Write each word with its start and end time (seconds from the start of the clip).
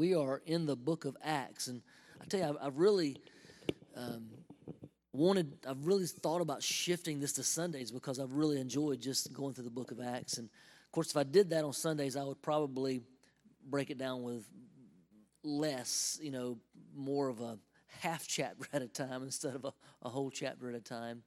we 0.00 0.14
are 0.14 0.40
in 0.46 0.64
the 0.64 0.76
book 0.76 1.04
of 1.04 1.14
Acts, 1.22 1.66
and 1.66 1.82
I 2.22 2.24
tell 2.24 2.40
you, 2.40 2.46
I've, 2.46 2.56
I've 2.68 2.78
really 2.78 3.18
um, 3.94 4.30
wanted, 5.12 5.58
I've 5.68 5.86
really 5.86 6.06
thought 6.06 6.40
about 6.40 6.62
shifting 6.62 7.20
this 7.20 7.34
to 7.34 7.42
Sundays 7.42 7.90
because 7.90 8.18
I've 8.18 8.32
really 8.32 8.58
enjoyed 8.58 9.02
just 9.02 9.30
going 9.34 9.52
through 9.52 9.64
the 9.64 9.70
book 9.70 9.90
of 9.90 10.00
Acts. 10.00 10.38
And 10.38 10.48
of 10.48 10.90
course, 10.90 11.10
if 11.10 11.18
I 11.18 11.22
did 11.22 11.50
that 11.50 11.64
on 11.64 11.74
Sundays, 11.74 12.16
I 12.16 12.24
would 12.24 12.40
probably 12.40 13.02
break 13.68 13.90
it 13.90 13.98
down 13.98 14.22
with 14.22 14.48
less, 15.44 16.18
you 16.22 16.30
know, 16.30 16.56
more 16.96 17.28
of 17.28 17.42
a 17.42 17.58
half 18.00 18.26
chapter 18.26 18.66
at 18.72 18.80
a 18.80 18.88
time 18.88 19.22
instead 19.22 19.54
of 19.54 19.66
a, 19.66 19.72
a 20.00 20.08
whole 20.08 20.30
chapter 20.30 20.70
at 20.70 20.74
a 20.74 20.80
time. 20.80 21.24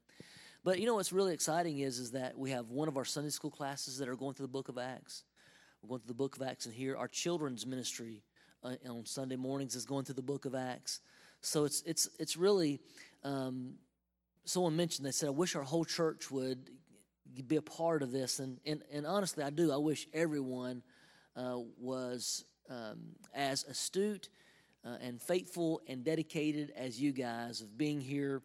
But 0.63 0.79
you 0.79 0.87
know 0.87 0.95
what's 0.95 1.13
really 1.13 1.35
exciting 1.35 1.77
is 1.77 1.99
is 1.99 2.09
that 2.13 2.35
we 2.35 2.49
have 2.49 2.71
one 2.71 2.87
of 2.87 2.97
our 2.97 3.05
Sunday 3.05 3.29
school 3.29 3.51
classes 3.51 3.99
that 3.99 4.09
are 4.09 4.15
going 4.15 4.33
through 4.33 4.47
the 4.47 4.51
book 4.51 4.67
of 4.67 4.79
Acts. 4.79 5.25
We're 5.83 5.89
going 5.89 5.99
through 5.99 6.07
the 6.07 6.13
book 6.15 6.37
of 6.37 6.41
Acts, 6.41 6.65
and 6.65 6.73
here 6.73 6.97
our 6.97 7.07
children's 7.07 7.67
ministry 7.67 8.23
uh, 8.63 8.75
on 8.89 9.05
Sunday 9.05 9.35
mornings 9.35 9.75
is 9.75 9.85
going 9.85 10.05
through 10.05 10.15
the 10.15 10.21
book 10.21 10.45
of 10.45 10.55
Acts. 10.55 11.01
So 11.41 11.65
it's 11.65 11.81
it's 11.85 12.09
it's 12.19 12.37
really. 12.37 12.79
Um, 13.23 13.75
someone 14.45 14.75
mentioned 14.75 15.05
they 15.07 15.11
said, 15.11 15.27
"I 15.27 15.31
wish 15.31 15.55
our 15.55 15.63
whole 15.63 15.85
church 15.85 16.29
would 16.31 16.69
be 17.47 17.55
a 17.55 17.61
part 17.61 18.03
of 18.03 18.11
this," 18.11 18.39
and 18.39 18.59
and, 18.65 18.83
and 18.91 19.05
honestly, 19.05 19.43
I 19.43 19.49
do. 19.49 19.71
I 19.71 19.77
wish 19.77 20.07
everyone 20.13 20.83
uh, 21.35 21.59
was 21.79 22.45
um, 22.69 22.99
as 23.33 23.63
astute 23.65 24.29
uh, 24.85 24.97
and 25.01 25.21
faithful 25.21 25.81
and 25.87 26.03
dedicated 26.03 26.71
as 26.75 26.99
you 26.99 27.11
guys 27.11 27.61
of 27.61 27.77
being 27.77 28.01
here 28.01 28.41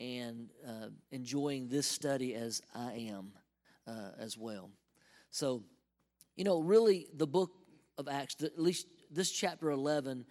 and 0.00 0.50
uh, 0.66 0.88
enjoying 1.10 1.68
this 1.68 1.86
study 1.86 2.34
as 2.34 2.62
I 2.74 3.08
am 3.10 3.32
uh, 3.86 4.10
as 4.18 4.36
well. 4.36 4.70
So, 5.30 5.62
you 6.36 6.44
know, 6.44 6.60
really, 6.60 7.06
the 7.14 7.26
book 7.26 7.52
of 7.98 8.08
Acts, 8.08 8.36
at 8.42 8.58
least 8.58 8.86
this 9.12 9.30
chapter 9.30 9.70
11 9.70 10.24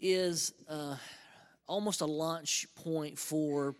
is 0.00 0.52
uh, 0.68 0.96
almost 1.66 2.02
a 2.02 2.06
launch 2.06 2.66
point 2.74 3.18
for 3.18 3.74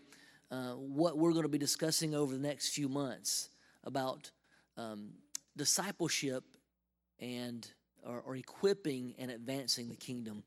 uh, 0.49 0.71
what 0.71 1.17
we're 1.17 1.31
going 1.31 1.43
to 1.43 1.49
be 1.49 1.57
discussing 1.57 2.15
over 2.15 2.33
the 2.33 2.41
next 2.41 2.69
few 2.69 2.89
months 2.89 3.49
about 3.83 4.31
um, 4.77 5.09
discipleship 5.55 6.43
and 7.19 7.69
or, 8.03 8.21
or, 8.25 8.35
equipping 8.35 9.13
and 9.19 9.29
advancing 9.29 9.87
the 9.87 9.95
kingdom. 9.95 10.43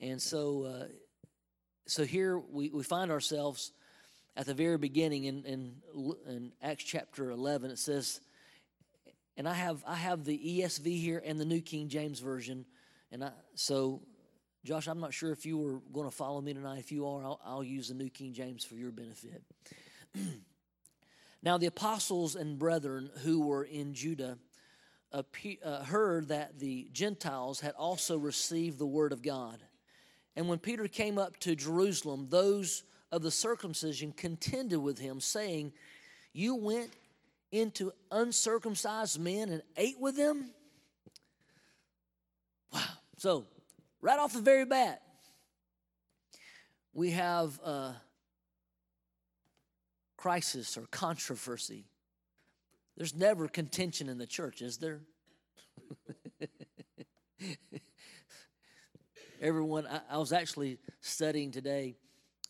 And 0.00 0.20
so, 0.20 0.64
uh, 0.64 0.86
so 1.86 2.04
here 2.04 2.38
we, 2.38 2.70
we 2.70 2.82
find 2.82 3.12
ourselves 3.12 3.70
at 4.36 4.46
the 4.46 4.54
very 4.54 4.76
beginning 4.76 5.24
in, 5.24 5.44
in, 5.44 5.74
in 6.26 6.52
Acts 6.60 6.82
chapter 6.82 7.30
11. 7.30 7.70
It 7.70 7.78
says, 7.78 8.20
and 9.36 9.48
I 9.48 9.54
have 9.54 9.82
I 9.86 9.94
have 9.94 10.24
the 10.24 10.36
ESV 10.36 11.00
here 11.00 11.22
and 11.24 11.40
the 11.40 11.46
New 11.46 11.62
King 11.62 11.88
James 11.88 12.20
version, 12.20 12.66
and 13.12 13.24
I 13.24 13.30
so 13.54 14.02
Josh, 14.62 14.88
I'm 14.88 15.00
not 15.00 15.14
sure 15.14 15.32
if 15.32 15.46
you 15.46 15.56
were 15.56 15.80
going 15.92 16.08
to 16.08 16.14
follow 16.14 16.40
me 16.40 16.52
tonight. 16.52 16.80
If 16.80 16.92
you 16.92 17.06
are, 17.06 17.24
I'll, 17.24 17.40
I'll 17.44 17.64
use 17.64 17.88
the 17.88 17.94
New 17.94 18.10
King 18.10 18.34
James 18.34 18.62
for 18.62 18.74
your 18.74 18.90
benefit. 18.90 19.42
now, 21.42 21.56
the 21.56 21.66
apostles 21.66 22.36
and 22.36 22.58
brethren 22.58 23.10
who 23.22 23.40
were 23.46 23.64
in 23.64 23.94
Judah 23.94 24.36
uh, 25.12 25.22
heard 25.84 26.28
that 26.28 26.58
the 26.58 26.88
Gentiles 26.92 27.60
had 27.60 27.72
also 27.72 28.18
received 28.18 28.78
the 28.78 28.86
word 28.86 29.12
of 29.12 29.22
God. 29.22 29.58
And 30.36 30.46
when 30.46 30.58
Peter 30.58 30.88
came 30.88 31.18
up 31.18 31.38
to 31.40 31.56
Jerusalem, 31.56 32.26
those 32.28 32.84
of 33.10 33.22
the 33.22 33.30
circumcision 33.30 34.12
contended 34.12 34.78
with 34.78 34.98
him, 34.98 35.20
saying, 35.20 35.72
You 36.34 36.54
went 36.54 36.90
into 37.50 37.92
uncircumcised 38.12 39.18
men 39.18 39.48
and 39.48 39.62
ate 39.76 39.98
with 39.98 40.16
them? 40.16 40.50
So, 43.20 43.44
right 44.00 44.18
off 44.18 44.32
the 44.32 44.40
very 44.40 44.64
bat, 44.64 45.02
we 46.94 47.10
have 47.10 47.60
a 47.60 48.00
crisis 50.16 50.78
or 50.78 50.86
controversy. 50.90 51.84
There's 52.96 53.14
never 53.14 53.46
contention 53.46 54.08
in 54.08 54.16
the 54.16 54.26
church, 54.26 54.62
is 54.62 54.78
there? 54.78 55.02
Everyone, 59.42 59.86
I, 59.86 60.00
I, 60.12 60.16
was 60.16 60.32
actually 60.32 60.78
studying 61.02 61.50
today 61.50 61.96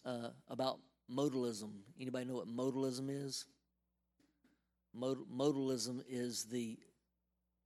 uh, 0.04 0.28
about 0.46 0.78
modalism. 1.12 1.72
Anybody 2.00 2.26
know 2.26 2.34
what 2.34 2.46
modalism 2.46 3.08
is? 3.10 3.44
Mod- 4.94 5.28
modalism 5.28 6.04
is 6.08 6.44
the 6.44 6.78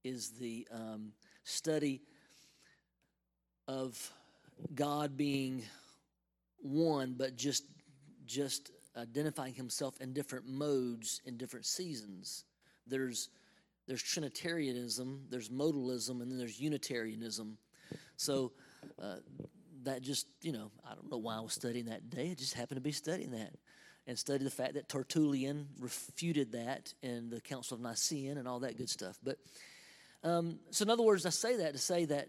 is 0.04 0.30
the 0.30 0.66
um, 0.72 1.12
study 1.42 2.00
of 3.66 4.12
God 4.74 5.16
being 5.16 5.62
one, 6.58 7.14
but 7.16 7.36
just 7.36 7.64
just 8.26 8.70
identifying 8.96 9.54
Himself 9.54 10.00
in 10.00 10.12
different 10.12 10.46
modes 10.46 11.20
in 11.26 11.36
different 11.36 11.66
seasons. 11.66 12.44
There's 12.86 13.28
there's 13.86 14.02
Trinitarianism, 14.02 15.26
there's 15.30 15.50
modalism, 15.50 16.22
and 16.22 16.30
then 16.30 16.38
there's 16.38 16.58
Unitarianism. 16.58 17.58
So 18.16 18.52
uh, 19.02 19.16
that 19.84 20.02
just 20.02 20.26
you 20.42 20.52
know 20.52 20.70
I 20.88 20.94
don't 20.94 21.10
know 21.10 21.18
why 21.18 21.36
I 21.36 21.40
was 21.40 21.52
studying 21.52 21.86
that 21.86 22.10
day. 22.10 22.30
I 22.30 22.34
just 22.34 22.54
happened 22.54 22.76
to 22.76 22.82
be 22.82 22.92
studying 22.92 23.32
that 23.32 23.54
and 24.06 24.18
studied 24.18 24.44
the 24.44 24.50
fact 24.50 24.74
that 24.74 24.88
Tertullian 24.88 25.68
refuted 25.78 26.52
that 26.52 26.92
in 27.02 27.30
the 27.30 27.40
Council 27.40 27.74
of 27.74 27.80
Nicene 27.80 28.36
and 28.36 28.46
all 28.46 28.60
that 28.60 28.76
good 28.76 28.90
stuff. 28.90 29.18
But 29.22 29.38
um, 30.22 30.58
so 30.70 30.82
in 30.82 30.90
other 30.90 31.02
words, 31.02 31.26
I 31.26 31.30
say 31.30 31.56
that 31.56 31.72
to 31.72 31.78
say 31.78 32.04
that 32.06 32.28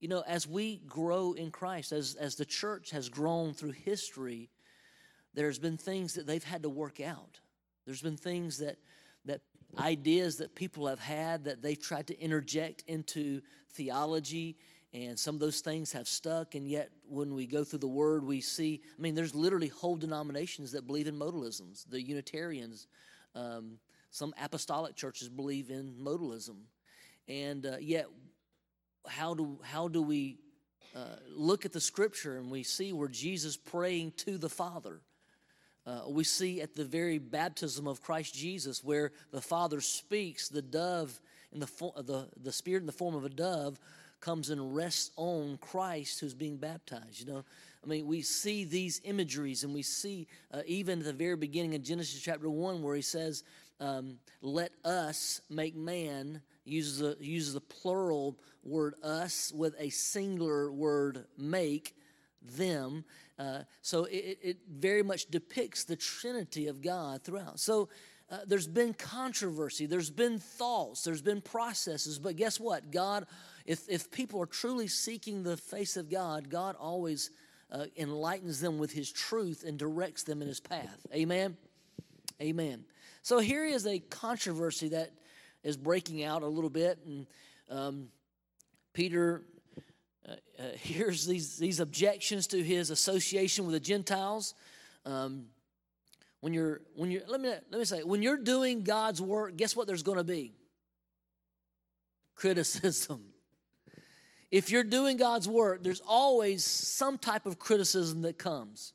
you 0.00 0.08
know, 0.08 0.22
as 0.26 0.46
we 0.46 0.78
grow 0.86 1.32
in 1.32 1.50
Christ, 1.50 1.92
as, 1.92 2.14
as 2.16 2.34
the 2.36 2.44
church 2.44 2.90
has 2.90 3.08
grown 3.08 3.54
through 3.54 3.72
history, 3.72 4.50
there's 5.34 5.58
been 5.58 5.76
things 5.76 6.14
that 6.14 6.26
they've 6.26 6.44
had 6.44 6.62
to 6.62 6.68
work 6.68 7.00
out. 7.00 7.40
There's 7.86 8.02
been 8.02 8.16
things 8.16 8.58
that, 8.58 8.76
that 9.24 9.40
ideas 9.78 10.36
that 10.36 10.54
people 10.54 10.86
have 10.86 10.98
had 10.98 11.44
that 11.44 11.62
they've 11.62 11.80
tried 11.80 12.06
to 12.08 12.20
interject 12.20 12.84
into 12.86 13.40
theology, 13.72 14.56
and 14.92 15.18
some 15.18 15.34
of 15.34 15.40
those 15.40 15.60
things 15.60 15.92
have 15.92 16.08
stuck. 16.08 16.54
And 16.54 16.66
yet, 16.66 16.90
when 17.08 17.34
we 17.34 17.46
go 17.46 17.64
through 17.64 17.80
the 17.80 17.88
Word, 17.88 18.24
we 18.24 18.40
see 18.40 18.80
I 18.98 19.00
mean, 19.00 19.14
there's 19.14 19.34
literally 19.34 19.68
whole 19.68 19.96
denominations 19.96 20.72
that 20.72 20.86
believe 20.86 21.06
in 21.06 21.18
modalisms. 21.18 21.88
The 21.88 22.00
Unitarians, 22.00 22.86
um, 23.34 23.78
some 24.10 24.34
apostolic 24.42 24.96
churches 24.96 25.28
believe 25.28 25.70
in 25.70 25.94
modalism. 26.02 26.56
And 27.28 27.66
uh, 27.66 27.76
yet, 27.80 28.06
how 29.08 29.34
do 29.34 29.58
how 29.62 29.88
do 29.88 30.02
we 30.02 30.38
uh, 30.94 31.16
look 31.30 31.64
at 31.64 31.72
the 31.72 31.80
scripture 31.80 32.38
and 32.38 32.50
we 32.50 32.62
see 32.62 32.92
where 32.92 33.08
Jesus 33.08 33.56
praying 33.56 34.12
to 34.18 34.38
the 34.38 34.48
Father? 34.48 35.00
Uh, 35.86 36.02
we 36.08 36.24
see 36.24 36.60
at 36.60 36.74
the 36.74 36.84
very 36.84 37.18
baptism 37.18 37.86
of 37.86 38.02
Christ 38.02 38.34
Jesus 38.34 38.82
where 38.82 39.12
the 39.30 39.40
Father 39.40 39.80
speaks, 39.80 40.48
the 40.48 40.62
dove 40.62 41.20
in 41.52 41.60
the 41.60 41.66
fo- 41.66 41.94
the 42.02 42.28
the 42.42 42.52
Spirit 42.52 42.80
in 42.80 42.86
the 42.86 42.92
form 42.92 43.14
of 43.14 43.24
a 43.24 43.28
dove 43.28 43.78
comes 44.20 44.50
and 44.50 44.74
rests 44.74 45.10
on 45.16 45.58
Christ 45.58 46.20
who's 46.20 46.34
being 46.34 46.56
baptized. 46.56 47.20
You 47.20 47.26
know, 47.26 47.44
I 47.86 47.88
mean, 47.88 48.06
we 48.06 48.20
see 48.22 48.64
these 48.64 49.00
imageries, 49.04 49.62
and 49.62 49.72
we 49.72 49.82
see 49.82 50.26
uh, 50.52 50.62
even 50.66 50.98
at 50.98 51.04
the 51.04 51.12
very 51.12 51.36
beginning 51.36 51.76
of 51.76 51.82
Genesis 51.82 52.20
chapter 52.20 52.50
one 52.50 52.82
where 52.82 52.96
he 52.96 53.02
says, 53.02 53.44
um, 53.80 54.18
"Let 54.42 54.72
us 54.84 55.40
make 55.48 55.76
man." 55.76 56.42
uses 56.66 56.98
the, 56.98 57.16
uses 57.20 57.54
a 57.54 57.60
plural 57.60 58.36
word 58.64 58.94
us 59.02 59.52
with 59.54 59.74
a 59.78 59.88
singular 59.88 60.70
word 60.72 61.24
make 61.38 61.94
them. 62.42 63.04
Uh, 63.38 63.60
so 63.82 64.04
it, 64.04 64.38
it, 64.42 64.56
very 64.68 65.02
much 65.02 65.26
depicts 65.26 65.84
the 65.84 65.96
Trinity 65.96 66.66
of 66.66 66.82
God 66.82 67.22
throughout. 67.22 67.60
So 67.60 67.88
uh, 68.30 68.38
there's 68.46 68.66
been 68.66 68.92
controversy, 68.94 69.86
there's 69.86 70.10
been 70.10 70.38
thoughts, 70.38 71.04
there's 71.04 71.22
been 71.22 71.40
processes, 71.40 72.18
but 72.18 72.36
guess 72.36 72.58
what? 72.58 72.90
God, 72.90 73.26
if, 73.64 73.88
if 73.88 74.10
people 74.10 74.42
are 74.42 74.46
truly 74.46 74.88
seeking 74.88 75.42
the 75.42 75.56
face 75.56 75.96
of 75.96 76.10
God, 76.10 76.50
God 76.50 76.74
always 76.76 77.30
uh, 77.70 77.86
enlightens 77.96 78.60
them 78.60 78.78
with 78.78 78.92
His 78.92 79.10
truth 79.10 79.64
and 79.66 79.78
directs 79.78 80.22
them 80.22 80.42
in 80.42 80.48
His 80.48 80.60
path. 80.60 81.06
Amen? 81.14 81.56
Amen. 82.40 82.84
So 83.22 83.38
here 83.38 83.64
is 83.64 83.86
a 83.86 83.98
controversy 83.98 84.90
that 84.90 85.10
is 85.64 85.76
breaking 85.76 86.22
out 86.22 86.42
a 86.42 86.46
little 86.46 86.70
bit, 86.70 86.98
and 87.04 87.26
um, 87.70 88.08
Peter 88.92 89.42
uh, 90.28 90.32
uh, 90.58 90.62
hears 90.76 91.26
these 91.26 91.56
these 91.56 91.80
objections 91.80 92.46
to 92.48 92.62
his 92.62 92.90
association 92.90 93.64
with 93.64 93.72
the 93.72 93.80
Gentiles. 93.80 94.54
Um, 95.04 95.46
when 96.40 96.52
you're 96.52 96.82
when 96.94 97.10
you're 97.10 97.22
let 97.26 97.40
me 97.40 97.48
let 97.48 97.78
me 97.78 97.84
say 97.84 98.02
when 98.02 98.22
you're 98.22 98.36
doing 98.36 98.84
God's 98.84 99.20
work, 99.20 99.56
guess 99.56 99.74
what? 99.74 99.86
There's 99.86 100.04
going 100.04 100.18
to 100.18 100.24
be 100.24 100.52
criticism. 102.36 103.24
If 104.50 104.70
you're 104.70 104.84
doing 104.84 105.16
God's 105.16 105.48
work, 105.48 105.82
there's 105.82 106.02
always 106.06 106.64
some 106.64 107.18
type 107.18 107.46
of 107.46 107.58
criticism 107.58 108.22
that 108.22 108.38
comes. 108.38 108.92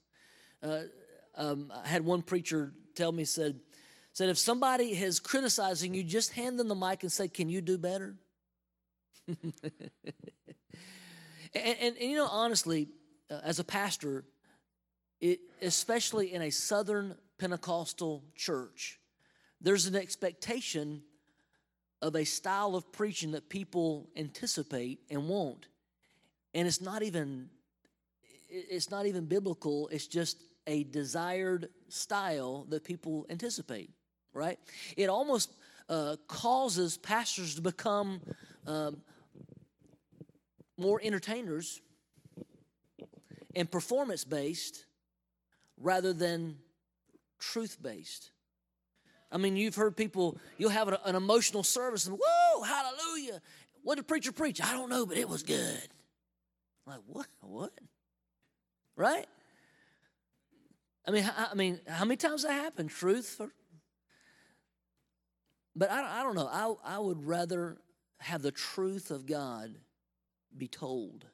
Uh, 0.64 0.84
um, 1.36 1.72
I 1.84 1.88
had 1.88 2.06
one 2.06 2.22
preacher 2.22 2.74
tell 2.96 3.12
me 3.12 3.26
said 3.26 3.60
said 4.14 4.30
if 4.30 4.38
somebody 4.38 4.92
is 4.92 5.20
criticizing 5.20 5.94
you, 5.94 6.04
just 6.04 6.34
hand 6.34 6.60
them 6.60 6.68
the 6.68 6.76
mic 6.76 7.04
and 7.04 7.12
say, 7.12 7.28
Can 7.28 7.50
you 7.50 7.62
do 7.62 7.78
better? 7.78 8.16
And, 11.54 11.78
and, 11.80 11.98
and 11.98 12.12
you 12.12 12.18
know, 12.18 12.28
honestly, 12.28 12.88
uh, 13.30 13.40
as 13.44 13.60
a 13.60 13.64
pastor, 13.64 14.26
it, 15.20 15.40
especially 15.62 16.34
in 16.34 16.42
a 16.42 16.50
Southern 16.50 17.16
Pentecostal 17.38 18.24
church, 18.36 19.00
there's 19.60 19.86
an 19.86 19.96
expectation 19.96 21.04
of 22.02 22.16
a 22.16 22.24
style 22.24 22.76
of 22.76 22.92
preaching 22.92 23.32
that 23.32 23.50
people 23.50 24.10
anticipate 24.16 25.00
and 25.10 25.28
want. 25.28 25.68
And 26.54 26.68
it's 26.68 26.82
not 26.82 27.04
even 27.04 27.50
it's 28.50 28.92
not 28.92 29.06
even 29.06 29.26
biblical, 29.26 29.88
it's 29.90 30.08
just 30.08 30.44
a 30.68 30.84
desired 30.84 31.70
style 31.88 32.66
that 32.70 32.84
people 32.84 33.26
anticipate, 33.30 33.90
right? 34.34 34.60
It 34.98 35.08
almost 35.10 35.52
uh, 35.88 36.18
causes 36.28 36.98
pastors 36.98 37.56
to 37.56 37.62
become 37.62 38.20
um, 38.68 39.02
more 40.78 41.00
entertainers 41.02 41.82
and 43.56 43.70
performance 43.70 44.24
based 44.24 44.86
rather 45.78 46.14
than 46.14 46.58
truth 47.40 47.78
based. 47.82 48.31
I 49.32 49.38
mean, 49.38 49.56
you've 49.56 49.76
heard 49.76 49.96
people, 49.96 50.38
you'll 50.58 50.72
have 50.72 50.88
an, 50.88 51.16
emotional 51.16 51.64
service 51.64 52.06
and, 52.06 52.20
whoa, 52.22 52.64
hallelujah. 52.64 53.42
What 53.84 53.96
did 53.96 54.08
preacher 54.08 54.32
preach? 54.32 54.62
I 54.62 54.74
don't 54.74 54.90
know, 54.90 55.06
but 55.06 55.18
it 55.18 55.30
was 55.30 55.44
good. 55.44 55.82
Like, 56.86 57.00
what? 57.08 57.28
What? 57.42 57.72
Right? 58.96 59.26
I 61.08 61.12
mean, 61.12 61.30
I, 61.38 61.56
mean, 61.56 61.80
how 61.88 62.06
many 62.06 62.18
times 62.18 62.44
that 62.44 62.52
happened? 62.52 62.90
Truth? 62.90 63.38
Or, 63.40 63.52
but 65.76 65.90
I, 65.90 66.20
I 66.20 66.24
don't 66.24 66.36
know. 66.36 66.48
I, 66.48 66.96
I 66.96 67.00
would 67.00 67.26
rather 67.26 67.78
have 68.20 68.42
the 68.42 68.52
truth 68.52 69.12
of 69.12 69.26
God 69.26 69.76
be 70.56 70.68
told 70.68 71.26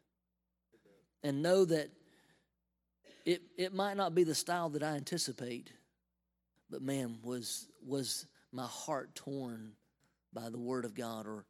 and 1.23 1.41
know 1.41 1.65
that 1.65 1.89
it, 3.25 3.41
it 3.57 3.73
might 3.73 3.97
not 3.97 4.15
be 4.15 4.23
the 4.23 4.35
style 4.35 4.69
that 4.69 4.83
I 4.83 4.95
anticipate, 4.95 5.73
but 6.69 6.81
man, 6.81 7.17
was, 7.23 7.67
was 7.87 8.25
my 8.51 8.65
heart 8.65 9.15
torn 9.15 9.73
by 10.33 10.49
the 10.49 10.59
word 10.59 10.85
of 10.85 10.93
God 10.93 11.25
or 11.25 11.45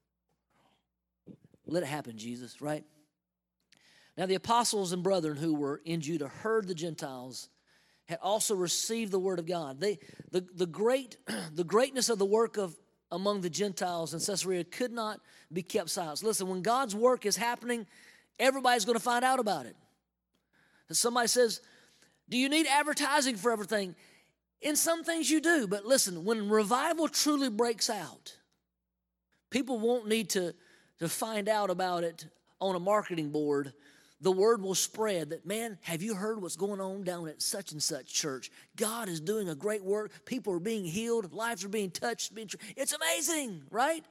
let 1.66 1.84
it 1.84 1.88
happen, 1.88 2.18
Jesus, 2.18 2.62
right? 2.62 2.84
Now, 4.18 4.26
the 4.26 4.36
apostles 4.36 4.94
and 4.94 5.04
brethren 5.04 5.38
who 5.38 5.54
were 5.54 5.82
in 5.86 6.02
Judah 6.02 6.28
heard 6.28 6.68
the 6.68 6.74
Gentiles 6.74 7.50
had 8.08 8.20
also 8.22 8.56
received 8.56 9.12
the 9.12 9.20
word 9.20 9.38
of 9.38 9.46
God. 9.46 9.80
They, 9.80 10.00
the, 10.32 10.46
the, 10.56 10.66
great, 10.66 11.18
the 11.54 11.64
greatness 11.64 12.10
of 12.10 12.18
the 12.18 12.26
work 12.26 12.58
of 12.58 12.76
among 13.12 13.42
the 13.42 13.50
Gentiles 13.50 14.14
in 14.14 14.20
Caesarea 14.20 14.64
could 14.64 14.92
not 14.92 15.20
be 15.52 15.62
kept 15.62 15.90
silent. 15.90 16.24
Listen, 16.24 16.48
when 16.48 16.62
God's 16.62 16.96
work 16.96 17.26
is 17.26 17.38
happening, 17.38 17.86
everybody's 18.40 18.86
going 18.86 18.98
to 18.98 19.04
find 19.04 19.24
out 19.24 19.40
about 19.40 19.66
it. 19.66 19.76
somebody 20.92 21.28
says, 21.28 21.62
Do 22.30 22.38
you 22.38 22.50
need 22.50 22.68
advertising 22.68 23.36
for 23.36 23.52
everything? 23.52 23.96
In 24.62 24.76
some 24.76 25.04
things 25.04 25.30
you 25.30 25.40
do, 25.40 25.68
but 25.68 25.86
listen, 25.86 26.26
when 26.26 26.50
revival 26.50 27.08
truly 27.08 27.50
breaks 27.50 27.90
out, 27.90 28.36
people 29.50 29.80
won't 29.80 30.08
need 30.08 30.30
to, 30.32 30.54
to 31.00 31.08
find 31.08 31.48
out 31.48 31.70
about 31.70 32.04
it 32.04 32.26
on 32.60 32.76
a 32.76 32.80
marketing 32.80 33.30
board 33.30 33.74
the 34.22 34.32
word 34.32 34.62
will 34.62 34.76
spread 34.76 35.30
that, 35.30 35.46
man, 35.46 35.78
have 35.82 36.02
you 36.02 36.16
heard 36.16 36.42
what's 36.42 36.56
going 36.56 36.82
on 36.82 37.04
down 37.04 37.28
at 37.28 37.42
such 37.42 37.72
and 37.72 37.82
such 37.82 38.12
church? 38.12 38.50
God 38.76 39.10
is 39.10 39.20
doing 39.20 39.50
a 39.50 39.56
great 39.56 39.84
work. 39.84 40.12
People 40.26 40.54
are 40.54 40.60
being 40.60 40.86
healed, 40.86 41.34
lives 41.34 41.64
are 41.64 41.70
being 41.70 41.92
touched. 41.92 42.32
It's 42.76 42.94
amazing, 42.94 43.64
right? 43.70 44.04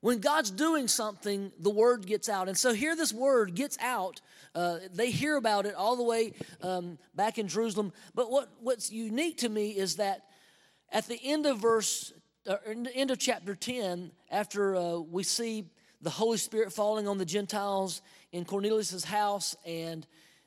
When 0.00 0.20
God's 0.20 0.50
doing 0.50 0.86
something, 0.86 1.50
the 1.58 1.70
word 1.70 2.06
gets 2.06 2.28
out. 2.28 2.48
And 2.48 2.56
so 2.56 2.72
here 2.72 2.94
this 2.94 3.12
word 3.12 3.54
gets 3.54 3.76
out. 3.80 4.20
Uh, 4.54 4.78
they 4.94 5.10
hear 5.10 5.36
about 5.36 5.66
it 5.66 5.74
all 5.74 5.96
the 5.96 6.04
way 6.04 6.34
um, 6.62 6.98
back 7.14 7.38
in 7.38 7.48
Jerusalem. 7.48 7.92
But 8.14 8.30
what, 8.30 8.48
what's 8.60 8.92
unique 8.92 9.38
to 9.38 9.48
me 9.48 9.70
is 9.70 9.96
that 9.96 10.22
at 10.90 11.06
the 11.08 11.18
end 11.22 11.46
of 11.46 11.58
verse, 11.58 12.12
uh, 12.46 12.56
end 12.94 13.10
of 13.10 13.18
chapter 13.18 13.56
10, 13.56 14.12
after 14.30 14.76
uh, 14.76 14.98
we 14.98 15.24
see 15.24 15.64
the 16.00 16.10
Holy 16.10 16.38
Spirit 16.38 16.72
falling 16.72 17.08
on 17.08 17.18
the 17.18 17.24
Gentiles 17.24 18.00
in 18.30 18.44
Cornelius's 18.44 19.04
house, 19.04 19.56
and 19.66 20.06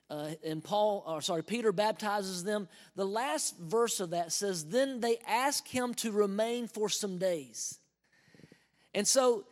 uh, 0.09 0.31
and 0.45 0.61
Paul, 0.61 1.03
or 1.07 1.21
sorry, 1.21 1.43
Peter 1.43 1.71
baptizes 1.71 2.43
them. 2.43 2.67
The 2.95 3.05
last 3.05 3.57
verse 3.57 3.99
of 3.99 4.11
that 4.11 4.31
says, 4.31 4.65
"Then 4.65 4.99
they 4.99 5.17
ask 5.27 5.67
him 5.67 5.93
to 5.95 6.11
remain 6.11 6.67
for 6.67 6.89
some 6.89 7.17
days." 7.17 7.80
And 8.93 9.07
so, 9.07 9.45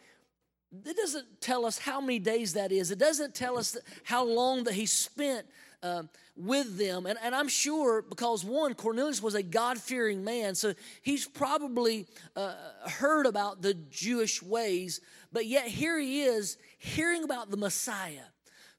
it 0.85 0.95
doesn't 0.95 1.41
tell 1.41 1.65
us 1.65 1.79
how 1.79 1.99
many 1.99 2.19
days 2.19 2.53
that 2.53 2.71
is. 2.71 2.91
It 2.91 2.99
doesn't 2.99 3.33
tell 3.33 3.57
us 3.57 3.75
how 4.03 4.23
long 4.23 4.65
that 4.65 4.75
he 4.75 4.85
spent 4.85 5.47
uh, 5.81 6.03
with 6.35 6.77
them. 6.77 7.05
And, 7.05 7.17
and 7.23 7.33
I'm 7.33 7.47
sure 7.47 8.01
because 8.01 8.45
one, 8.45 8.73
Cornelius 8.75 9.21
was 9.21 9.35
a 9.35 9.43
God 9.43 9.79
fearing 9.79 10.23
man, 10.23 10.55
so 10.55 10.73
he's 11.01 11.25
probably 11.27 12.05
uh, 12.35 12.53
heard 12.87 13.25
about 13.25 13.61
the 13.61 13.73
Jewish 13.73 14.43
ways, 14.43 15.01
but 15.31 15.45
yet 15.45 15.67
here 15.67 15.97
he 15.99 16.21
is 16.21 16.57
hearing 16.77 17.23
about 17.23 17.49
the 17.49 17.57
Messiah. 17.57 18.25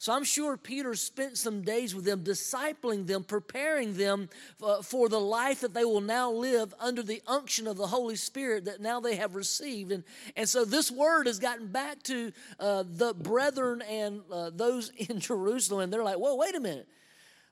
So 0.00 0.14
I'm 0.14 0.24
sure 0.24 0.56
Peter 0.56 0.94
spent 0.94 1.36
some 1.36 1.60
days 1.60 1.94
with 1.94 2.06
them, 2.06 2.24
discipling 2.24 3.06
them, 3.06 3.22
preparing 3.22 3.98
them 3.98 4.30
uh, 4.62 4.80
for 4.80 5.10
the 5.10 5.20
life 5.20 5.60
that 5.60 5.74
they 5.74 5.84
will 5.84 6.00
now 6.00 6.32
live 6.32 6.72
under 6.80 7.02
the 7.02 7.20
unction 7.26 7.66
of 7.66 7.76
the 7.76 7.86
Holy 7.86 8.16
Spirit 8.16 8.64
that 8.64 8.80
now 8.80 9.00
they 9.00 9.16
have 9.16 9.34
received. 9.34 9.92
And, 9.92 10.02
and 10.36 10.48
so 10.48 10.64
this 10.64 10.90
word 10.90 11.26
has 11.26 11.38
gotten 11.38 11.66
back 11.66 12.02
to 12.04 12.32
uh, 12.58 12.84
the 12.88 13.12
brethren 13.12 13.82
and 13.82 14.22
uh, 14.32 14.48
those 14.48 14.88
in 15.10 15.20
Jerusalem, 15.20 15.82
and 15.82 15.92
they're 15.92 16.02
like, 16.02 16.16
whoa, 16.16 16.34
wait 16.34 16.54
a 16.54 16.60
minute. 16.60 16.88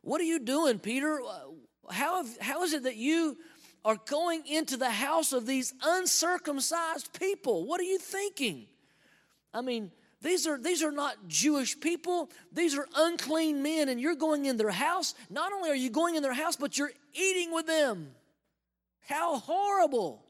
What 0.01 0.23
are 0.23 0.25
you 0.25 0.39
doing, 0.39 0.79
Peter? 0.79 1.21
Uh, 1.21 1.93
how, 1.93 2.25
have, 2.25 2.39
how 2.41 2.63
is 2.63 2.73
it 2.73 2.85
that 2.85 2.97
you 2.97 3.37
are 3.85 3.99
going 4.09 4.47
into 4.47 4.79
the 4.79 4.89
house 4.89 5.35
of 5.35 5.45
these 5.45 5.75
uncircumcised 5.85 7.13
people? 7.13 7.67
What 7.67 7.79
are 7.79 7.85
you 7.85 7.99
thinking? 7.99 8.69
I 9.53 9.61
mean, 9.61 9.91
these 10.21 10.47
are, 10.49 10.59
these 10.59 10.83
are 10.83 10.91
not 10.91 11.29
Jewish 11.29 11.79
people. 11.79 12.31
These 12.53 12.77
are 12.77 12.87
unclean 12.97 13.63
men, 13.63 13.89
and 13.89 14.01
you're 14.01 14.17
going 14.17 14.47
in 14.47 14.57
their 14.57 14.71
house. 14.71 15.15
Not 15.31 15.53
only 15.53 15.71
are 15.71 15.77
you 15.77 15.91
going 15.91 16.17
in 16.17 16.23
their 16.23 16.33
house, 16.35 16.57
but 16.57 16.77
you're 16.77 16.93
eating 17.15 17.53
with 17.53 17.67
them. 17.67 18.11
How 19.09 19.39
horrible. 19.39 20.25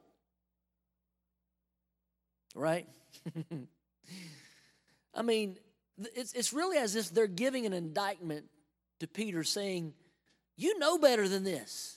Right? 2.54 2.86
I 5.14 5.22
mean, 5.22 5.56
it's, 6.14 6.34
it's 6.34 6.52
really 6.52 6.76
as 6.76 6.94
if 6.94 7.10
they're 7.10 7.26
giving 7.26 7.64
an 7.64 7.72
indictment 7.72 8.44
to 9.00 9.08
Peter 9.08 9.42
saying, 9.42 9.94
You 10.56 10.78
know 10.78 10.98
better 10.98 11.28
than 11.28 11.44
this. 11.44 11.96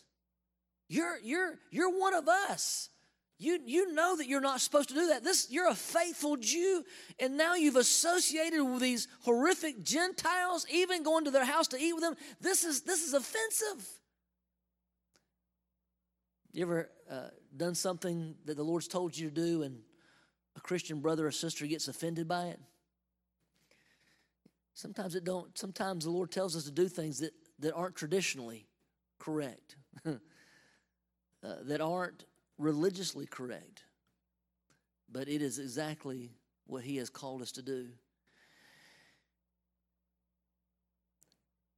You're, 0.87 1.17
you're, 1.23 1.59
you're 1.71 1.99
one 1.99 2.13
of 2.13 2.27
us. 2.27 2.89
You, 3.41 3.57
you 3.65 3.91
know 3.91 4.15
that 4.17 4.27
you're 4.27 4.39
not 4.39 4.61
supposed 4.61 4.89
to 4.89 4.93
do 4.93 5.07
that. 5.07 5.23
This, 5.23 5.47
you're 5.49 5.67
a 5.67 5.73
faithful 5.73 6.37
Jew, 6.37 6.83
and 7.19 7.37
now 7.37 7.55
you've 7.55 7.75
associated 7.75 8.63
with 8.63 8.83
these 8.83 9.07
horrific 9.21 9.81
Gentiles, 9.81 10.67
even 10.71 11.01
going 11.01 11.25
to 11.25 11.31
their 11.31 11.43
house 11.43 11.67
to 11.69 11.81
eat 11.81 11.93
with 11.93 12.03
them. 12.03 12.13
This 12.39 12.63
is, 12.63 12.83
this 12.83 13.01
is 13.01 13.15
offensive. 13.15 13.89
You 16.53 16.65
ever 16.65 16.91
uh, 17.09 17.29
done 17.57 17.73
something 17.73 18.35
that 18.45 18.57
the 18.57 18.63
Lord's 18.63 18.87
told 18.87 19.17
you 19.17 19.29
to 19.29 19.33
do, 19.33 19.63
and 19.63 19.79
a 20.55 20.61
Christian 20.61 20.99
brother 20.99 21.25
or 21.25 21.31
sister 21.31 21.65
gets 21.65 21.87
offended 21.87 22.27
by 22.27 22.49
it? 22.49 22.59
Sometimes 24.75 25.15
it 25.15 25.23
don't. 25.23 25.57
Sometimes 25.57 26.03
the 26.03 26.11
Lord 26.11 26.29
tells 26.29 26.55
us 26.55 26.65
to 26.65 26.71
do 26.71 26.87
things 26.87 27.17
that, 27.21 27.33
that 27.57 27.73
aren't 27.73 27.95
traditionally 27.95 28.67
correct, 29.17 29.77
uh, 30.05 30.11
that 31.41 31.81
aren't 31.81 32.25
religiously 32.61 33.25
correct, 33.25 33.83
but 35.11 35.27
it 35.27 35.41
is 35.41 35.59
exactly 35.59 36.31
what 36.67 36.83
He 36.83 36.97
has 36.97 37.09
called 37.09 37.41
us 37.41 37.51
to 37.53 37.61
do. 37.61 37.87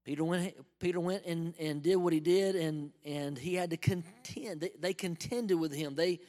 Peter 0.04 0.24
went, 0.24 0.54
Peter 0.80 1.00
went 1.00 1.26
and, 1.26 1.54
and 1.60 1.82
did 1.82 1.96
what 1.96 2.12
he 2.12 2.20
did, 2.20 2.56
and, 2.56 2.92
and 3.06 3.38
he 3.38 3.56
had 3.56 3.70
to 3.70 3.78
contend. 3.78 4.60
They, 4.60 4.72
they 4.78 4.94
contended 4.94 5.58
with 5.58 5.74
him. 5.74 5.96
They, 5.96 6.20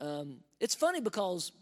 um, 0.00 0.38
it's 0.58 0.74
funny 0.74 1.00
because 1.00 1.52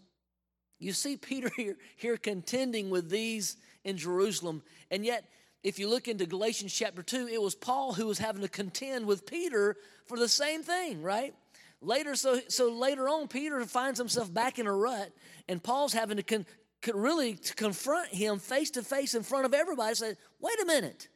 you 0.79 0.93
see 0.93 1.19
Peter 1.19 1.51
here, 1.57 1.77
here 1.97 2.17
contending 2.17 2.89
with 2.89 3.11
these 3.11 3.59
in 3.85 3.99
Jerusalem, 3.99 4.63
and 4.91 5.05
yet 5.05 5.25
if 5.63 5.79
you 5.79 5.89
look 5.89 6.09
into 6.09 6.25
Galatians 6.25 6.73
chapter 6.73 7.03
2, 7.03 7.29
it 7.29 7.43
was 7.43 7.55
Paul 7.55 7.93
who 7.93 8.07
was 8.07 8.19
having 8.19 8.43
to 8.43 8.49
contend 8.49 9.07
with 9.07 9.27
Peter 9.27 9.77
for 10.07 10.19
the 10.19 10.29
same 10.29 10.63
thing, 10.63 11.03
right? 11.03 11.35
Later, 11.81 12.17
so, 12.17 12.41
so 12.49 12.73
later 12.73 13.09
on, 13.09 13.29
Peter 13.29 13.65
finds 13.65 13.99
himself 13.99 14.33
back 14.33 14.59
in 14.59 14.67
a 14.67 14.73
rut, 14.73 15.13
and 15.49 15.63
Paul's 15.63 15.93
having 15.93 16.17
to 16.17 16.23
con, 16.23 16.45
really 16.93 17.35
to 17.35 17.55
confront 17.55 18.09
him 18.09 18.39
face 18.39 18.71
to 18.73 18.83
face 18.83 19.15
in 19.15 19.23
front 19.23 19.47
of 19.47 19.55
everybody. 19.55 19.95
Say, 19.95 20.15
wait 20.41 20.61
a 20.61 20.67
minute, 20.67 21.09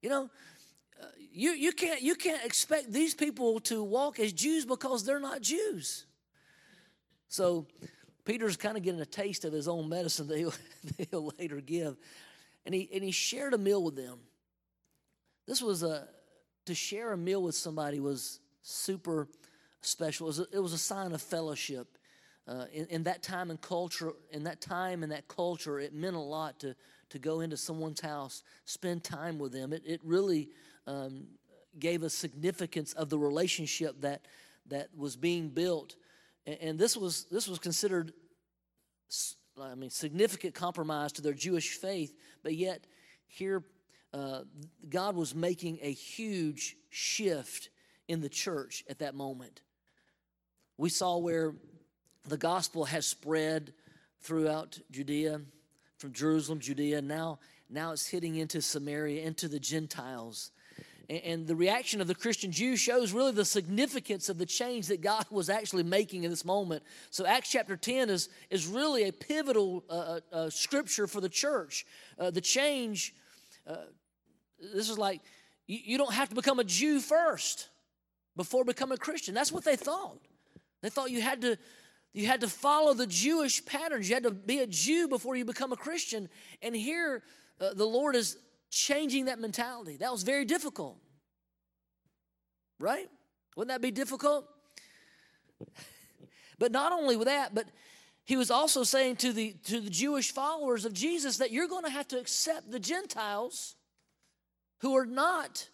you 0.00 0.08
know, 0.08 0.30
uh, 1.00 1.06
you 1.30 1.50
you 1.50 1.72
can't 1.72 2.00
you 2.00 2.14
can't 2.14 2.44
expect 2.44 2.90
these 2.90 3.14
people 3.14 3.60
to 3.60 3.82
walk 3.82 4.18
as 4.18 4.32
Jews 4.32 4.64
because 4.64 5.04
they're 5.04 5.20
not 5.20 5.42
Jews. 5.42 6.06
So 7.28 7.66
Peter's 8.24 8.56
kind 8.56 8.78
of 8.78 8.82
getting 8.82 9.00
a 9.00 9.06
taste 9.06 9.44
of 9.44 9.52
his 9.52 9.68
own 9.68 9.88
medicine 9.88 10.26
that 10.28 10.38
he'll, 10.38 10.54
that 10.96 11.08
he'll 11.10 11.32
later 11.38 11.60
give. 11.60 11.96
and 12.64 12.74
he 12.74 12.88
and 12.94 13.04
he 13.04 13.10
shared 13.10 13.52
a 13.52 13.58
meal 13.58 13.82
with 13.82 13.96
them. 13.96 14.18
This 15.46 15.60
was 15.60 15.82
a 15.82 16.08
to 16.64 16.74
share 16.74 17.12
a 17.12 17.16
meal 17.16 17.42
with 17.42 17.54
somebody 17.54 18.00
was 18.00 18.40
super 18.62 19.28
special. 19.80 20.26
It 20.26 20.28
was 20.28 20.38
a, 20.40 20.46
it 20.52 20.58
was 20.58 20.72
a 20.72 20.78
sign 20.78 21.12
of 21.12 21.22
fellowship. 21.22 21.98
Uh, 22.46 22.64
in, 22.72 22.86
in, 22.86 23.02
that 23.02 23.22
time 23.22 23.50
and 23.50 23.60
culture, 23.60 24.12
in 24.30 24.44
that 24.44 24.62
time 24.62 25.02
and 25.02 25.12
that 25.12 25.28
culture, 25.28 25.78
it 25.78 25.92
meant 25.92 26.16
a 26.16 26.20
lot 26.20 26.58
to 26.60 26.74
to 27.10 27.18
go 27.18 27.40
into 27.40 27.56
someone's 27.56 28.00
house, 28.00 28.42
spend 28.64 29.04
time 29.04 29.38
with 29.38 29.52
them. 29.52 29.72
It 29.72 29.82
it 29.84 30.00
really 30.02 30.48
um, 30.86 31.26
gave 31.78 32.02
a 32.02 32.10
significance 32.10 32.94
of 32.94 33.10
the 33.10 33.18
relationship 33.18 34.00
that 34.00 34.22
that 34.68 34.88
was 34.96 35.14
being 35.14 35.50
built, 35.50 35.96
and, 36.46 36.58
and 36.60 36.78
this 36.78 36.96
was 36.96 37.26
this 37.30 37.48
was 37.48 37.58
considered, 37.58 38.14
I 39.60 39.74
mean, 39.74 39.90
significant 39.90 40.54
compromise 40.54 41.12
to 41.12 41.22
their 41.22 41.34
Jewish 41.34 41.74
faith, 41.74 42.14
but 42.42 42.54
yet 42.54 42.86
here 43.26 43.62
uh, 44.14 44.40
God 44.88 45.16
was 45.16 45.34
making 45.34 45.78
a 45.82 45.92
huge 45.92 46.76
shift 46.88 47.68
in 48.08 48.20
the 48.20 48.28
church 48.28 48.84
at 48.88 49.00
that 49.00 49.14
moment. 49.14 49.60
We 50.78 50.90
saw 50.90 51.18
where 51.18 51.54
the 52.28 52.36
gospel 52.36 52.84
has 52.84 53.04
spread 53.04 53.72
throughout 54.20 54.78
Judea, 54.92 55.40
from 55.98 56.12
Jerusalem, 56.12 56.60
Judea. 56.60 57.02
Now, 57.02 57.40
now 57.68 57.90
it's 57.90 58.06
hitting 58.06 58.36
into 58.36 58.62
Samaria, 58.62 59.24
into 59.24 59.48
the 59.48 59.58
Gentiles. 59.58 60.52
And 61.10 61.48
the 61.48 61.56
reaction 61.56 62.00
of 62.00 62.06
the 62.06 62.14
Christian 62.14 62.52
Jew 62.52 62.76
shows 62.76 63.12
really 63.12 63.32
the 63.32 63.44
significance 63.44 64.28
of 64.28 64.38
the 64.38 64.46
change 64.46 64.86
that 64.86 65.00
God 65.00 65.24
was 65.30 65.50
actually 65.50 65.82
making 65.82 66.22
in 66.22 66.30
this 66.30 66.44
moment. 66.44 66.84
So, 67.10 67.26
Acts 67.26 67.50
chapter 67.50 67.76
10 67.76 68.08
is, 68.08 68.28
is 68.48 68.68
really 68.68 69.08
a 69.08 69.12
pivotal 69.12 69.84
uh, 69.90 69.92
uh, 69.92 70.20
uh 70.32 70.50
scripture 70.50 71.08
for 71.08 71.20
the 71.20 71.28
church. 71.28 71.86
Uh, 72.20 72.30
the 72.30 72.40
change, 72.40 73.14
uh, 73.66 73.76
this 74.60 74.88
is 74.88 74.98
like, 74.98 75.22
you, 75.66 75.78
you 75.82 75.98
don't 75.98 76.12
have 76.12 76.28
to 76.28 76.36
become 76.36 76.60
a 76.60 76.64
Jew 76.64 77.00
first 77.00 77.68
before 78.36 78.64
becoming 78.64 78.94
a 78.94 79.00
Christian. 79.00 79.34
That's 79.34 79.50
what 79.50 79.64
they 79.64 79.76
thought. 79.76 80.20
They 80.82 80.90
thought 80.90 81.10
you 81.10 81.20
had 81.20 81.42
to. 81.42 81.58
You 82.14 82.26
had 82.26 82.40
to 82.40 82.48
follow 82.48 82.94
the 82.94 83.06
Jewish 83.06 83.64
patterns. 83.64 84.08
You 84.08 84.14
had 84.14 84.24
to 84.24 84.30
be 84.30 84.60
a 84.60 84.66
Jew 84.66 85.08
before 85.08 85.36
you 85.36 85.44
become 85.44 85.72
a 85.72 85.76
Christian. 85.76 86.28
And 86.62 86.74
here, 86.74 87.22
uh, 87.60 87.74
the 87.74 87.84
Lord 87.84 88.16
is 88.16 88.38
changing 88.70 89.26
that 89.26 89.38
mentality. 89.38 89.98
That 89.98 90.10
was 90.10 90.22
very 90.22 90.44
difficult. 90.44 90.96
Right? 92.80 93.08
Wouldn't 93.56 93.68
that 93.68 93.82
be 93.82 93.90
difficult? 93.90 94.46
but 96.58 96.72
not 96.72 96.92
only 96.92 97.16
with 97.16 97.26
that, 97.26 97.54
but 97.54 97.66
he 98.24 98.36
was 98.36 98.50
also 98.50 98.82
saying 98.82 99.16
to 99.16 99.32
the 99.32 99.52
to 99.64 99.80
the 99.80 99.90
Jewish 99.90 100.32
followers 100.32 100.84
of 100.84 100.92
Jesus 100.92 101.38
that 101.38 101.50
you're 101.50 101.68
going 101.68 101.84
to 101.84 101.90
have 101.90 102.08
to 102.08 102.18
accept 102.18 102.70
the 102.70 102.80
Gentiles 102.80 103.74
who 104.80 104.96
are 104.96 105.06
not 105.06 105.68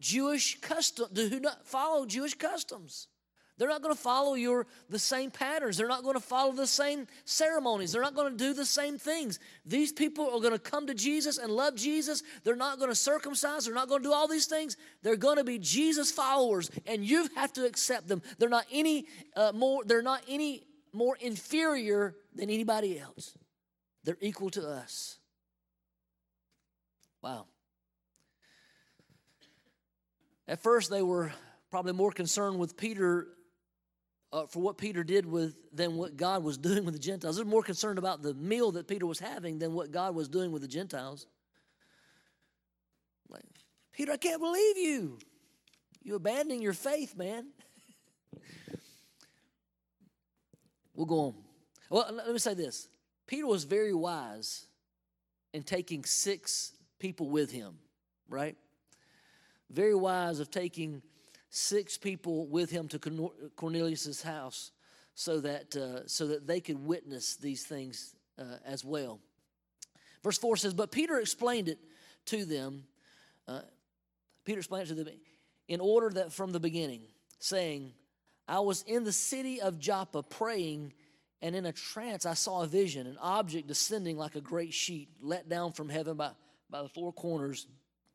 Jewish 0.00 0.60
custom 0.60 1.08
who 1.14 1.40
not 1.40 1.66
follow 1.66 2.06
Jewish 2.06 2.34
customs. 2.34 3.08
They're 3.60 3.68
not 3.68 3.82
going 3.82 3.94
to 3.94 4.00
follow 4.00 4.32
your 4.32 4.66
the 4.88 4.98
same 4.98 5.30
patterns. 5.30 5.76
They're 5.76 5.86
not 5.86 6.02
going 6.02 6.14
to 6.14 6.20
follow 6.20 6.52
the 6.52 6.66
same 6.66 7.06
ceremonies. 7.26 7.92
They're 7.92 8.00
not 8.00 8.14
going 8.14 8.32
to 8.32 8.38
do 8.38 8.54
the 8.54 8.64
same 8.64 8.96
things. 8.96 9.38
These 9.66 9.92
people 9.92 10.24
are 10.30 10.40
going 10.40 10.54
to 10.54 10.58
come 10.58 10.86
to 10.86 10.94
Jesus 10.94 11.36
and 11.36 11.52
love 11.52 11.74
Jesus. 11.74 12.22
They're 12.42 12.56
not 12.56 12.78
going 12.78 12.88
to 12.88 12.94
circumcise. 12.94 13.66
They're 13.66 13.74
not 13.74 13.86
going 13.86 14.02
to 14.02 14.08
do 14.08 14.14
all 14.14 14.26
these 14.26 14.46
things. 14.46 14.78
They're 15.02 15.14
going 15.14 15.36
to 15.36 15.44
be 15.44 15.58
Jesus 15.58 16.10
followers, 16.10 16.70
and 16.86 17.04
you 17.04 17.28
have 17.36 17.52
to 17.52 17.66
accept 17.66 18.08
them. 18.08 18.22
They're 18.38 18.48
not 18.48 18.64
any 18.72 19.04
uh, 19.36 19.52
more. 19.54 19.84
They're 19.84 20.00
not 20.00 20.22
any 20.26 20.62
more 20.94 21.18
inferior 21.20 22.14
than 22.34 22.48
anybody 22.48 22.98
else. 22.98 23.36
They're 24.04 24.16
equal 24.22 24.48
to 24.52 24.66
us. 24.66 25.18
Wow. 27.22 27.44
At 30.48 30.62
first, 30.62 30.88
they 30.88 31.02
were 31.02 31.30
probably 31.70 31.92
more 31.92 32.10
concerned 32.10 32.58
with 32.58 32.78
Peter 32.78 33.28
uh, 34.32 34.46
for 34.46 34.60
what 34.60 34.78
Peter 34.78 35.02
did 35.02 35.26
with 35.26 35.54
than 35.72 35.96
what 35.96 36.16
God 36.16 36.44
was 36.44 36.58
doing 36.68 36.84
with 36.84 36.94
the 36.94 37.00
Gentiles. 37.00 37.36
They're 37.36 37.44
more 37.44 37.62
concerned 37.62 37.98
about 37.98 38.22
the 38.22 38.34
meal 38.34 38.72
that 38.72 38.88
Peter 38.88 39.06
was 39.06 39.18
having 39.18 39.58
than 39.58 39.72
what 39.72 39.90
God 39.90 40.14
was 40.14 40.28
doing 40.28 40.52
with 40.52 40.62
the 40.62 40.68
Gentiles. 40.68 41.26
Like, 43.28 43.44
Peter, 43.92 44.12
I 44.12 44.16
can't 44.16 44.40
believe 44.40 44.76
you. 44.76 45.18
You 46.02 46.14
abandoning 46.16 46.62
your 46.62 46.72
faith, 46.72 47.16
man. 47.16 47.48
we'll 50.94 51.06
go 51.06 51.20
on. 51.20 51.34
Well, 51.90 52.06
let 52.12 52.32
me 52.32 52.38
say 52.38 52.54
this. 52.54 52.88
Peter 53.26 53.46
was 53.46 53.64
very 53.64 53.92
wise 53.92 54.66
in 55.52 55.62
taking 55.62 56.04
six 56.04 56.72
people 56.98 57.28
with 57.28 57.50
him, 57.50 57.74
right? 58.28 58.56
Very 59.70 59.94
wise 59.94 60.40
of 60.40 60.50
taking 60.50 61.02
six 61.50 61.98
people 61.98 62.46
with 62.46 62.70
him 62.70 62.88
to 62.88 62.98
Cornelius's 63.56 64.22
house 64.22 64.70
so 65.14 65.40
that, 65.40 65.76
uh, 65.76 66.06
so 66.06 66.28
that 66.28 66.46
they 66.46 66.60
could 66.60 66.84
witness 66.86 67.36
these 67.36 67.64
things 67.64 68.14
uh, 68.38 68.56
as 68.64 68.84
well. 68.84 69.20
Verse 70.22 70.38
4 70.38 70.56
says, 70.56 70.74
But 70.74 70.92
Peter 70.92 71.18
explained 71.18 71.68
it 71.68 71.78
to 72.26 72.44
them. 72.44 72.84
Uh, 73.46 73.62
Peter 74.44 74.58
explained 74.58 74.90
it 74.90 74.94
to 74.94 75.04
them 75.04 75.14
in 75.68 75.80
order 75.80 76.10
that 76.10 76.32
from 76.32 76.52
the 76.52 76.60
beginning, 76.60 77.02
saying, 77.40 77.92
I 78.46 78.60
was 78.60 78.82
in 78.82 79.04
the 79.04 79.12
city 79.12 79.60
of 79.60 79.78
Joppa 79.78 80.22
praying, 80.22 80.92
and 81.42 81.54
in 81.54 81.66
a 81.66 81.72
trance 81.72 82.26
I 82.26 82.34
saw 82.34 82.62
a 82.62 82.66
vision, 82.66 83.06
an 83.06 83.18
object 83.20 83.66
descending 83.66 84.16
like 84.16 84.36
a 84.36 84.40
great 84.40 84.72
sheet, 84.72 85.08
let 85.20 85.48
down 85.48 85.72
from 85.72 85.88
heaven 85.88 86.16
by, 86.16 86.30
by 86.68 86.82
the 86.82 86.88
four 86.88 87.12
corners 87.12 87.66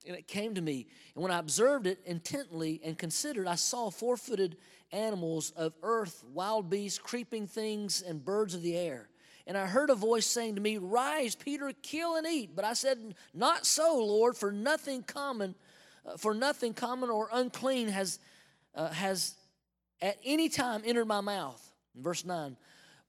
and 0.07 0.15
it 0.15 0.27
came 0.27 0.55
to 0.55 0.61
me. 0.61 0.87
And 1.13 1.23
when 1.23 1.31
I 1.31 1.39
observed 1.39 1.87
it 1.87 1.99
intently 2.05 2.81
and 2.83 2.97
considered, 2.97 3.47
I 3.47 3.55
saw 3.55 3.89
four 3.89 4.17
footed 4.17 4.57
animals 4.91 5.51
of 5.51 5.73
earth, 5.83 6.23
wild 6.33 6.69
beasts, 6.69 6.99
creeping 6.99 7.47
things, 7.47 8.01
and 8.01 8.23
birds 8.23 8.53
of 8.53 8.61
the 8.61 8.77
air. 8.77 9.09
And 9.47 9.57
I 9.57 9.67
heard 9.67 9.89
a 9.89 9.95
voice 9.95 10.25
saying 10.25 10.55
to 10.55 10.61
me, 10.61 10.77
Rise, 10.77 11.35
Peter, 11.35 11.71
kill 11.83 12.15
and 12.15 12.25
eat. 12.25 12.55
But 12.55 12.65
I 12.65 12.73
said, 12.73 13.15
Not 13.33 13.65
so, 13.65 13.97
Lord, 14.03 14.35
for 14.35 14.51
nothing 14.51 15.03
common, 15.03 15.53
uh, 16.05 16.17
for 16.17 16.33
nothing 16.33 16.73
common 16.73 17.09
or 17.09 17.29
unclean 17.31 17.89
has, 17.89 18.19
uh, 18.73 18.89
has 18.89 19.35
at 20.01 20.17
any 20.23 20.49
time 20.49 20.81
entered 20.85 21.05
my 21.05 21.21
mouth. 21.21 21.61
Verse 21.95 22.25
9. 22.25 22.57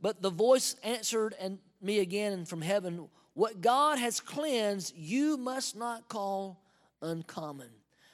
But 0.00 0.21
the 0.21 0.31
voice 0.31 0.76
answered 0.83 1.35
and 1.41 1.59
me 1.81 2.00
again 2.00 2.45
from 2.45 2.61
heaven, 2.61 3.09
What 3.33 3.62
God 3.62 3.99
has 3.99 4.21
cleansed, 4.21 4.95
you 4.95 5.38
must 5.38 5.75
not 5.75 6.09
call 6.09 6.62
uncommon. 7.03 7.69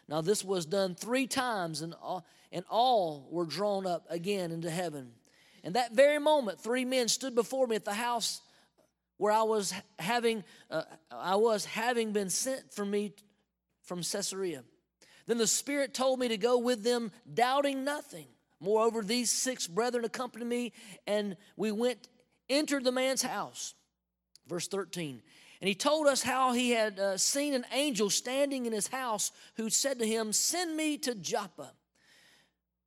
Now, 0.08 0.20
this 0.20 0.44
was 0.44 0.66
done 0.66 0.94
three 0.94 1.26
times, 1.26 1.80
and 1.80 1.94
all, 2.02 2.26
and 2.50 2.64
all 2.70 3.28
were 3.30 3.46
drawn 3.46 3.86
up 3.86 4.06
again 4.10 4.50
into 4.50 4.70
heaven. 4.70 5.12
And 5.64 5.74
that 5.74 5.92
very 5.94 6.18
moment, 6.18 6.60
three 6.60 6.84
men 6.84 7.08
stood 7.08 7.34
before 7.34 7.66
me 7.66 7.76
at 7.76 7.84
the 7.84 7.94
house 7.94 8.40
where 9.16 9.32
I 9.32 9.42
was 9.42 9.72
having, 9.98 10.42
uh, 10.70 10.82
I 11.10 11.36
was 11.36 11.64
having 11.64 12.12
been 12.12 12.28
sent 12.28 12.74
for 12.74 12.84
me 12.84 13.12
from 13.84 14.02
Caesarea. 14.02 14.64
Then 15.26 15.38
the 15.38 15.46
Spirit 15.46 15.94
told 15.94 16.18
me 16.18 16.28
to 16.28 16.36
go 16.36 16.58
with 16.58 16.82
them, 16.82 17.12
doubting 17.32 17.84
nothing. 17.84 18.26
Moreover, 18.60 19.02
these 19.02 19.30
six 19.30 19.66
brethren 19.66 20.04
accompanied 20.04 20.46
me, 20.46 20.72
and 21.06 21.36
we 21.56 21.70
went, 21.70 22.08
entered 22.48 22.84
the 22.84 22.92
man's 22.92 23.22
house. 23.22 23.74
Verse 24.48 24.66
13. 24.68 25.22
And 25.62 25.68
he 25.68 25.76
told 25.76 26.08
us 26.08 26.24
how 26.24 26.54
he 26.54 26.70
had 26.70 26.98
uh, 26.98 27.16
seen 27.16 27.54
an 27.54 27.64
angel 27.72 28.10
standing 28.10 28.66
in 28.66 28.72
his 28.72 28.88
house 28.88 29.30
who 29.54 29.70
said 29.70 30.00
to 30.00 30.04
him, 30.04 30.32
Send 30.32 30.76
me 30.76 30.98
to 30.98 31.14
Joppa. 31.14 31.70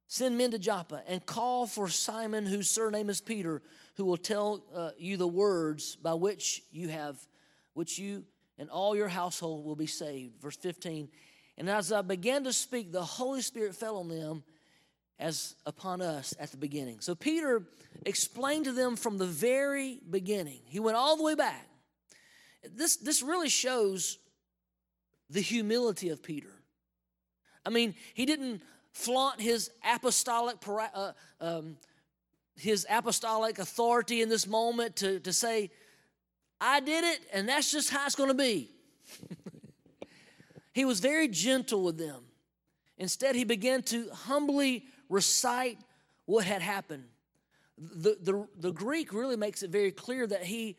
Send 0.07 0.37
men 0.37 0.51
to 0.51 0.59
Joppa 0.59 1.01
and 1.07 1.25
call 1.25 1.67
for 1.67 1.87
Simon, 1.87 2.45
whose 2.45 2.69
surname 2.69 3.09
is 3.09 3.21
Peter, 3.21 3.61
who 3.95 4.03
will 4.03 4.17
tell 4.17 4.65
uh, 4.75 4.89
you 4.97 5.15
the 5.15 5.25
words 5.25 5.95
by 5.95 6.15
which 6.15 6.63
you 6.69 6.89
have, 6.89 7.15
which 7.75 7.97
you 7.97 8.25
and 8.57 8.69
all 8.69 8.93
your 8.93 9.07
household 9.07 9.63
will 9.63 9.77
be 9.77 9.87
saved. 9.87 10.41
Verse 10.41 10.57
15. 10.57 11.07
And 11.57 11.69
as 11.69 11.93
I 11.93 12.01
began 12.01 12.43
to 12.43 12.51
speak, 12.51 12.91
the 12.91 13.01
Holy 13.01 13.41
Spirit 13.41 13.73
fell 13.73 13.99
on 13.99 14.09
them 14.09 14.43
as 15.17 15.55
upon 15.65 16.01
us 16.01 16.33
at 16.41 16.51
the 16.51 16.57
beginning. 16.57 16.99
So 16.99 17.15
Peter 17.15 17.63
explained 18.05 18.65
to 18.65 18.73
them 18.73 18.97
from 18.97 19.17
the 19.17 19.25
very 19.25 20.01
beginning. 20.09 20.59
He 20.65 20.81
went 20.81 20.97
all 20.97 21.15
the 21.15 21.23
way 21.23 21.35
back 21.35 21.69
this, 22.73 22.97
this 22.97 23.21
really 23.21 23.49
shows 23.49 24.17
the 25.29 25.41
humility 25.41 26.09
of 26.09 26.21
Peter. 26.21 26.51
I 27.65 27.69
mean, 27.69 27.95
he 28.13 28.25
didn't 28.25 28.61
flaunt 28.91 29.41
his 29.41 29.71
apostolic 29.83 30.57
uh, 30.67 31.11
um, 31.41 31.77
his 32.55 32.85
apostolic 32.89 33.59
authority 33.59 34.21
in 34.21 34.29
this 34.29 34.47
moment 34.47 34.95
to, 34.97 35.19
to 35.19 35.33
say, 35.33 35.71
I 36.61 36.79
did 36.79 37.03
it, 37.03 37.19
and 37.33 37.49
that's 37.49 37.69
just 37.71 37.89
how 37.89 38.05
it's 38.05 38.15
going 38.15 38.29
to 38.29 38.33
be. 38.33 38.71
he 40.73 40.85
was 40.85 41.01
very 41.01 41.27
gentle 41.27 41.83
with 41.83 41.97
them. 41.97 42.23
Instead, 42.97 43.35
he 43.35 43.43
began 43.43 43.83
to 43.83 44.09
humbly 44.09 44.85
recite 45.09 45.77
what 46.25 46.45
had 46.45 46.61
happened. 46.61 47.03
The, 47.77 48.17
the, 48.21 48.47
the 48.57 48.71
Greek 48.71 49.13
really 49.13 49.35
makes 49.35 49.61
it 49.61 49.69
very 49.69 49.91
clear 49.91 50.25
that 50.25 50.43
he 50.43 50.77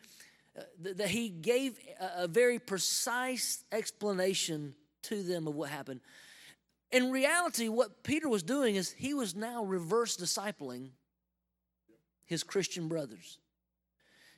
that 0.80 1.08
he 1.08 1.28
gave 1.28 1.78
a, 2.00 2.26
very 2.28 2.58
precise 2.58 3.64
explanation 3.72 4.74
to 5.02 5.22
them 5.22 5.46
of 5.46 5.54
what 5.54 5.70
happened. 5.70 6.00
In 6.92 7.10
reality, 7.10 7.68
what 7.68 8.02
Peter 8.02 8.28
was 8.28 8.42
doing 8.42 8.76
is 8.76 8.92
he 8.92 9.14
was 9.14 9.34
now 9.34 9.64
reverse 9.64 10.16
discipling 10.16 10.90
his 12.24 12.42
Christian 12.42 12.88
brothers. 12.88 13.38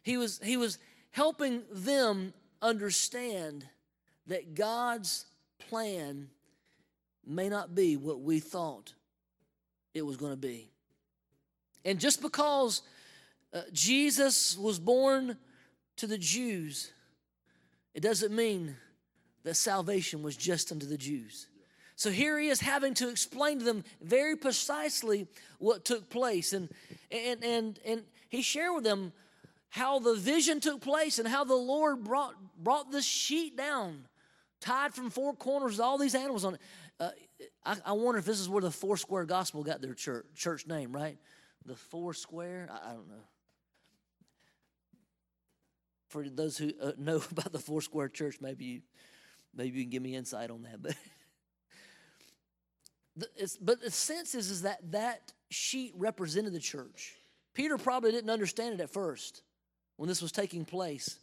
He 0.03 0.17
was, 0.17 0.41
he 0.43 0.57
was 0.57 0.79
helping 1.11 1.63
them 1.71 2.33
understand 2.63 3.67
that 4.27 4.55
God's 4.55 5.27
plan 5.69 6.29
may 7.27 7.49
not 7.49 7.75
be 7.75 7.97
what 7.97 8.21
we 8.21 8.41
thought 8.41 8.95
it 9.95 10.03
was 10.03 10.17
going 10.17 10.33
to 10.33 10.39
be. 10.39 10.71
And 11.85 11.99
just 11.99 12.23
because 12.23 12.83
uh, 13.53 13.63
Jesus 13.73 14.57
was 14.57 14.79
born 14.79 15.37
to 15.99 16.07
the 16.07 16.19
Jews, 16.19 16.93
it 17.95 18.01
doesn't 18.01 18.35
mean 18.35 18.77
that 19.45 19.55
salvation 19.55 20.23
was 20.23 20.37
just 20.37 20.73
unto 20.73 20.87
the 20.87 20.97
Jews. 20.97 21.47
So 21.97 22.11
here 22.11 22.39
he 22.39 22.49
is 22.49 22.61
having 22.61 22.95
to 22.95 23.09
explain 23.09 23.59
to 23.59 23.65
them 23.65 23.83
very 24.01 24.37
precisely 24.37 25.27
what 25.59 25.85
took 25.85 26.09
place. 26.09 26.53
And, 26.53 26.69
and, 27.11 27.43
and, 27.43 27.81
and 27.85 28.03
he 28.29 28.43
shared 28.43 28.75
with 28.75 28.85
them 28.85 29.13
how 29.71 29.99
the 29.99 30.15
vision 30.15 30.61
took 30.61 30.81
place 30.81 31.19
and 31.19 31.27
how 31.27 31.45
the 31.45 31.57
Lord 31.57 32.05
brought, 32.05 32.35
brought 32.63 32.93
this 32.93 33.05
sheet 33.05 33.57
down, 33.57 34.05
tied 34.61 34.95
from 34.95 35.11
four 35.11 35.35
corners, 35.35 35.81
all 35.81 35.99
these 35.99 36.15
animals 36.15 36.45
on 36.45 36.55
it. 36.55 36.61
Uh, 37.01 37.11
I, 37.65 37.77
I, 37.87 37.93
wonder 37.93 38.19
if 38.19 38.25
this 38.25 38.41
is 38.41 38.49
where 38.49 38.63
the 38.63 38.71
Four 38.71 38.97
Square 38.97 39.27
Gospel 39.27 39.63
got 39.63 39.81
their 39.81 39.95
church, 39.95 40.27
church 40.35 40.67
name, 40.67 40.93
right? 40.93 41.17
The 41.67 41.77
Four 41.77 42.15
Square? 42.15 42.69
I, 42.73 42.91
I 42.91 42.93
don't 42.93 43.09
know. 43.09 43.25
For 46.09 46.29
those 46.29 46.59
who 46.59 46.73
uh, 46.83 46.93
know 46.99 47.23
about 47.31 47.53
the 47.53 47.59
Four 47.59 47.83
Square 47.83 48.09
Church, 48.11 48.39
maybe 48.41 48.65
you, 48.65 48.81
maybe 49.55 49.79
you 49.79 49.85
can 49.85 49.91
give 49.91 50.03
me 50.03 50.15
insight 50.15 50.51
on 50.51 50.63
that. 50.63 50.83
But 50.83 50.97
but 53.61 53.81
the 53.81 53.91
sense 53.91 54.35
is, 54.35 54.51
is 54.51 54.63
that 54.63 54.79
that 54.93 55.33
sheet 55.51 55.93
represented 55.97 56.53
the 56.53 56.61
church. 56.61 57.15
Peter 57.55 57.77
probably 57.77 58.13
didn't 58.13 58.31
understand 58.31 58.75
it 58.75 58.81
at 58.81 58.91
first 58.91 59.43
when 59.97 60.09
this 60.09 60.23
was 60.23 60.31
taking 60.31 60.65
place. 60.65 61.19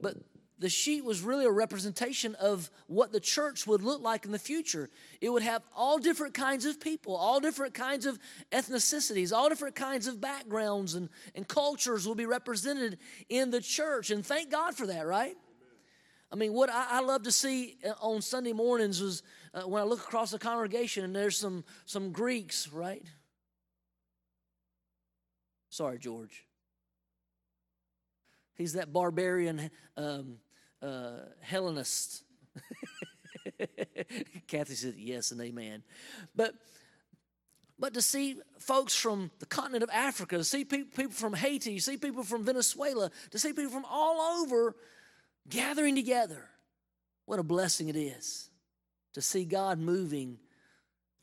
But 0.00 0.16
the 0.58 0.68
sheet 0.68 1.04
was 1.04 1.20
really 1.20 1.44
a 1.44 1.50
representation 1.50 2.36
of 2.36 2.70
what 2.86 3.10
the 3.10 3.20
church 3.20 3.66
would 3.66 3.82
look 3.82 4.00
like 4.00 4.24
in 4.24 4.30
the 4.30 4.38
future. 4.38 4.88
It 5.20 5.30
would 5.30 5.42
have 5.42 5.62
all 5.74 5.98
different 5.98 6.34
kinds 6.34 6.64
of 6.64 6.78
people, 6.78 7.16
all 7.16 7.40
different 7.40 7.74
kinds 7.74 8.06
of 8.06 8.18
ethnicities, 8.52 9.32
all 9.32 9.48
different 9.48 9.74
kinds 9.74 10.06
of 10.06 10.20
backgrounds 10.20 10.94
and, 10.94 11.08
and 11.34 11.46
cultures 11.48 12.06
will 12.06 12.14
be 12.14 12.26
represented 12.26 12.98
in 13.28 13.50
the 13.50 13.60
church. 13.60 14.10
And 14.10 14.24
thank 14.24 14.50
God 14.50 14.76
for 14.76 14.86
that, 14.86 15.06
right? 15.06 15.36
I 16.30 16.36
mean, 16.36 16.52
what 16.52 16.70
I, 16.70 16.86
I 16.90 17.00
love 17.00 17.24
to 17.24 17.32
see 17.32 17.76
uh, 17.86 17.92
on 18.00 18.22
Sunday 18.22 18.52
mornings 18.52 19.00
is 19.00 19.22
uh, 19.54 19.62
when 19.62 19.82
I 19.82 19.84
look 19.84 20.00
across 20.00 20.30
the 20.30 20.38
congregation 20.38 21.04
and 21.04 21.14
there's 21.14 21.36
some, 21.36 21.64
some 21.84 22.12
Greeks, 22.12 22.68
right? 22.68 23.04
Sorry, 25.68 25.98
George. 25.98 26.46
He's 28.54 28.74
that 28.74 28.92
barbarian 28.92 29.70
um, 29.96 30.36
uh, 30.84 31.20
Hellenist. 31.40 32.22
Kathy 34.46 34.74
said 34.74 34.94
yes 34.96 35.30
and 35.30 35.40
amen. 35.40 35.82
But 36.34 36.54
but 37.78 37.94
to 37.94 38.02
see 38.02 38.36
folks 38.58 38.94
from 38.94 39.30
the 39.40 39.46
continent 39.46 39.82
of 39.82 39.90
Africa, 39.90 40.38
to 40.38 40.44
see 40.44 40.64
people 40.64 41.10
from 41.10 41.34
Haiti, 41.34 41.78
see 41.80 41.96
people 41.96 42.22
from 42.22 42.44
Venezuela, 42.44 43.10
to 43.30 43.38
see 43.38 43.52
people 43.52 43.72
from 43.72 43.84
all 43.90 44.42
over 44.42 44.76
gathering 45.48 45.96
together. 45.96 46.48
What 47.26 47.40
a 47.40 47.42
blessing 47.42 47.88
it 47.88 47.96
is 47.96 48.50
to 49.14 49.20
see 49.20 49.44
God 49.44 49.78
moving 49.78 50.38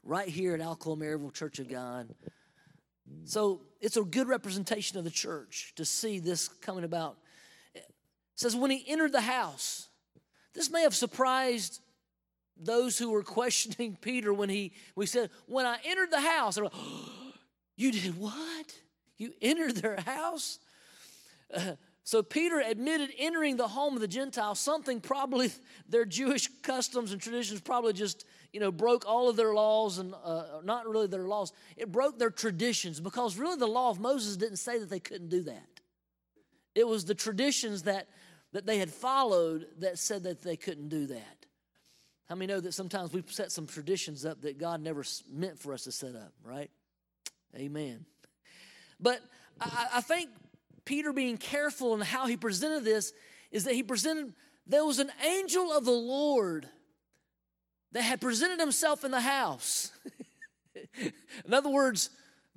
right 0.03 0.27
here 0.27 0.53
at 0.53 0.59
Alcoa 0.59 0.97
Maryville 0.97 1.33
Church 1.33 1.59
of 1.59 1.69
God. 1.69 2.13
So 3.23 3.61
it's 3.79 3.97
a 3.97 4.03
good 4.03 4.27
representation 4.27 4.97
of 4.97 5.03
the 5.03 5.11
church 5.11 5.73
to 5.75 5.85
see 5.85 6.19
this 6.19 6.47
coming 6.47 6.83
about. 6.83 7.17
Says, 8.41 8.55
when 8.55 8.71
he 8.71 8.83
entered 8.87 9.11
the 9.11 9.21
house, 9.21 9.87
this 10.55 10.71
may 10.71 10.81
have 10.81 10.95
surprised 10.95 11.79
those 12.57 12.97
who 12.97 13.11
were 13.11 13.21
questioning 13.39 13.95
Peter 14.01 14.33
when 14.33 14.49
he 14.49 14.73
we 14.95 15.05
said, 15.05 15.29
when 15.45 15.67
I 15.67 15.77
entered 15.85 16.09
the 16.09 16.21
house, 16.21 16.57
like, 16.57 16.71
oh, 16.73 17.33
you 17.77 17.91
did 17.91 18.19
what? 18.19 18.73
You 19.19 19.31
entered 19.43 19.75
their 19.77 19.97
house? 19.97 20.57
Uh, 21.53 21.73
so 22.03 22.23
Peter 22.23 22.59
admitted 22.59 23.11
entering 23.19 23.57
the 23.57 23.67
home 23.67 23.93
of 23.93 24.01
the 24.01 24.07
Gentiles, 24.07 24.59
something 24.59 25.01
probably 25.01 25.51
their 25.87 26.05
Jewish 26.05 26.49
customs 26.63 27.11
and 27.11 27.21
traditions 27.21 27.61
probably 27.61 27.93
just, 27.93 28.25
you 28.51 28.59
know, 28.59 28.71
broke 28.71 29.05
all 29.07 29.29
of 29.29 29.35
their 29.35 29.53
laws 29.53 29.99
and 29.99 30.15
uh, 30.23 30.61
not 30.63 30.89
really 30.89 31.05
their 31.05 31.27
laws. 31.27 31.53
It 31.77 31.91
broke 31.91 32.17
their 32.17 32.31
traditions 32.31 32.99
because 32.99 33.37
really 33.37 33.57
the 33.57 33.67
law 33.67 33.91
of 33.91 33.99
Moses 33.99 34.35
didn't 34.35 34.57
say 34.57 34.79
that 34.79 34.89
they 34.89 34.99
couldn't 34.99 35.29
do 35.29 35.43
that. 35.43 35.67
It 36.73 36.87
was 36.87 37.05
the 37.05 37.15
traditions 37.15 37.83
that, 37.83 38.07
that 38.53 38.65
they 38.65 38.77
had 38.77 38.89
followed 38.89 39.67
that 39.79 39.97
said 39.97 40.23
that 40.23 40.41
they 40.41 40.57
couldn't 40.57 40.89
do 40.89 41.07
that. 41.07 41.45
How 42.27 42.35
many 42.35 42.53
know 42.53 42.59
that 42.59 42.73
sometimes 42.73 43.11
we 43.11 43.23
set 43.27 43.51
some 43.51 43.67
traditions 43.67 44.25
up 44.25 44.41
that 44.41 44.57
God 44.57 44.81
never 44.81 45.03
meant 45.29 45.59
for 45.59 45.73
us 45.73 45.83
to 45.83 45.91
set 45.91 46.15
up, 46.15 46.31
right? 46.43 46.69
Amen. 47.55 48.05
But 48.99 49.19
I, 49.59 49.87
I 49.95 50.01
think 50.01 50.29
Peter 50.85 51.11
being 51.11 51.37
careful 51.37 51.93
in 51.93 52.01
how 52.01 52.27
he 52.27 52.37
presented 52.37 52.83
this 52.83 53.13
is 53.51 53.65
that 53.65 53.73
he 53.73 53.83
presented 53.83 54.33
there 54.65 54.85
was 54.85 54.99
an 54.99 55.11
angel 55.25 55.73
of 55.73 55.83
the 55.85 55.91
Lord 55.91 56.67
that 57.91 58.03
had 58.03 58.21
presented 58.21 58.59
himself 58.59 59.03
in 59.03 59.11
the 59.11 59.19
house. 59.21 59.91
in 61.03 61.53
other 61.53 61.69
words, 61.69 62.09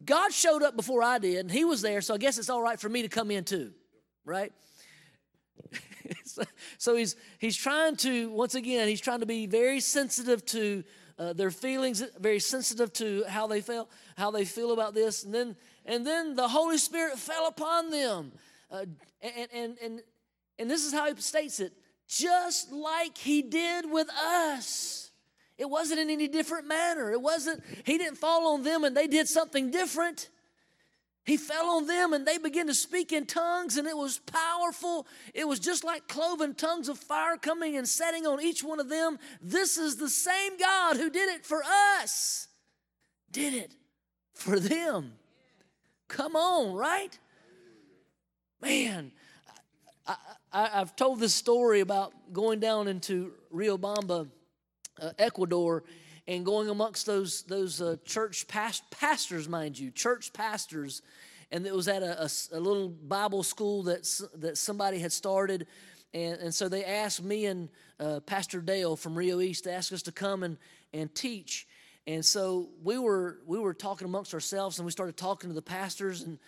God 0.05 0.33
showed 0.33 0.63
up 0.63 0.77
before 0.77 1.03
I 1.03 1.19
did, 1.19 1.39
and 1.39 1.51
he 1.51 1.65
was 1.65 1.83
there, 1.83 2.01
so 2.01 2.15
I 2.15 2.19
guess 2.19 2.39
it's 2.39 2.51
all 2.51 2.63
right 2.63 2.79
for 2.79 2.89
me 2.89 3.03
to 3.03 3.09
come 3.09 3.31
in 3.31 3.45
too, 3.45 3.73
right? 4.25 4.53
so, 6.79 6.97
he's 6.97 7.17
he's 7.39 7.57
trying 7.57 7.97
to 7.97 8.31
once 8.31 8.55
again 8.55 8.89
he's 8.89 9.01
trying 9.01 9.21
to 9.21 9.27
be 9.27 9.47
very 9.47 9.81
sensitive 9.81 10.45
to 10.47 10.85
uh, 11.19 11.33
their 11.33 11.51
feelings, 11.51 12.03
very 12.19 12.41
sensitive 12.41 12.93
to 12.93 13.25
how 13.29 13.47
they 13.47 13.61
feel 13.61 13.89
how 14.17 14.31
they 14.31 14.45
feel 14.45 14.73
about 14.73 14.95
this, 14.95 15.25
and 15.25 15.35
then 15.35 15.57
and 15.87 16.07
then 16.07 16.35
the 16.35 16.49
Holy 16.49 16.79
Spirit 16.79 17.19
fell 17.19 17.47
upon 17.47 17.91
them. 17.91 18.33
Uh, 18.71 18.87
and, 19.23 19.49
and, 19.53 19.79
and, 19.83 20.03
and 20.59 20.71
this 20.71 20.85
is 20.85 20.93
how 20.93 21.13
he 21.13 21.21
states 21.21 21.61
it 21.61 21.73
just 22.09 22.73
like 22.73 23.17
he 23.17 23.43
did 23.43 23.91
with 23.91 24.09
us. 24.11 25.11
It 25.57 25.71
wasn't 25.71 26.01
in 26.01 26.11
any 26.11 26.29
different 26.29 26.67
manner. 26.67 27.13
It 27.13 27.21
wasn't, 27.21 27.63
he 27.85 27.97
didn't 27.99 28.19
fall 28.19 28.55
on 28.55 28.63
them 28.63 28.85
and 28.85 28.97
they 28.97 29.07
did 29.07 29.29
something 29.29 29.71
different. 29.71 30.29
He 31.25 31.39
fell 31.39 31.67
on 31.77 31.87
them 31.87 32.13
and 32.13 32.27
they 32.27 32.37
began 32.37 32.67
to 32.67 32.75
speak 32.75 33.11
in 33.11 33.25
tongues, 33.25 33.79
and 33.79 33.89
it 33.89 33.97
was 33.97 34.19
powerful. 34.19 35.07
It 35.33 35.49
was 35.49 35.59
just 35.59 35.83
like 35.83 36.07
cloven 36.07 36.55
tongues 36.55 36.89
of 36.89 36.99
fire 36.99 37.39
coming 37.39 37.77
and 37.77 37.89
setting 37.89 38.27
on 38.27 38.43
each 38.43 38.63
one 38.63 38.79
of 38.79 38.91
them. 38.91 39.19
This 39.41 39.79
is 39.79 39.97
the 39.97 40.11
same 40.11 40.59
God 40.59 40.97
who 40.97 41.09
did 41.09 41.35
it 41.35 41.47
for 41.47 41.63
us, 41.99 42.49
did 43.31 43.55
it 43.55 43.75
for 44.35 44.61
them. 44.61 45.15
Come 46.09 46.37
on, 46.37 46.75
right? 46.75 47.19
Man, 48.61 49.11
I, 50.07 50.17
have 50.53 50.95
told 50.95 51.21
this 51.21 51.35
story 51.35 51.81
about 51.81 52.13
going 52.33 52.61
down 52.61 52.87
into 52.87 53.33
Riobamba, 53.53 54.29
uh, 55.01 55.11
Ecuador, 55.19 55.85
and 56.27 56.45
going 56.45 56.69
amongst 56.69 57.07
those 57.07 57.43
those 57.43 57.81
uh, 57.81 57.97
church 58.05 58.47
past, 58.49 58.89
pastors, 58.91 59.49
mind 59.49 59.79
you, 59.79 59.91
church 59.91 60.33
pastors, 60.33 61.03
and 61.51 61.67
it 61.67 61.75
was 61.75 61.89
at 61.89 62.03
a, 62.03 62.23
a, 62.23 62.31
a, 62.53 62.61
little 62.61 62.89
Bible 62.89 63.43
school 63.43 63.83
that 63.85 64.09
that 64.37 64.57
somebody 64.59 64.99
had 64.99 65.13
started, 65.13 65.67
and, 66.13 66.41
and 66.41 66.55
so 66.55 66.69
they 66.69 66.85
asked 66.85 67.23
me 67.23 67.47
and 67.47 67.69
uh, 68.01 68.21
Pastor 68.21 68.61
Dale 68.61 68.97
from 68.97 69.17
Rio 69.17 69.41
East 69.41 69.65
to 69.65 69.73
ask 69.73 69.93
us 69.93 70.03
to 70.03 70.13
come 70.13 70.43
and 70.43 70.57
and 70.93 71.15
teach, 71.15 71.67
and 72.07 72.25
so 72.25 72.71
we 72.83 72.99
were 72.99 73.39
we 73.47 73.59
were 73.59 73.75
talking 73.75 74.07
amongst 74.07 74.35
ourselves, 74.35 74.79
and 74.79 74.87
we 74.87 74.93
started 74.93 75.17
talking 75.17 75.51
to 75.51 75.55
the 75.55 75.63
pastors 75.63 76.23
and 76.23 76.39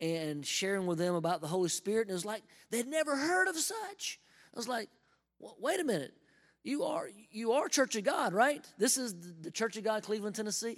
and 0.00 0.44
sharing 0.44 0.86
with 0.86 0.98
them 0.98 1.14
about 1.14 1.40
the 1.40 1.46
Holy 1.46 1.68
Spirit. 1.68 2.02
And 2.02 2.10
it 2.10 2.14
was 2.14 2.24
like 2.24 2.42
they'd 2.70 2.86
never 2.86 3.16
heard 3.16 3.48
of 3.48 3.56
such. 3.56 4.20
I 4.54 4.58
was 4.58 4.68
like, 4.68 4.88
wait 5.38 5.80
a 5.80 5.84
minute. 5.84 6.14
You 6.66 6.82
are 6.82 7.08
you 7.30 7.52
are 7.52 7.68
Church 7.68 7.94
of 7.94 8.02
God, 8.02 8.34
right? 8.34 8.66
This 8.76 8.98
is 8.98 9.14
the 9.40 9.52
Church 9.52 9.76
of 9.76 9.84
God, 9.84 10.02
Cleveland, 10.02 10.34
Tennessee. 10.34 10.74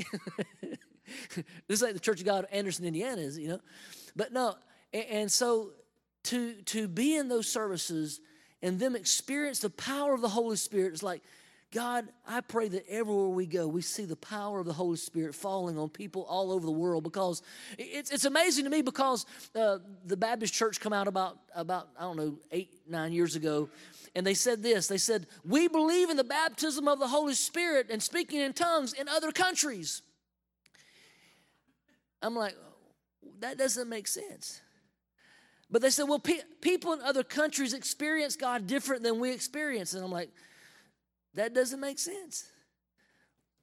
this 0.61 0.77
is 1.71 1.81
like 1.81 1.95
the 1.95 1.99
Church 1.99 2.21
of 2.21 2.27
God, 2.27 2.47
Anderson, 2.53 2.85
Indiana, 2.85 3.23
is 3.23 3.39
you 3.39 3.49
know. 3.49 3.61
But 4.15 4.31
no, 4.31 4.57
and, 4.93 5.07
and 5.07 5.33
so 5.33 5.71
to 6.25 6.61
to 6.67 6.89
be 6.89 7.17
in 7.17 7.29
those 7.29 7.51
services 7.51 8.21
and 8.61 8.79
them 8.79 8.95
experience 8.95 9.61
the 9.61 9.71
power 9.71 10.13
of 10.13 10.21
the 10.21 10.29
Holy 10.29 10.57
Spirit 10.57 10.93
is 10.93 11.03
like 11.03 11.23
God, 11.71 12.09
I 12.27 12.41
pray 12.41 12.69
that 12.69 12.89
everywhere 12.89 13.29
we 13.29 13.45
go, 13.45 13.69
we 13.69 13.83
see 13.83 14.07
the 14.07 14.17
power 14.17 14.61
of 14.61 14.67
the 14.67 14.73
Holy 14.73 14.97
Spirit 14.97 15.35
falling 15.35 15.77
on 15.77 15.91
people 15.91 16.23
all 16.23 16.51
over 16.51 16.65
the 16.65 16.73
world 16.73 17.05
because 17.05 17.43
it's, 17.77 18.11
it's 18.11 18.25
amazing 18.25 18.65
to 18.65 18.71
me 18.71 18.81
because 18.81 19.27
uh, 19.55 19.79
the 20.07 20.17
Baptist 20.17 20.55
church 20.55 20.81
come 20.81 20.95
out 20.95 21.09
about, 21.09 21.39
about, 21.55 21.89
I 21.99 22.03
don't 22.03 22.17
know, 22.17 22.39
eight, 22.53 22.73
nine 22.89 23.13
years 23.13 23.37
ago, 23.37 23.69
and 24.15 24.27
they 24.27 24.33
said 24.33 24.63
this. 24.63 24.87
They 24.87 24.97
said, 24.97 25.27
We 25.45 25.69
believe 25.69 26.09
in 26.09 26.17
the 26.17 26.25
baptism 26.25 26.89
of 26.89 26.99
the 26.99 27.09
Holy 27.09 27.35
Spirit 27.35 27.89
and 27.91 28.03
speaking 28.03 28.41
in 28.41 28.55
tongues 28.55 28.95
in 28.95 29.07
other 29.07 29.31
countries. 29.31 30.01
I'm 32.23 32.35
like, 32.35 32.57
that 33.41 33.59
doesn't 33.59 33.89
make 33.89 34.09
sense. 34.09 34.61
But 35.71 35.83
they 35.83 35.91
said, 35.91 36.05
well, 36.05 36.19
pe- 36.19 36.41
people 36.61 36.95
in 36.95 37.01
other 37.03 37.23
countries 37.23 37.75
experience 37.75 38.37
God 38.37 38.67
different 38.67 39.03
than 39.03 39.21
we 39.21 39.33
experience. 39.33 39.93
And 39.93 40.03
I'm 40.03 40.11
like, 40.11 40.31
that 41.39 41.55
doesn't 41.55 41.81
make 41.81 41.99
sense. 41.99 42.51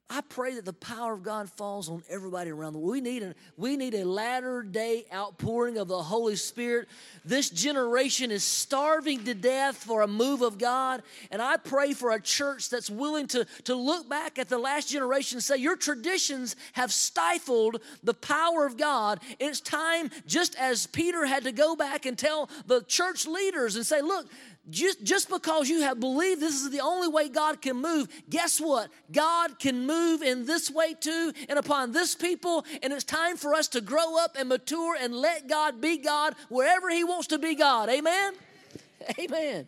I 0.08 0.22
pray 0.22 0.54
that 0.54 0.66
the 0.66 0.74
power 0.74 1.14
of 1.14 1.24
God 1.24 1.50
falls 1.50 1.90
on 1.90 2.04
everybody 2.08 2.52
around 2.52 2.74
the 2.74 2.80
world. 2.80 2.92
We 2.92 3.02
need 3.02 3.24
a, 3.24 3.34
we 3.58 3.76
need 3.76 3.96
a 3.96 4.06
latter 4.06 4.62
day 4.62 5.06
outpouring 5.12 5.80
of 5.80 5.88
the 5.88 6.02
Holy 6.02 6.36
Spirit. 6.36 6.88
This 7.26 7.50
generation 7.50 8.30
is 8.30 8.44
starving 8.44 9.24
to 9.24 9.34
death 9.34 9.78
for 9.78 10.04
a 10.04 10.08
move 10.08 10.44
of 10.44 10.60
God. 10.60 11.02
And 11.32 11.42
I 11.42 11.58
pray 11.58 11.94
for 11.94 12.12
a 12.12 12.22
church 12.22 12.70
that's 12.70 12.88
willing 12.88 13.26
to, 13.30 13.46
to 13.64 13.74
look 13.74 14.08
back 14.08 14.38
at 14.38 14.48
the 14.48 14.60
last 14.60 14.90
generation 14.90 15.38
and 15.38 15.44
say, 15.44 15.58
Your 15.58 15.76
traditions 15.76 16.56
have 16.74 16.94
stifled 16.94 17.82
the 18.04 18.14
power 18.14 18.68
of 18.68 18.78
God. 18.78 19.20
It's 19.40 19.60
time, 19.60 20.12
just 20.28 20.56
as 20.60 20.86
Peter 20.86 21.26
had 21.26 21.46
to 21.46 21.52
go 21.52 21.76
back 21.76 22.06
and 22.06 22.16
tell 22.16 22.48
the 22.68 22.84
church 22.84 23.26
leaders 23.26 23.76
and 23.76 23.84
say, 23.84 24.04
Look, 24.04 24.28
just, 24.70 25.04
just 25.04 25.30
because 25.30 25.70
you 25.70 25.82
have 25.82 26.00
believed 26.00 26.42
this 26.42 26.56
is 26.56 26.72
the 26.72 26.80
only 26.80 27.08
way 27.08 27.30
God 27.30 27.62
can 27.62 27.82
move, 27.82 28.08
guess 28.30 28.60
what? 28.60 28.90
God 29.12 29.60
can 29.60 29.86
move 29.86 30.22
in 30.22 30.46
this 30.46 30.72
way 30.72 30.94
too 30.94 31.34
and 31.48 31.60
upon 31.60 31.92
this 31.92 32.16
people. 32.16 32.66
And 32.82 32.92
it's 32.92 33.04
time 33.04 33.38
for 33.38 33.54
us 33.54 33.68
to 33.70 33.82
grow 33.82 34.18
up 34.18 34.36
and 34.38 34.50
mature 34.50 34.96
and 35.00 35.14
let 35.14 35.48
God 35.48 35.82
be 35.82 35.98
God 35.98 36.36
wherever 36.50 36.90
He 36.90 37.04
wants 37.04 37.28
to 37.28 37.38
be 37.38 37.56
God. 37.56 37.90
Amen? 37.90 38.34
Amen. 39.20 39.68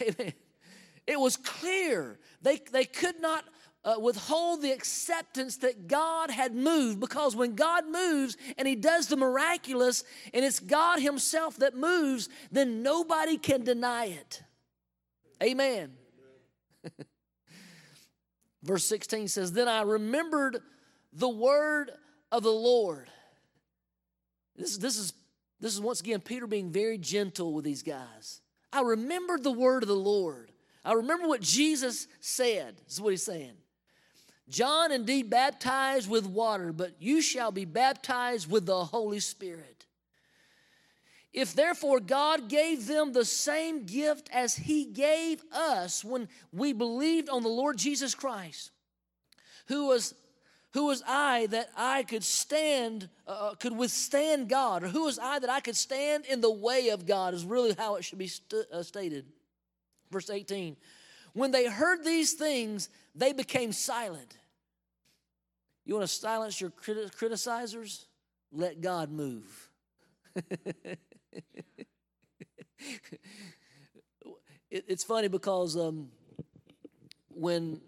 Amen. 0.00 0.32
It 1.06 1.20
was 1.20 1.36
clear. 1.36 2.18
They, 2.42 2.60
they 2.72 2.84
could 2.84 3.20
not 3.20 3.44
uh, 3.84 3.96
withhold 3.98 4.62
the 4.62 4.72
acceptance 4.72 5.58
that 5.58 5.86
God 5.86 6.30
had 6.30 6.54
moved 6.54 7.00
because 7.00 7.36
when 7.36 7.54
God 7.54 7.84
moves 7.86 8.36
and 8.56 8.66
He 8.66 8.74
does 8.74 9.08
the 9.08 9.16
miraculous 9.16 10.04
and 10.32 10.44
it's 10.44 10.60
God 10.60 11.00
Himself 11.00 11.58
that 11.58 11.76
moves, 11.76 12.28
then 12.50 12.82
nobody 12.82 13.36
can 13.36 13.62
deny 13.62 14.06
it. 14.06 14.42
Amen. 15.42 15.92
Verse 18.62 18.84
16 18.86 19.28
says, 19.28 19.52
Then 19.52 19.68
I 19.68 19.82
remembered 19.82 20.58
the 21.12 21.28
word 21.28 21.90
of 22.32 22.42
the 22.42 22.52
Lord. 22.52 23.10
This, 24.56 24.78
this, 24.78 24.96
is, 24.96 25.12
this 25.60 25.74
is 25.74 25.80
once 25.80 26.00
again 26.00 26.20
Peter 26.20 26.46
being 26.46 26.70
very 26.70 26.96
gentle 26.96 27.52
with 27.52 27.64
these 27.64 27.82
guys. 27.82 28.40
I 28.72 28.80
remembered 28.80 29.42
the 29.42 29.52
word 29.52 29.82
of 29.82 29.88
the 29.88 29.94
Lord. 29.94 30.50
I 30.84 30.94
remember 30.94 31.28
what 31.28 31.40
Jesus 31.40 32.08
said. 32.20 32.76
This 32.84 32.94
is 32.94 33.00
what 33.00 33.10
he's 33.10 33.22
saying. 33.22 33.52
John 34.48 34.92
indeed 34.92 35.30
baptized 35.30 36.08
with 36.08 36.26
water, 36.26 36.72
but 36.72 36.92
you 37.00 37.22
shall 37.22 37.50
be 37.50 37.64
baptized 37.64 38.50
with 38.50 38.66
the 38.66 38.84
Holy 38.84 39.20
Spirit. 39.20 39.86
If 41.32 41.54
therefore 41.54 41.98
God 41.98 42.48
gave 42.48 42.86
them 42.86 43.12
the 43.12 43.24
same 43.24 43.86
gift 43.86 44.30
as 44.32 44.54
He 44.54 44.84
gave 44.84 45.42
us 45.52 46.04
when 46.04 46.28
we 46.52 46.72
believed 46.72 47.28
on 47.28 47.42
the 47.42 47.48
Lord 47.48 47.76
Jesus 47.76 48.14
Christ, 48.14 48.70
who 49.66 49.86
was 49.88 50.14
who 50.74 50.86
was 50.86 51.04
I 51.06 51.46
that 51.46 51.70
I 51.76 52.02
could 52.02 52.24
stand, 52.24 53.08
uh, 53.28 53.30
uh 53.30 53.54
could 53.54 53.76
withstand 53.76 54.48
God, 54.48 54.82
or 54.82 54.88
who 54.88 55.04
was 55.04 55.20
I 55.20 55.38
that 55.38 55.48
I 55.48 55.60
could 55.60 55.76
stand 55.76 56.26
in 56.26 56.40
the 56.40 56.50
way 56.50 56.88
of 56.88 57.06
God? 57.06 57.32
Is 57.32 57.44
really 57.44 57.74
how 57.74 57.94
it 57.94 58.04
should 58.04 58.18
be 58.18 58.26
st- 58.26 58.66
uh, 58.72 58.82
stated. 58.82 59.24
Verse 60.10 60.30
18. 60.30 60.76
When 61.32 61.52
they 61.52 61.66
heard 61.66 62.04
these 62.04 62.34
things, 62.34 62.88
they 63.14 63.32
became 63.32 63.72
silent. 63.72 64.36
You 65.84 65.94
want 65.94 66.08
to 66.08 66.14
silence 66.14 66.60
your 66.60 66.70
criti- 66.70 67.14
criticizers? 67.14 68.06
Let 68.52 68.80
God 68.80 69.10
move. 69.10 69.70
it, 70.36 70.98
it's 74.70 75.04
funny 75.04 75.28
because 75.28 75.76
um, 75.76 76.08
when 77.28 77.80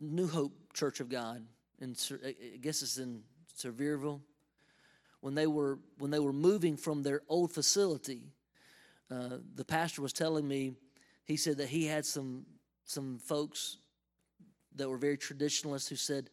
New 0.00 0.28
Hope 0.28 0.52
Church 0.74 1.00
of 1.00 1.08
God, 1.08 1.44
I 1.82 2.34
guess 2.60 2.82
it's 2.82 2.98
in 2.98 3.22
Sevierville, 3.58 4.20
when 5.20 5.34
they 5.34 5.46
were 5.46 5.78
when 5.98 6.10
they 6.10 6.18
were 6.18 6.32
moving 6.32 6.76
from 6.76 7.02
their 7.02 7.22
old 7.28 7.52
facility, 7.52 8.32
uh, 9.10 9.38
the 9.54 9.64
pastor 9.64 10.02
was 10.02 10.12
telling 10.12 10.46
me 10.46 10.74
he 11.28 11.36
said 11.36 11.58
that 11.58 11.68
he 11.68 11.86
had 11.86 12.04
some 12.06 12.46
some 12.84 13.18
folks 13.18 13.76
that 14.76 14.88
were 14.88 14.96
very 14.96 15.18
traditionalists 15.18 15.88
who 15.88 15.96
said, 15.96 16.30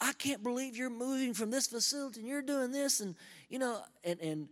I 0.00 0.12
can't 0.14 0.42
believe 0.42 0.76
you're 0.76 0.88
moving 0.88 1.34
from 1.34 1.50
this 1.50 1.66
facility 1.66 2.20
and 2.20 2.28
you're 2.28 2.40
doing 2.40 2.72
this 2.72 3.00
and 3.00 3.14
you 3.50 3.58
know 3.58 3.80
and 4.02 4.18
and 4.20 4.48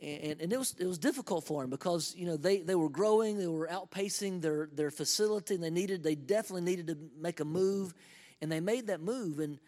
and, 0.00 0.40
and 0.40 0.52
it 0.52 0.58
was 0.58 0.74
it 0.78 0.86
was 0.86 0.98
difficult 0.98 1.44
for 1.44 1.62
him 1.62 1.68
because 1.68 2.14
you 2.16 2.24
know 2.24 2.38
they, 2.38 2.62
they 2.62 2.74
were 2.74 2.88
growing 2.88 3.36
they 3.36 3.46
were 3.46 3.68
outpacing 3.68 4.40
their 4.40 4.70
their 4.72 4.90
facility 4.90 5.54
and 5.54 5.62
they 5.62 5.70
needed 5.70 6.02
they 6.02 6.14
definitely 6.14 6.62
needed 6.62 6.86
to 6.86 6.96
make 7.20 7.40
a 7.40 7.44
move 7.44 7.92
and 8.40 8.50
they 8.50 8.60
made 8.60 8.86
that 8.86 9.02
move 9.02 9.38
and 9.38 9.58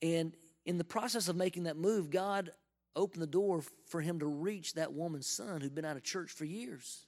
and 0.00 0.34
in 0.64 0.78
the 0.78 0.84
process 0.84 1.28
of 1.28 1.36
making 1.36 1.64
that 1.64 1.76
move 1.76 2.08
God 2.08 2.50
opened 2.96 3.22
the 3.22 3.26
door 3.26 3.62
for 3.88 4.00
him 4.00 4.20
to 4.20 4.26
reach 4.26 4.72
that 4.74 4.94
woman's 4.94 5.26
son 5.26 5.60
who'd 5.60 5.74
been 5.74 5.84
out 5.84 5.96
of 5.96 6.02
church 6.02 6.30
for 6.30 6.46
years 6.46 7.06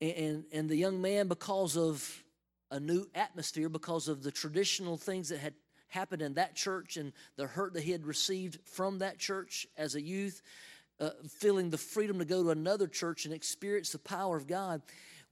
and, 0.00 0.44
and 0.52 0.68
the 0.68 0.76
young 0.76 1.00
man, 1.00 1.28
because 1.28 1.76
of 1.76 2.24
a 2.70 2.78
new 2.78 3.06
atmosphere, 3.14 3.68
because 3.68 4.08
of 4.08 4.22
the 4.22 4.30
traditional 4.30 4.96
things 4.96 5.28
that 5.30 5.38
had 5.38 5.54
happened 5.88 6.22
in 6.22 6.34
that 6.34 6.54
church 6.54 6.96
and 6.96 7.12
the 7.36 7.46
hurt 7.46 7.72
that 7.74 7.82
he 7.82 7.92
had 7.92 8.06
received 8.06 8.58
from 8.64 8.98
that 8.98 9.18
church 9.18 9.66
as 9.76 9.94
a 9.94 10.02
youth, 10.02 10.42
uh, 11.00 11.10
feeling 11.28 11.70
the 11.70 11.78
freedom 11.78 12.18
to 12.18 12.24
go 12.24 12.42
to 12.42 12.50
another 12.50 12.86
church 12.86 13.24
and 13.24 13.34
experience 13.34 13.90
the 13.90 13.98
power 13.98 14.36
of 14.36 14.46
God, 14.46 14.82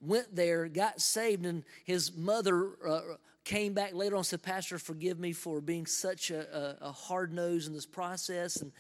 went 0.01 0.35
there, 0.35 0.67
got 0.69 1.01
saved, 1.01 1.45
and 1.45 1.65
his 1.85 2.17
mother 2.17 2.71
uh, 2.87 3.01
came 3.45 3.75
back 3.75 3.95
later 3.95 4.15
on 4.15 4.21
and 4.21 4.27
said, 4.27 4.43
Pastor, 4.43 4.79
forgive 4.79 5.19
me 5.19 5.33
for 5.33 5.61
being 5.61 5.87
such 5.87 6.31
a, 6.31 6.77
a, 6.83 6.89
a 6.89 6.93
hard 6.93 7.33
nose 7.33 7.67
in 7.67 7.73
this 7.73 7.87
process. 7.87 8.57
And 8.57 8.73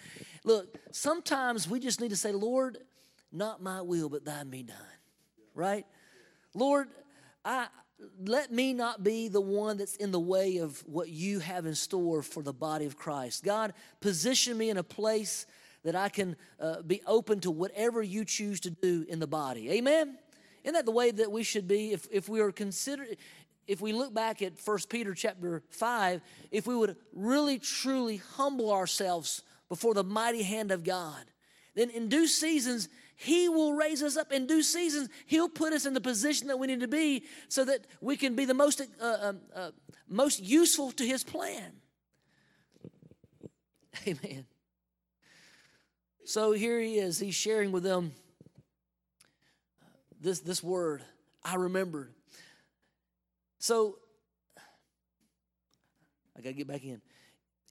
look, 0.44 0.76
sometimes 0.92 1.68
we 1.68 1.78
just 1.78 2.00
need 2.00 2.10
to 2.10 2.16
say, 2.16 2.32
Lord, 2.32 2.78
not 3.30 3.62
my 3.62 3.82
will, 3.82 4.08
but 4.08 4.24
thine 4.24 4.48
be 4.50 4.62
done 4.62 4.95
right? 5.56 5.84
Lord, 6.54 6.88
I 7.44 7.66
let 8.22 8.52
me 8.52 8.74
not 8.74 9.02
be 9.02 9.28
the 9.28 9.40
one 9.40 9.78
that's 9.78 9.96
in 9.96 10.10
the 10.10 10.20
way 10.20 10.58
of 10.58 10.78
what 10.86 11.08
you 11.08 11.38
have 11.38 11.64
in 11.64 11.74
store 11.74 12.22
for 12.22 12.42
the 12.42 12.52
body 12.52 12.84
of 12.84 12.96
Christ. 12.96 13.42
God, 13.42 13.72
position 14.00 14.56
me 14.58 14.68
in 14.68 14.76
a 14.76 14.82
place 14.82 15.46
that 15.82 15.96
I 15.96 16.08
can 16.10 16.36
uh, 16.60 16.82
be 16.82 17.00
open 17.06 17.40
to 17.40 17.50
whatever 17.50 18.02
you 18.02 18.24
choose 18.24 18.60
to 18.60 18.70
do 18.70 19.06
in 19.08 19.18
the 19.18 19.26
body. 19.26 19.70
Amen? 19.72 20.18
Isn't 20.62 20.74
that 20.74 20.84
the 20.84 20.92
way 20.92 21.10
that 21.10 21.30
we 21.30 21.42
should 21.42 21.66
be 21.66 21.92
if, 21.92 22.06
if 22.10 22.28
we 22.28 22.40
are 22.40 22.52
considered, 22.52 23.16
if 23.66 23.80
we 23.80 23.92
look 23.92 24.12
back 24.12 24.42
at 24.42 24.54
1 24.62 24.78
Peter 24.90 25.14
chapter 25.14 25.62
5, 25.70 26.20
if 26.50 26.66
we 26.66 26.76
would 26.76 26.96
really 27.14 27.58
truly 27.58 28.18
humble 28.36 28.72
ourselves 28.72 29.42
before 29.68 29.94
the 29.94 30.04
mighty 30.04 30.42
hand 30.42 30.70
of 30.70 30.84
God, 30.84 31.24
then 31.74 31.90
in 31.90 32.08
due 32.08 32.26
seasons, 32.26 32.88
he 33.16 33.48
will 33.48 33.72
raise 33.72 34.02
us 34.02 34.16
up 34.16 34.30
in 34.30 34.46
due 34.46 34.62
seasons. 34.62 35.08
He'll 35.26 35.48
put 35.48 35.72
us 35.72 35.86
in 35.86 35.94
the 35.94 36.00
position 36.00 36.48
that 36.48 36.58
we 36.58 36.66
need 36.66 36.80
to 36.80 36.88
be 36.88 37.24
so 37.48 37.64
that 37.64 37.86
we 38.00 38.16
can 38.16 38.36
be 38.36 38.44
the 38.44 38.54
most, 38.54 38.82
uh, 39.00 39.16
um, 39.20 39.40
uh, 39.54 39.70
most 40.06 40.40
useful 40.42 40.92
to 40.92 41.04
His 41.04 41.24
plan. 41.24 41.72
Amen. 44.06 44.44
So 46.24 46.52
here 46.52 46.80
he 46.80 46.98
is. 46.98 47.18
He's 47.18 47.34
sharing 47.34 47.72
with 47.72 47.84
them 47.84 48.12
this, 50.20 50.40
this 50.40 50.62
word. 50.62 51.02
I 51.44 51.54
remembered. 51.54 52.12
So 53.60 53.98
I 56.36 56.40
got 56.40 56.50
to 56.50 56.54
get 56.54 56.66
back 56.66 56.84
in. 56.84 57.00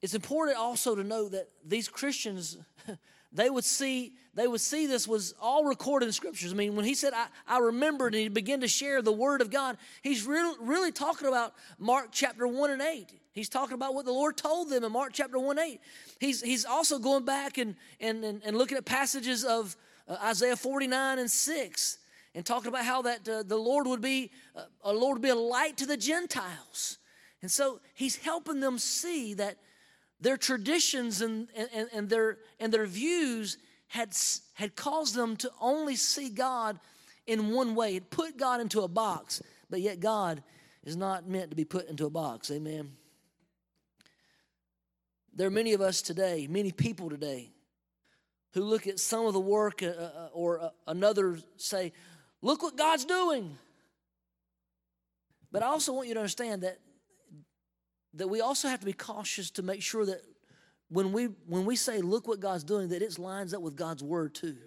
It's 0.02 0.14
important 0.14 0.58
also 0.58 0.96
to 0.96 1.04
know 1.04 1.30
that 1.30 1.50
these 1.66 1.88
Christians 1.88 2.58
they 3.36 3.50
would 3.50 3.66
see 3.66 4.14
they 4.34 4.48
would 4.48 4.62
see 4.62 4.86
this 4.86 5.08
was 5.08 5.34
all 5.42 5.64
recorded 5.64 6.08
in 6.08 6.12
scriptures. 6.12 6.52
I 6.52 6.56
mean, 6.56 6.76
when 6.76 6.84
he 6.84 6.94
said, 6.94 7.14
I, 7.14 7.28
I 7.48 7.60
remembered 7.60 8.14
and 8.14 8.22
he 8.22 8.28
began 8.28 8.60
to 8.62 8.68
share 8.68 9.02
the 9.02 9.14
word 9.14 9.40
of 9.40 9.50
God, 9.50 9.78
he's 10.02 10.26
really, 10.28 10.54
really 10.60 10.92
talking 10.92 11.30
about 11.30 11.54
Mark 11.80 12.10
chapter 12.12 12.46
1 12.46 12.70
and 12.70 12.82
8. 12.82 13.14
He's 13.32 13.48
talking 13.48 13.76
about 13.76 13.94
what 13.94 14.04
the 14.04 14.12
Lord 14.12 14.36
told 14.36 14.70
them 14.70 14.84
in 14.84 14.92
Mark 14.92 15.12
chapter 15.14 15.40
1 15.40 15.58
8. 15.58 15.80
He's, 16.20 16.42
he's 16.42 16.66
also 16.66 17.00
going 17.00 17.24
back 17.24 17.58
and, 17.58 17.76
and, 18.02 18.26
and, 18.26 18.42
and 18.44 18.58
looking 18.58 18.78
at 18.78 18.84
passages 18.84 19.46
of 19.46 19.78
uh, 20.08 20.18
Isaiah 20.22 20.58
49 20.58 21.20
and 21.20 21.32
6 21.32 21.98
and 22.34 22.46
talking 22.46 22.68
about 22.68 22.84
how 22.84 23.04
that 23.04 23.28
uh, 23.28 23.44
the 23.44 23.56
Lord 23.56 23.88
would 23.88 24.02
be 24.02 24.32
uh, 24.54 24.64
a 24.84 24.92
Lord 24.92 25.16
would 25.16 25.22
be 25.22 25.30
a 25.30 25.36
light 25.36 25.78
to 25.78 25.86
the 25.86 25.98
Gentiles. 25.98 26.98
And 27.42 27.50
so 27.50 27.80
he's 27.94 28.18
helping 28.18 28.60
them 28.60 28.80
see 28.80 29.34
that 29.36 29.58
their 30.26 30.38
traditions 30.38 31.22
and, 31.22 31.48
and, 31.56 31.88
and, 31.94 32.10
their, 32.10 32.40
and 32.60 32.74
their 32.74 32.88
views 32.88 33.60
had, 33.86 34.12
had 34.54 34.76
caused 34.76 35.14
them 35.14 35.38
to 35.38 35.52
only 35.62 35.96
see 35.96 36.30
God 36.30 36.80
in 37.28 37.52
one 37.52 37.76
way. 37.76 37.96
It 37.96 38.10
put 38.10 38.36
God 38.36 38.60
into 38.60 38.82
a 38.82 38.88
box, 38.88 39.44
but 39.70 39.82
yet 39.82 40.00
God 40.00 40.42
is 40.84 40.96
not 40.96 41.28
meant 41.28 41.52
to 41.52 41.56
be 41.56 41.64
put 41.64 41.88
into 41.88 42.08
a 42.08 42.10
box. 42.10 42.50
Amen. 42.50 42.94
There 45.36 45.46
are 45.46 45.52
many 45.52 45.74
of 45.74 45.82
us 45.82 46.02
today, 46.02 46.48
many 46.50 46.72
people 46.72 47.08
today, 47.08 47.52
who 48.56 48.64
look 48.64 48.88
at 48.88 49.00
some 49.00 49.28
of 49.28 49.34
the 49.34 49.40
work 49.40 49.84
uh, 49.84 49.88
uh 49.90 50.30
or 50.34 50.60
uh, 50.60 50.70
another 50.88 51.38
say, 51.58 51.94
Look 52.42 52.64
what 52.64 52.76
God's 52.76 53.06
doing. 53.06 53.60
But 55.52 55.62
I 55.62 55.68
also 55.68 55.94
want 55.94 56.08
you 56.08 56.16
to 56.16 56.20
understand 56.20 56.64
that, 56.64 56.80
that 58.16 58.28
we 58.28 58.42
also 58.42 58.68
have 58.68 58.80
to 58.80 58.86
be 58.86 58.94
cautious 58.94 59.50
to 59.52 59.64
make 59.64 59.82
sure 59.82 60.06
that 60.06 60.22
when 60.90 61.12
we 61.12 61.26
when 61.48 61.66
we 61.66 61.76
say 61.76 62.02
look 62.02 62.28
what 62.28 62.40
God's 62.40 62.64
doing, 62.64 62.90
that 62.90 63.02
it 63.02 63.18
lines 63.20 63.54
up 63.54 63.62
with 63.62 63.76
God's 63.76 64.04
word 64.04 64.36
too. 64.36 64.58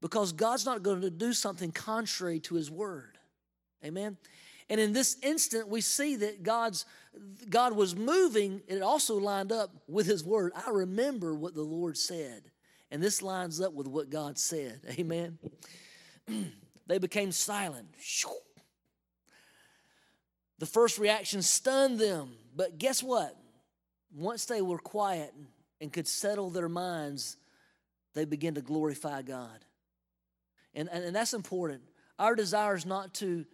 Because 0.00 0.32
God's 0.32 0.66
not 0.66 0.82
going 0.82 1.00
to 1.00 1.10
do 1.10 1.32
something 1.32 1.72
contrary 1.72 2.38
to 2.40 2.56
his 2.56 2.70
word. 2.70 3.16
Amen. 3.84 4.18
And 4.68 4.80
in 4.80 4.92
this 4.92 5.16
instant, 5.22 5.68
we 5.68 5.80
see 5.80 6.16
that 6.16 6.42
God's 6.42 6.84
God 7.48 7.74
was 7.74 7.94
moving, 7.94 8.62
and 8.68 8.78
it 8.78 8.82
also 8.82 9.16
lined 9.16 9.52
up 9.52 9.70
with 9.86 10.06
his 10.06 10.24
word. 10.24 10.52
I 10.54 10.70
remember 10.70 11.34
what 11.34 11.54
the 11.54 11.62
Lord 11.62 11.96
said. 11.96 12.50
And 12.90 13.02
this 13.02 13.22
lines 13.22 13.60
up 13.60 13.72
with 13.72 13.88
what 13.88 14.10
God 14.10 14.38
said. 14.38 14.80
Amen. 14.98 15.38
they 16.86 16.98
became 16.98 17.32
silent. 17.32 17.88
The 20.58 20.66
first 20.66 20.98
reaction 20.98 21.42
stunned 21.42 21.98
them. 21.98 22.32
But 22.54 22.78
guess 22.78 23.02
what? 23.02 23.36
Once 24.14 24.44
they 24.44 24.62
were 24.62 24.78
quiet 24.78 25.34
and 25.80 25.92
could 25.92 26.06
settle 26.06 26.50
their 26.50 26.68
minds, 26.68 27.36
they 28.14 28.24
began 28.24 28.54
to 28.54 28.60
glorify 28.60 29.22
God. 29.22 29.64
And, 30.74 30.88
and, 30.90 31.04
and 31.04 31.16
that's 31.16 31.34
important. 31.34 31.82
Our 32.18 32.34
desire 32.34 32.76
is 32.76 32.86
not 32.86 33.14
to 33.14 33.44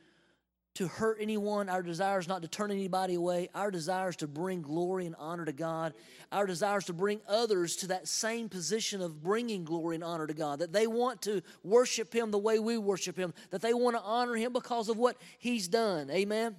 to 0.75 0.87
hurt 0.87 1.19
anyone. 1.21 1.69
Our 1.69 1.83
desire 1.83 2.19
is 2.19 2.29
not 2.29 2.43
to 2.43 2.49
turn 2.49 2.71
anybody 2.71 3.15
away. 3.15 3.49
Our 3.55 3.71
desire 3.71 4.11
is 4.11 4.17
to 4.17 4.29
bring 4.29 4.63
glory 4.63 5.07
and 5.07 5.17
honor 5.19 5.45
to 5.45 5.53
God. 5.53 5.95
Our 6.31 6.47
desire 6.47 6.79
is 6.79 6.85
to 6.85 6.93
bring 6.93 7.21
others 7.29 7.77
to 7.77 7.89
that 7.89 8.07
same 8.07 8.49
position 8.49 9.03
of 9.03 9.23
bringing 9.23 9.65
glory 9.65 9.97
and 9.97 10.05
honor 10.05 10.27
to 10.27 10.35
God. 10.35 10.61
That 10.61 10.73
they 10.73 10.87
want 10.87 11.23
to 11.23 11.43
worship 11.65 12.15
Him 12.15 12.31
the 12.31 12.39
way 12.39 12.59
we 12.59 12.79
worship 12.79 13.17
Him. 13.17 13.35
That 13.51 13.63
they 13.63 13.75
want 13.75 13.97
to 13.97 14.03
honor 14.03 14.37
Him 14.37 14.53
because 14.53 14.89
of 14.89 14.97
what 14.97 15.17
He's 15.39 15.67
done. 15.67 16.09
Amen. 16.11 16.57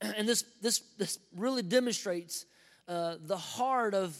And 0.16 0.28
this 0.28 0.44
this 0.62 0.82
this 0.98 1.18
really 1.36 1.62
demonstrates 1.62 2.46
uh, 2.88 3.16
the 3.20 3.36
heart 3.36 3.94
of 3.94 4.16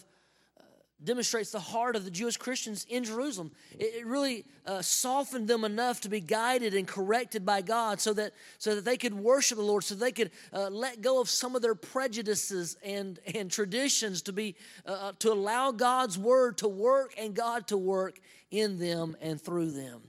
demonstrates 1.02 1.50
the 1.50 1.60
heart 1.60 1.96
of 1.96 2.04
the 2.04 2.10
Jewish 2.10 2.36
Christians 2.36 2.86
in 2.88 3.04
Jerusalem. 3.04 3.52
It, 3.78 3.94
it 3.96 4.06
really 4.06 4.44
uh, 4.66 4.82
softened 4.82 5.48
them 5.48 5.64
enough 5.64 6.00
to 6.02 6.08
be 6.08 6.20
guided 6.20 6.74
and 6.74 6.86
corrected 6.86 7.46
by 7.46 7.62
God 7.62 8.00
so 8.00 8.12
that, 8.14 8.32
so 8.58 8.74
that 8.74 8.84
they 8.84 8.96
could 8.96 9.14
worship 9.14 9.58
the 9.58 9.64
Lord, 9.64 9.84
so 9.84 9.94
they 9.94 10.12
could 10.12 10.30
uh, 10.52 10.68
let 10.68 11.00
go 11.00 11.20
of 11.20 11.28
some 11.28 11.56
of 11.56 11.62
their 11.62 11.74
prejudices 11.74 12.76
and, 12.84 13.18
and 13.34 13.50
traditions 13.50 14.22
to, 14.22 14.32
be, 14.32 14.56
uh, 14.86 14.90
uh 14.90 15.12
to 15.20 15.32
allow 15.32 15.72
God's 15.72 16.18
word 16.18 16.58
to 16.58 16.68
work 16.68 17.14
and 17.18 17.34
God 17.34 17.66
to 17.68 17.78
work 17.78 18.20
in 18.50 18.78
them 18.78 19.16
and 19.20 19.40
through 19.40 19.70
them. 19.70 20.02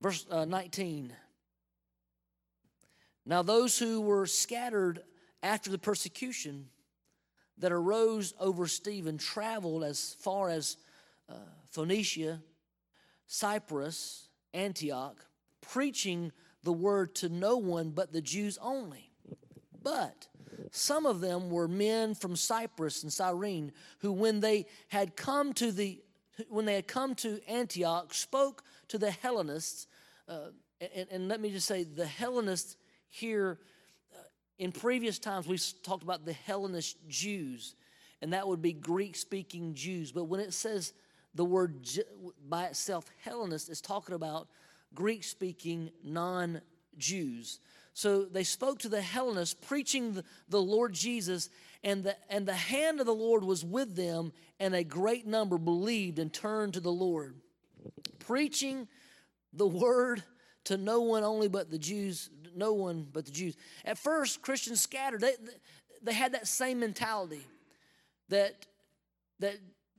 Verse 0.00 0.26
uh, 0.30 0.44
19. 0.44 1.12
Now, 3.26 3.42
those 3.42 3.78
who 3.78 4.00
were 4.00 4.26
scattered 4.26 5.02
after 5.42 5.70
the 5.70 5.78
persecution, 5.78 6.68
that 7.58 7.72
arose 7.72 8.34
over 8.38 8.66
Stephen 8.66 9.18
traveled 9.18 9.82
as 9.82 10.14
far 10.20 10.50
as 10.50 10.76
uh, 11.28 11.34
Phoenicia, 11.70 12.40
Cyprus, 13.26 14.28
Antioch, 14.52 15.16
preaching 15.60 16.32
the 16.62 16.72
word 16.72 17.14
to 17.16 17.28
no 17.28 17.56
one 17.56 17.90
but 17.90 18.12
the 18.12 18.20
Jews 18.20 18.58
only. 18.60 19.10
But 19.82 20.28
some 20.70 21.06
of 21.06 21.20
them 21.20 21.50
were 21.50 21.68
men 21.68 22.14
from 22.14 22.36
Cyprus 22.36 23.02
and 23.02 23.12
Cyrene 23.12 23.72
who, 24.00 24.12
when 24.12 24.40
they 24.40 24.66
had 24.88 25.16
come 25.16 25.52
to 25.54 25.72
the 25.72 26.00
when 26.50 26.66
they 26.66 26.74
had 26.74 26.86
come 26.86 27.14
to 27.14 27.40
Antioch, 27.48 28.12
spoke 28.12 28.62
to 28.88 28.98
the 28.98 29.10
Hellenists. 29.10 29.86
Uh, 30.28 30.48
and, 30.94 31.06
and 31.10 31.28
let 31.28 31.40
me 31.40 31.50
just 31.50 31.66
say, 31.66 31.82
the 31.82 32.04
Hellenists 32.04 32.76
here 33.08 33.58
uh, 34.14 34.18
in 34.58 34.72
previous 34.72 35.18
times, 35.18 35.46
we've 35.46 35.62
talked 35.82 36.02
about 36.02 36.24
the 36.24 36.32
Hellenist 36.32 36.96
Jews, 37.08 37.74
and 38.22 38.32
that 38.32 38.46
would 38.46 38.62
be 38.62 38.72
Greek 38.72 39.16
speaking 39.16 39.74
Jews. 39.74 40.12
But 40.12 40.24
when 40.24 40.40
it 40.40 40.52
says 40.52 40.92
the 41.34 41.44
word 41.44 41.86
by 42.48 42.64
itself, 42.66 43.06
Hellenist, 43.24 43.68
is 43.68 43.80
talking 43.80 44.14
about 44.14 44.48
Greek 44.94 45.24
speaking 45.24 45.90
non 46.02 46.60
Jews. 46.98 47.60
So 47.92 48.26
they 48.26 48.44
spoke 48.44 48.80
to 48.80 48.90
the 48.90 49.00
Hellenists, 49.00 49.54
preaching 49.54 50.12
the, 50.12 50.24
the 50.50 50.60
Lord 50.60 50.92
Jesus, 50.92 51.48
and 51.82 52.04
the, 52.04 52.16
and 52.28 52.46
the 52.46 52.52
hand 52.52 53.00
of 53.00 53.06
the 53.06 53.14
Lord 53.14 53.42
was 53.42 53.64
with 53.64 53.96
them, 53.96 54.32
and 54.60 54.74
a 54.74 54.84
great 54.84 55.26
number 55.26 55.56
believed 55.56 56.18
and 56.18 56.30
turned 56.32 56.74
to 56.74 56.80
the 56.80 56.92
Lord. 56.92 57.36
Preaching 58.18 58.86
the 59.54 59.66
word 59.66 60.22
to 60.64 60.76
no 60.76 61.00
one 61.00 61.24
only 61.24 61.48
but 61.48 61.70
the 61.70 61.78
Jews, 61.78 62.28
no 62.56 62.72
one 62.72 63.06
but 63.12 63.26
the 63.26 63.30
Jews. 63.30 63.56
At 63.84 63.98
first, 63.98 64.42
Christians 64.42 64.80
scattered. 64.80 65.20
They, 65.20 65.34
they 66.02 66.14
had 66.14 66.32
that 66.32 66.46
same 66.46 66.80
mentality 66.80 67.42
that, 68.28 68.66
that 69.40 69.56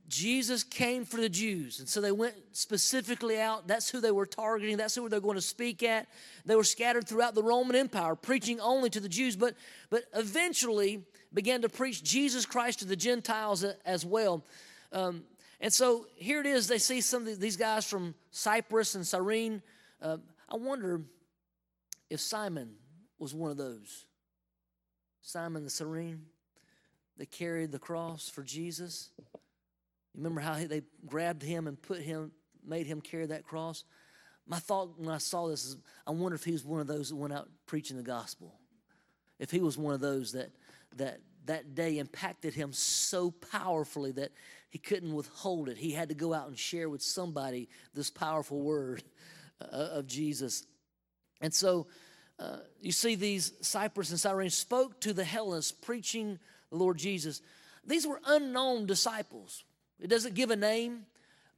Jesus 0.08 0.64
came 0.64 1.04
for 1.04 1.18
the 1.18 1.28
Jews. 1.28 1.80
And 1.80 1.88
so 1.88 2.00
they 2.00 2.12
went 2.12 2.34
specifically 2.52 3.38
out. 3.38 3.68
That's 3.68 3.90
who 3.90 4.00
they 4.00 4.10
were 4.10 4.26
targeting. 4.26 4.78
That's 4.78 4.94
who 4.94 5.08
they 5.08 5.16
were 5.16 5.22
going 5.22 5.36
to 5.36 5.42
speak 5.42 5.82
at. 5.82 6.08
They 6.46 6.56
were 6.56 6.64
scattered 6.64 7.06
throughout 7.06 7.34
the 7.34 7.42
Roman 7.42 7.76
Empire, 7.76 8.14
preaching 8.14 8.58
only 8.58 8.88
to 8.90 9.00
the 9.00 9.08
Jews, 9.08 9.36
but, 9.36 9.54
but 9.90 10.04
eventually 10.14 11.04
began 11.34 11.60
to 11.62 11.68
preach 11.68 12.02
Jesus 12.02 12.46
Christ 12.46 12.78
to 12.78 12.86
the 12.86 12.96
Gentiles 12.96 13.64
as 13.84 14.06
well. 14.06 14.44
Um, 14.92 15.24
and 15.60 15.72
so 15.72 16.06
here 16.16 16.40
it 16.40 16.46
is. 16.46 16.68
They 16.68 16.78
see 16.78 17.02
some 17.02 17.26
of 17.26 17.38
these 17.38 17.56
guys 17.58 17.84
from 17.84 18.14
Cyprus 18.30 18.94
and 18.94 19.06
Cyrene. 19.06 19.60
Uh, 20.00 20.18
I 20.48 20.56
wonder 20.56 21.02
if 22.10 22.20
Simon 22.20 22.74
was 23.18 23.34
one 23.34 23.50
of 23.50 23.56
those. 23.56 24.06
Simon 25.20 25.64
the 25.64 25.70
Cyrene, 25.70 26.22
that 27.18 27.30
carried 27.30 27.72
the 27.72 27.78
cross 27.78 28.28
for 28.28 28.42
Jesus. 28.42 29.10
You 29.18 30.18
remember 30.18 30.40
how 30.40 30.54
they 30.54 30.82
grabbed 31.06 31.42
him 31.42 31.66
and 31.66 31.80
put 31.80 32.00
him, 32.00 32.32
made 32.64 32.86
him 32.86 33.00
carry 33.00 33.26
that 33.26 33.44
cross? 33.44 33.84
My 34.46 34.58
thought 34.58 34.98
when 34.98 35.10
I 35.10 35.18
saw 35.18 35.48
this 35.48 35.64
is, 35.64 35.76
I 36.06 36.12
wonder 36.12 36.36
if 36.36 36.44
he 36.44 36.52
was 36.52 36.64
one 36.64 36.80
of 36.80 36.86
those 36.86 37.10
that 37.10 37.16
went 37.16 37.34
out 37.34 37.48
preaching 37.66 37.96
the 37.96 38.02
gospel. 38.02 38.54
If 39.38 39.50
he 39.50 39.60
was 39.60 39.76
one 39.76 39.94
of 39.94 40.00
those 40.00 40.32
that 40.32 40.50
that 40.96 41.20
that 41.44 41.74
day 41.74 41.98
impacted 41.98 42.54
him 42.54 42.72
so 42.72 43.30
powerfully 43.30 44.12
that 44.12 44.32
he 44.70 44.78
couldn't 44.78 45.14
withhold 45.14 45.68
it. 45.68 45.78
He 45.78 45.92
had 45.92 46.08
to 46.10 46.14
go 46.14 46.34
out 46.34 46.48
and 46.48 46.58
share 46.58 46.88
with 46.88 47.02
somebody 47.02 47.68
this 47.94 48.10
powerful 48.10 48.60
word 48.60 49.02
uh, 49.60 49.66
of 49.66 50.06
Jesus. 50.06 50.66
And 51.40 51.52
so 51.52 51.86
uh, 52.38 52.58
you 52.80 52.92
see 52.92 53.14
these 53.14 53.52
Cyprus 53.60 54.10
and 54.10 54.20
Cyrene 54.20 54.50
spoke 54.50 55.00
to 55.00 55.12
the 55.12 55.24
Hellenists 55.24 55.72
preaching 55.72 56.38
the 56.70 56.76
Lord 56.76 56.98
Jesus. 56.98 57.42
These 57.84 58.06
were 58.06 58.20
unknown 58.26 58.86
disciples. 58.86 59.64
It 60.00 60.08
doesn't 60.08 60.34
give 60.34 60.50
a 60.50 60.56
name, 60.56 61.06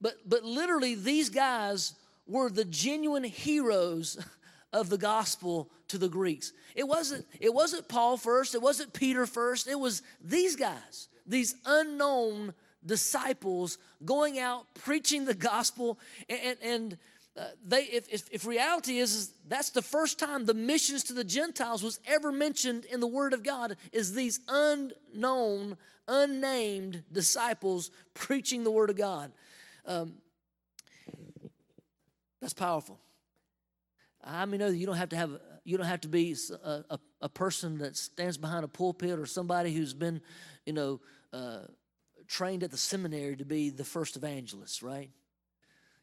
but, 0.01 0.15
but 0.27 0.45
literally 0.45 0.95
these 0.95 1.29
guys 1.29 1.95
were 2.27 2.49
the 2.49 2.65
genuine 2.65 3.25
heroes 3.25 4.25
of 4.73 4.89
the 4.89 4.99
gospel 4.99 5.71
to 5.89 5.99
the 5.99 6.09
Greeks. 6.09 6.53
It 6.75 6.87
wasn't, 6.87 7.27
it 7.41 7.53
wasn't 7.53 7.89
Paul 7.89 8.17
first, 8.17 8.55
it 8.55 8.63
wasn't 8.63 8.93
Peter 8.93 9.27
first, 9.27 9.67
it 9.67 9.79
was 9.79 10.03
these 10.23 10.57
guys, 10.57 11.09
these 11.27 11.57
unknown 11.67 12.55
disciples 12.87 13.79
going 14.05 14.39
out 14.39 14.67
preaching 14.75 15.25
the 15.25 15.35
gospel 15.35 15.99
and, 16.29 16.41
and, 16.43 16.59
and 16.63 16.99
uh, 17.41 17.45
they, 17.67 17.85
if, 17.85 18.07
if, 18.13 18.29
if, 18.31 18.45
reality 18.45 18.99
is, 18.99 19.15
is 19.15 19.33
that's 19.49 19.71
the 19.71 19.81
first 19.81 20.19
time 20.19 20.45
the 20.45 20.53
missions 20.53 21.05
to 21.05 21.15
the 21.15 21.25
Gentiles 21.25 21.83
was 21.83 21.99
ever 22.07 22.31
mentioned 22.31 22.85
in 22.85 23.01
the 23.01 23.07
Word 23.07 23.33
of 23.33 23.43
God, 23.43 23.77
is 23.93 24.13
these 24.13 24.41
unknown, 24.47 25.79
unnamed 26.07 27.03
disciples 27.11 27.91
preaching 28.13 28.63
the 28.63 28.71
Word 28.71 28.91
of 28.91 28.97
God. 28.97 29.33
Um, 29.87 30.17
that's 32.43 32.53
powerful. 32.53 32.99
I 34.23 34.45
mean, 34.45 34.61
you 34.77 34.85
don't 34.85 34.97
have 34.97 35.09
to 35.11 35.17
have 35.17 35.31
you 35.65 35.79
don't 35.79 35.87
have 35.87 36.03
to 36.03 36.09
be 36.09 36.37
a, 36.63 36.85
a, 36.91 37.01
a, 37.23 37.29
person 37.29 37.79
that 37.79 37.97
stands 37.97 38.37
behind 38.37 38.65
a 38.65 38.69
pulpit 38.69 39.19
or 39.19 39.27
somebody 39.27 39.73
who's 39.73 39.95
been, 39.95 40.21
you 40.67 40.73
know, 40.73 41.01
uh, 41.33 41.61
trained 42.27 42.63
at 42.63 42.71
the 42.71 42.77
seminary 42.77 43.37
to 43.37 43.45
be 43.45 43.71
the 43.71 43.85
first 43.85 44.17
evangelist, 44.17 44.83
right? 44.83 45.11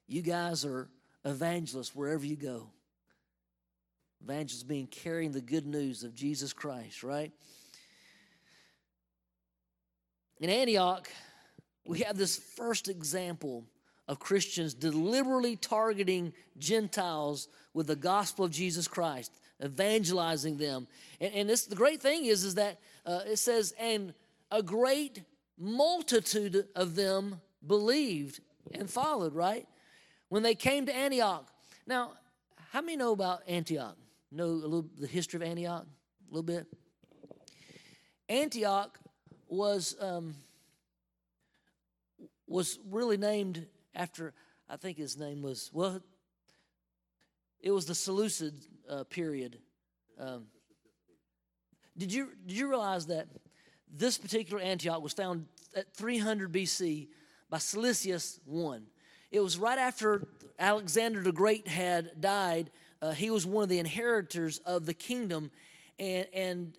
You 0.08 0.22
guys 0.22 0.64
are 0.64 0.90
evangelists 1.28 1.96
wherever 1.96 2.26
you 2.26 2.36
go. 2.36 2.70
Evangelist 4.24 4.68
being 4.68 4.88
carrying 4.88 5.32
the 5.32 5.42
good 5.42 5.66
news 5.66 6.04
of 6.04 6.16
Jesus 6.16 6.54
Christ, 6.54 7.04
right? 7.04 7.32
In 10.40 10.50
Antioch, 10.50 11.10
we 11.86 12.00
have 12.00 12.18
this 12.18 12.38
first 12.38 12.90
example 12.90 13.66
of 14.08 14.20
Christians 14.20 14.74
deliberately 14.74 15.56
targeting 15.56 16.34
Gentiles 16.58 17.48
with 17.74 17.88
the 17.88 17.96
gospel 17.96 18.46
of 18.46 18.52
Jesus 18.52 18.88
Christ, 18.88 19.32
evangelizing 19.64 20.58
them. 20.58 20.88
And, 21.20 21.34
and 21.34 21.50
this, 21.50 21.66
the 21.66 21.76
great 21.76 22.02
thing 22.02 22.26
is, 22.26 22.44
is 22.44 22.56
that 22.56 22.80
uh, 23.06 23.22
it 23.26 23.38
says, 23.38 23.74
and 23.80 24.14
a 24.52 24.64
great 24.64 25.24
multitude 25.58 26.68
of 26.76 26.96
them 26.96 27.42
believed 27.66 28.40
and 28.74 28.90
followed, 28.90 29.34
right? 29.34 29.68
When 30.30 30.44
they 30.44 30.56
came 30.56 30.86
to 30.86 30.96
Antioch. 30.96 31.48
Now, 31.86 32.12
how 32.72 32.82
many 32.82 32.98
know 32.98 33.14
about 33.14 33.42
Antioch? 33.48 33.96
Know 34.32 34.46
a 34.46 34.48
little 34.48 34.86
the 34.98 35.08
history 35.08 35.38
of 35.38 35.44
Antioch? 35.44 35.86
A 35.86 36.34
little 36.34 36.44
bit? 36.44 36.68
Antioch 38.28 39.00
was 39.48 39.96
um, 40.02 40.36
was 42.48 42.80
really 42.90 43.18
named 43.18 43.66
after 43.96 44.34
I 44.70 44.76
think 44.76 44.98
his 44.98 45.18
name 45.18 45.42
was 45.42 45.70
well 45.74 46.02
it 47.62 47.72
was 47.72 47.86
the 47.86 47.96
Seleucid 47.96 48.54
uh, 48.90 49.04
period. 49.06 49.60
Um, 50.20 50.46
did 51.98 52.14
you 52.14 52.30
did 52.46 52.58
you 52.58 52.68
realize 52.68 53.08
that 53.08 53.28
this 53.92 54.18
particular 54.18 54.62
Antioch 54.62 55.02
was 55.02 55.14
found 55.14 55.46
at 55.76 55.94
300 55.96 56.52
BC 56.52 57.08
by 57.50 57.58
Seleucus 57.58 58.40
I? 58.54 58.80
It 59.32 59.42
was 59.42 59.58
right 59.58 59.78
after 59.78 60.28
Alexander 60.58 61.22
the 61.22 61.32
Great 61.32 61.68
had 61.68 62.20
died. 62.20 62.72
Uh, 63.02 63.12
he 63.12 63.30
was 63.30 63.46
one 63.46 63.64
of 63.64 63.70
the 63.70 63.80
inheritors 63.80 64.60
of 64.60 64.86
the 64.86 64.94
kingdom, 64.94 65.52
and 66.00 66.28
and 66.34 66.78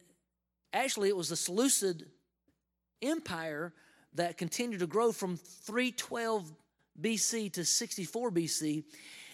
actually 0.73 1.09
it 1.09 1.17
was 1.17 1.29
the 1.29 1.37
Seleucid 1.37 2.07
Empire 3.03 3.73
that 4.15 4.37
continued 4.37 4.81
to 4.81 4.87
grow 4.87 5.13
from 5.13 5.37
312 5.37 6.53
BC 7.01 7.53
to 7.53 7.65
64 7.65 8.31
BC, 8.33 8.85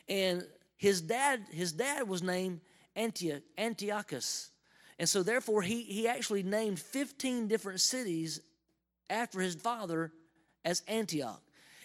and 0.09 0.47
his 0.77 1.01
dad 1.01 1.47
his 1.51 1.73
dad 1.73 2.09
was 2.09 2.23
named 2.23 2.61
Antioch, 2.97 3.43
Antiochus, 3.57 4.51
and 4.99 5.09
so 5.09 5.23
therefore 5.23 5.63
he 5.63 5.83
he 5.83 6.09
actually 6.09 6.43
named 6.43 6.81
15 6.81 7.49
different 7.49 7.81
cities 7.81 8.41
after 9.09 9.41
his 9.41 9.55
father 9.55 10.13
as 10.65 10.83
Antioch, 10.89 11.43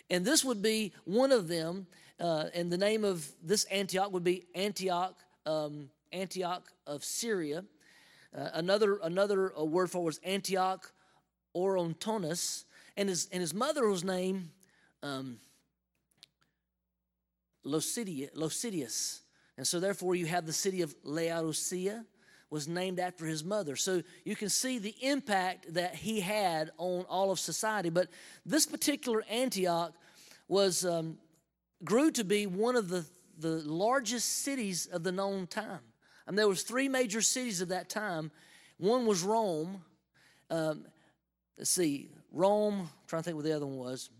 and 0.09 0.25
this 0.25 0.43
would 0.43 0.61
be 0.61 0.93
one 1.05 1.31
of 1.31 1.47
them. 1.47 1.87
Uh, 2.19 2.45
and 2.53 2.71
the 2.71 2.77
name 2.77 3.05
of 3.05 3.27
this 3.41 3.63
Antioch 3.65 4.11
would 4.11 4.23
be 4.23 4.45
Antioch 4.53 5.15
um, 5.45 5.89
Antioch 6.11 6.67
of 6.85 7.03
Syria. 7.03 7.63
Uh, 8.37 8.49
another 8.53 8.99
another 9.01 9.57
uh, 9.57 9.63
word 9.63 9.89
for 9.89 9.99
it 9.99 10.05
was 10.05 10.19
Antioch 10.23 10.91
Orontonus, 11.55 12.65
and 12.97 13.09
his 13.09 13.27
and 13.31 13.41
his 13.41 13.53
mother 13.53 13.87
was 13.87 14.03
named 14.03 14.49
um, 15.01 15.37
Losidius. 17.65 19.21
And 19.57 19.67
so, 19.67 19.79
therefore, 19.79 20.15
you 20.15 20.25
have 20.25 20.45
the 20.45 20.53
city 20.53 20.81
of 20.81 20.95
Laodicea 21.03 22.05
was 22.49 22.67
named 22.67 22.99
after 22.99 23.25
his 23.25 23.43
mother. 23.43 23.75
So 23.75 24.01
you 24.25 24.35
can 24.35 24.49
see 24.49 24.79
the 24.79 24.95
impact 25.01 25.73
that 25.73 25.95
he 25.95 26.19
had 26.19 26.71
on 26.77 27.05
all 27.09 27.31
of 27.31 27.39
society. 27.39 27.89
But 27.89 28.07
this 28.45 28.65
particular 28.65 29.23
Antioch 29.29 29.93
was 30.47 30.83
um, 30.83 31.17
grew 31.83 32.11
to 32.11 32.23
be 32.23 32.47
one 32.47 32.75
of 32.75 32.89
the, 32.89 33.05
the 33.37 33.61
largest 33.63 34.43
cities 34.43 34.87
of 34.87 35.03
the 35.03 35.11
known 35.11 35.47
time. 35.47 35.79
Mean, 36.29 36.35
there 36.35 36.47
was 36.47 36.61
three 36.61 36.87
major 36.87 37.21
cities 37.21 37.59
of 37.59 37.69
that 37.69 37.89
time. 37.89 38.31
One 38.77 39.07
was 39.07 39.23
Rome. 39.23 39.81
Um, 40.49 40.85
let's 41.57 41.71
see, 41.71 42.11
Rome. 42.31 42.81
I'm 42.81 42.89
trying 43.07 43.23
to 43.23 43.25
think 43.25 43.35
what 43.35 43.45
the 43.45 43.55
other 43.55 43.65
one 43.65 43.77
was. 43.77 44.11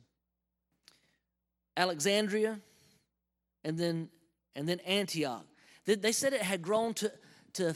Alexandria, 1.78 2.60
and 3.63 3.78
then 3.78 4.10
and 4.56 4.68
then 4.68 4.80
Antioch. 4.82 5.46
They 5.86 6.12
said 6.12 6.34
it 6.34 6.42
had 6.42 6.62
grown 6.62 6.94
to 6.96 7.12
to 7.54 7.76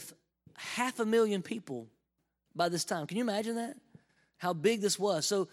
half 0.56 1.00
a 1.00 1.06
million 1.06 1.42
people 1.42 1.88
by 2.54 2.68
this 2.68 2.84
time. 2.84 3.06
Can 3.06 3.16
you 3.16 3.24
imagine 3.24 3.56
that? 3.56 3.76
How 4.38 4.52
big 4.52 4.80
this 4.80 4.98
was. 4.98 5.26
So 5.26 5.48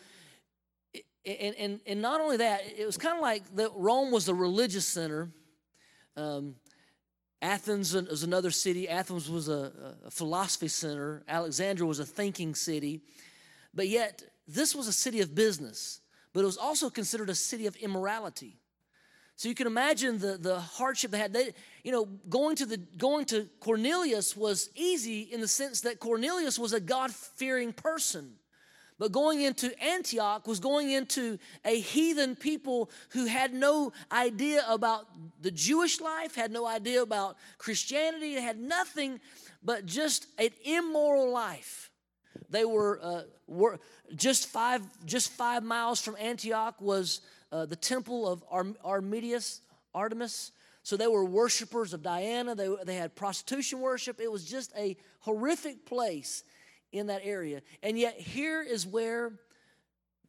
and 1.25 1.55
and, 1.55 1.79
and 1.85 2.01
not 2.01 2.21
only 2.21 2.37
that, 2.37 2.61
it 2.77 2.85
was 2.85 2.97
kind 2.97 3.15
of 3.15 3.21
like 3.21 3.55
the, 3.55 3.71
Rome 3.75 4.11
was 4.11 4.25
the 4.25 4.33
religious 4.33 4.87
center. 4.87 5.29
Um, 6.17 6.55
Athens 7.41 7.93
was 7.93 8.23
another 8.23 8.51
city. 8.51 8.87
Athens 8.87 9.29
was 9.29 9.49
a, 9.49 9.95
a 10.05 10.11
philosophy 10.11 10.67
center. 10.67 11.23
Alexandria 11.27 11.87
was 11.87 11.99
a 11.99 12.05
thinking 12.05 12.53
city. 12.53 13.01
But 13.73 13.87
yet, 13.87 14.23
this 14.47 14.75
was 14.75 14.87
a 14.87 14.93
city 14.93 15.21
of 15.21 15.33
business, 15.33 16.01
but 16.33 16.41
it 16.41 16.45
was 16.45 16.57
also 16.57 16.89
considered 16.89 17.29
a 17.29 17.35
city 17.35 17.65
of 17.65 17.75
immorality. 17.77 18.60
So 19.41 19.49
you 19.49 19.55
can 19.55 19.65
imagine 19.65 20.19
the, 20.19 20.37
the 20.37 20.59
hardship 20.59 21.09
they 21.09 21.17
had. 21.17 21.33
They, 21.33 21.55
you 21.83 21.91
know, 21.91 22.05
going 22.29 22.55
to 22.57 22.65
the 22.67 22.77
going 22.77 23.25
to 23.25 23.49
Cornelius 23.59 24.37
was 24.37 24.69
easy 24.75 25.21
in 25.21 25.41
the 25.41 25.47
sense 25.47 25.81
that 25.81 25.99
Cornelius 25.99 26.59
was 26.59 26.73
a 26.73 26.79
God-fearing 26.79 27.73
person. 27.73 28.33
But 28.99 29.11
going 29.11 29.41
into 29.41 29.73
Antioch 29.83 30.45
was 30.45 30.59
going 30.59 30.91
into 30.91 31.39
a 31.65 31.79
heathen 31.79 32.35
people 32.35 32.91
who 33.13 33.25
had 33.25 33.51
no 33.51 33.93
idea 34.11 34.63
about 34.69 35.07
the 35.41 35.49
Jewish 35.49 35.99
life, 35.99 36.35
had 36.35 36.51
no 36.51 36.67
idea 36.67 37.01
about 37.01 37.35
Christianity, 37.57 38.35
had 38.35 38.59
nothing 38.59 39.19
but 39.63 39.87
just 39.87 40.27
an 40.37 40.51
immoral 40.63 41.31
life. 41.31 41.89
They 42.51 42.63
were, 42.63 42.99
uh, 43.01 43.23
were 43.47 43.79
just 44.13 44.49
five 44.49 44.83
just 45.03 45.31
five 45.31 45.63
miles 45.63 45.99
from 45.99 46.15
Antioch 46.19 46.79
was 46.79 47.21
uh, 47.51 47.65
the 47.65 47.75
temple 47.75 48.27
of 48.27 48.43
Ar- 48.49 48.75
Arminius, 48.83 49.61
Artemis. 49.93 50.51
So 50.83 50.97
they 50.97 51.07
were 51.07 51.25
worshipers 51.25 51.93
of 51.93 52.01
Diana. 52.01 52.55
They, 52.55 52.69
they 52.85 52.95
had 52.95 53.15
prostitution 53.15 53.81
worship. 53.81 54.19
It 54.19 54.31
was 54.31 54.45
just 54.45 54.71
a 54.77 54.97
horrific 55.19 55.85
place 55.85 56.43
in 56.91 57.07
that 57.07 57.21
area. 57.23 57.61
And 57.83 57.99
yet, 57.99 58.19
here 58.19 58.61
is 58.61 58.87
where 58.87 59.33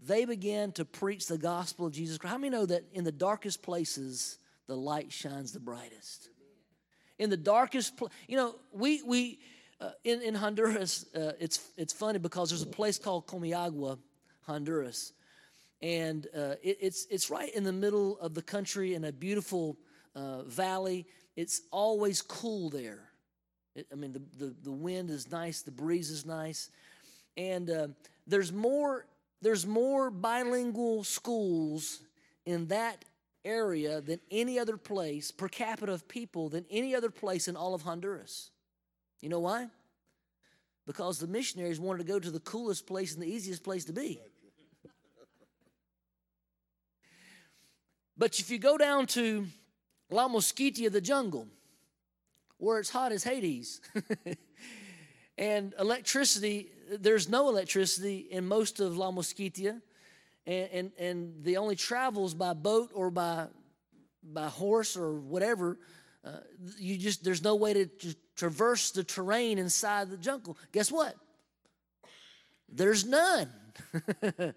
they 0.05 0.25
began 0.25 0.73
to 0.73 0.85
preach 0.85 1.27
the 1.27 1.39
gospel 1.39 1.87
of 1.87 1.93
Jesus 1.93 2.19
Christ. 2.19 2.33
How 2.33 2.39
many 2.39 2.51
know 2.51 2.67
that 2.67 2.85
in 2.93 3.05
the 3.05 3.13
darkest 3.13 3.63
places, 3.63 4.39
the 4.67 4.77
light 4.77 5.13
shines 5.13 5.53
the 5.53 5.61
brightest? 5.61 6.29
In 7.19 7.31
the 7.31 7.37
darkest, 7.37 7.97
pl- 7.97 8.11
you 8.27 8.37
know, 8.37 8.57
we, 8.73 9.03
we 9.03 9.39
uh, 9.81 9.91
in, 10.05 10.21
in 10.23 10.35
Honduras, 10.35 11.07
uh, 11.15 11.33
it's, 11.41 11.61
it's 11.77 11.93
funny 11.93 12.19
because 12.19 12.51
there's 12.51 12.63
a 12.63 12.67
place 12.67 12.99
called 12.99 13.27
Comayagua, 13.27 13.99
Honduras 14.43 15.13
and 15.83 16.29
uh, 16.35 16.55
it, 16.63 16.79
it's 16.81 17.07
it's 17.11 17.29
right 17.29 17.53
in 17.55 17.65
the 17.65 17.73
middle 17.73 18.19
of 18.21 18.35
the 18.35 18.43
country 18.43 18.95
in 18.95 19.05
a 19.05 19.13
beautiful 19.13 19.77
uh, 20.15 20.43
valley. 20.43 21.07
It's 21.37 21.63
always 21.71 22.23
cool 22.23 22.71
there. 22.71 23.11
It, 23.75 23.87
I 23.93 23.97
mean, 23.97 24.13
the, 24.13 24.23
the 24.39 24.55
the 24.63 24.73
wind 24.73 25.11
is 25.11 25.31
nice, 25.31 25.63
the 25.63 25.73
breeze 25.73 26.11
is 26.11 26.25
nice, 26.25 26.71
and 27.37 27.69
uh, 27.69 27.89
there's 28.27 28.53
more 28.53 29.07
there's 29.41 29.67
more 29.67 30.11
bilingual 30.11 31.03
schools 31.03 32.01
in 32.47 32.69
that 32.69 33.05
area 33.45 34.01
than 34.01 34.21
any 34.31 34.59
other 34.59 34.77
place 34.77 35.33
per 35.33 35.49
capita 35.49 35.93
of 35.93 36.07
people 36.07 36.49
than 36.49 36.65
any 36.71 36.95
other 36.95 37.11
place 37.11 37.49
in 37.49 37.57
all 37.57 37.75
of 37.75 37.83
Honduras. 37.83 38.51
You 39.21 39.29
know 39.29 39.41
why? 39.41 39.67
Because 40.87 41.19
the 41.19 41.27
missionaries 41.27 41.81
wanted 41.81 42.07
to 42.07 42.13
go 42.13 42.21
to 42.21 42.31
the 42.31 42.41
coolest 42.41 42.87
place 42.87 43.15
and 43.15 43.23
the 43.23 43.27
easiest 43.27 43.65
place 43.65 43.85
to 43.87 43.93
be. 43.93 44.21
But 48.17 48.39
if 48.39 48.51
you 48.51 48.59
go 48.59 48.77
down 48.77 49.07
to 49.09 49.47
La 50.11 50.29
Mosquitia, 50.29 50.91
the 50.91 51.01
jungle, 51.01 51.49
where 52.59 52.79
it's 52.79 52.91
hot 52.91 53.13
as 53.13 53.25
Hades, 53.25 53.81
and 55.39 55.75
electricity, 55.79 56.71
there's 57.01 57.29
no 57.29 57.49
electricity 57.49 58.19
in 58.31 58.47
most 58.47 58.81
of 58.81 58.97
La 58.97 59.11
Mosquitia, 59.11 59.81
and, 60.47 60.69
and, 60.73 60.93
and 60.99 61.45
the 61.45 61.57
only 61.57 61.77
travels 61.77 62.35
by 62.35 62.53
boat 62.53 62.91
or 62.95 63.11
by, 63.11 63.47
by 64.23 64.49
horse 64.49 64.97
or 64.97 65.15
whatever. 65.15 65.79
Uh, 66.25 66.31
you 66.79 66.97
just 66.97 67.25
there's 67.25 67.43
no 67.43 67.57
way 67.57 67.73
to, 67.73 67.87
to 67.87 68.15
traverse 68.37 68.91
the 68.91 69.03
terrain 69.03 69.59
inside 69.59 70.11
the 70.11 70.17
jungle. 70.17 70.57
Guess 70.73 70.93
what? 70.93 71.17
There's 72.69 73.05
none. 73.05 73.49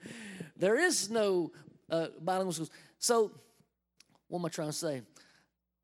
there 0.58 0.78
is 0.78 1.10
no 1.10 1.52
uh, 1.90 2.08
bilingual 2.22 2.54
schools. 2.54 2.72
So 3.00 3.32
what 4.28 4.40
am 4.40 4.46
I 4.46 4.50
trying 4.50 4.70
to 4.70 4.74
say? 4.74 5.02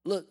Look, 0.03 0.27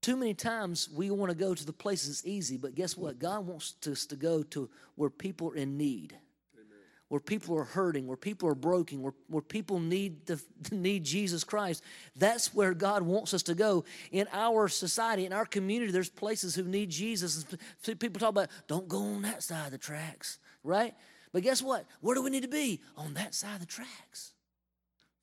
too 0.00 0.16
many 0.16 0.34
times 0.34 0.88
we 0.94 1.10
want 1.10 1.30
to 1.30 1.36
go 1.36 1.54
to 1.54 1.66
the 1.66 1.72
places 1.72 2.10
it's 2.10 2.26
easy, 2.26 2.56
but 2.56 2.74
guess 2.74 2.96
what? 2.96 3.18
God 3.18 3.46
wants 3.46 3.74
us 3.86 4.06
to 4.06 4.16
go 4.16 4.42
to 4.44 4.70
where 4.94 5.10
people 5.10 5.50
are 5.50 5.56
in 5.56 5.76
need. 5.76 6.16
Amen. 6.54 6.78
where 7.08 7.20
people 7.20 7.56
are 7.58 7.64
hurting, 7.64 8.06
where 8.06 8.16
people 8.16 8.48
are 8.48 8.54
broken, 8.54 9.02
where, 9.02 9.14
where 9.28 9.42
people 9.42 9.80
need 9.80 10.26
the, 10.26 10.40
need 10.72 11.04
Jesus 11.04 11.42
Christ. 11.42 11.82
That's 12.16 12.54
where 12.54 12.74
God 12.74 13.02
wants 13.02 13.34
us 13.34 13.42
to 13.44 13.54
go. 13.54 13.84
In 14.12 14.28
our 14.32 14.68
society, 14.68 15.26
in 15.26 15.32
our 15.32 15.46
community, 15.46 15.90
there's 15.90 16.10
places 16.10 16.54
who 16.54 16.64
need 16.64 16.90
Jesus. 16.90 17.44
People 17.84 18.20
talk 18.20 18.30
about, 18.30 18.48
don't 18.66 18.88
go 18.88 18.98
on 18.98 19.22
that 19.22 19.42
side 19.42 19.66
of 19.66 19.72
the 19.72 19.78
tracks, 19.78 20.38
right? 20.62 20.94
But 21.32 21.42
guess 21.42 21.60
what? 21.62 21.86
Where 22.00 22.14
do 22.14 22.22
we 22.22 22.30
need 22.30 22.42
to 22.42 22.48
be? 22.48 22.80
On 22.96 23.14
that 23.14 23.34
side 23.34 23.54
of 23.54 23.60
the 23.60 23.66
tracks. 23.66 24.32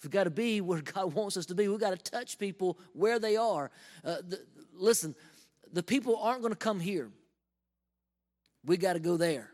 We've 0.03 0.11
got 0.11 0.25
to 0.25 0.29
be 0.29 0.61
where 0.61 0.81
God 0.81 1.13
wants 1.13 1.37
us 1.37 1.47
to 1.47 1.55
be. 1.55 1.67
We've 1.67 1.79
got 1.79 1.91
to 1.97 2.11
touch 2.11 2.37
people 2.37 2.77
where 2.93 3.19
they 3.19 3.37
are. 3.37 3.71
Uh, 4.03 4.17
the, 4.27 4.41
listen, 4.73 5.15
the 5.71 5.83
people 5.83 6.17
aren't 6.17 6.41
going 6.41 6.53
to 6.53 6.59
come 6.59 6.79
here. 6.79 7.09
We 8.65 8.77
got 8.77 8.93
to 8.93 8.99
go 8.99 9.17
there. 9.17 9.49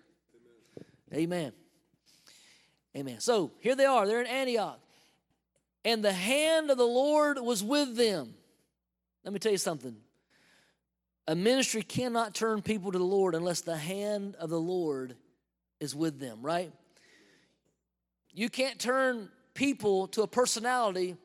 Amen. 1.13 1.23
Amen. 1.23 1.53
Amen. 2.95 3.19
So 3.19 3.51
here 3.59 3.75
they 3.75 3.85
are. 3.85 4.05
They're 4.07 4.21
in 4.21 4.27
Antioch. 4.27 4.79
And 5.83 6.03
the 6.03 6.13
hand 6.13 6.69
of 6.69 6.77
the 6.77 6.83
Lord 6.83 7.39
was 7.39 7.63
with 7.63 7.95
them. 7.95 8.33
Let 9.23 9.33
me 9.33 9.39
tell 9.39 9.51
you 9.51 9.57
something. 9.57 9.95
A 11.27 11.35
ministry 11.35 11.81
cannot 11.81 12.33
turn 12.33 12.61
people 12.61 12.91
to 12.91 12.97
the 12.97 13.03
Lord 13.03 13.35
unless 13.35 13.61
the 13.61 13.77
hand 13.77 14.35
of 14.35 14.49
the 14.49 14.59
Lord 14.59 15.15
is 15.79 15.95
with 15.95 16.19
them, 16.19 16.41
right? 16.41 16.71
You 18.33 18.49
can't 18.49 18.79
turn 18.79 19.29
people 19.53 20.07
to 20.09 20.21
a 20.23 20.27
personality 20.27 21.15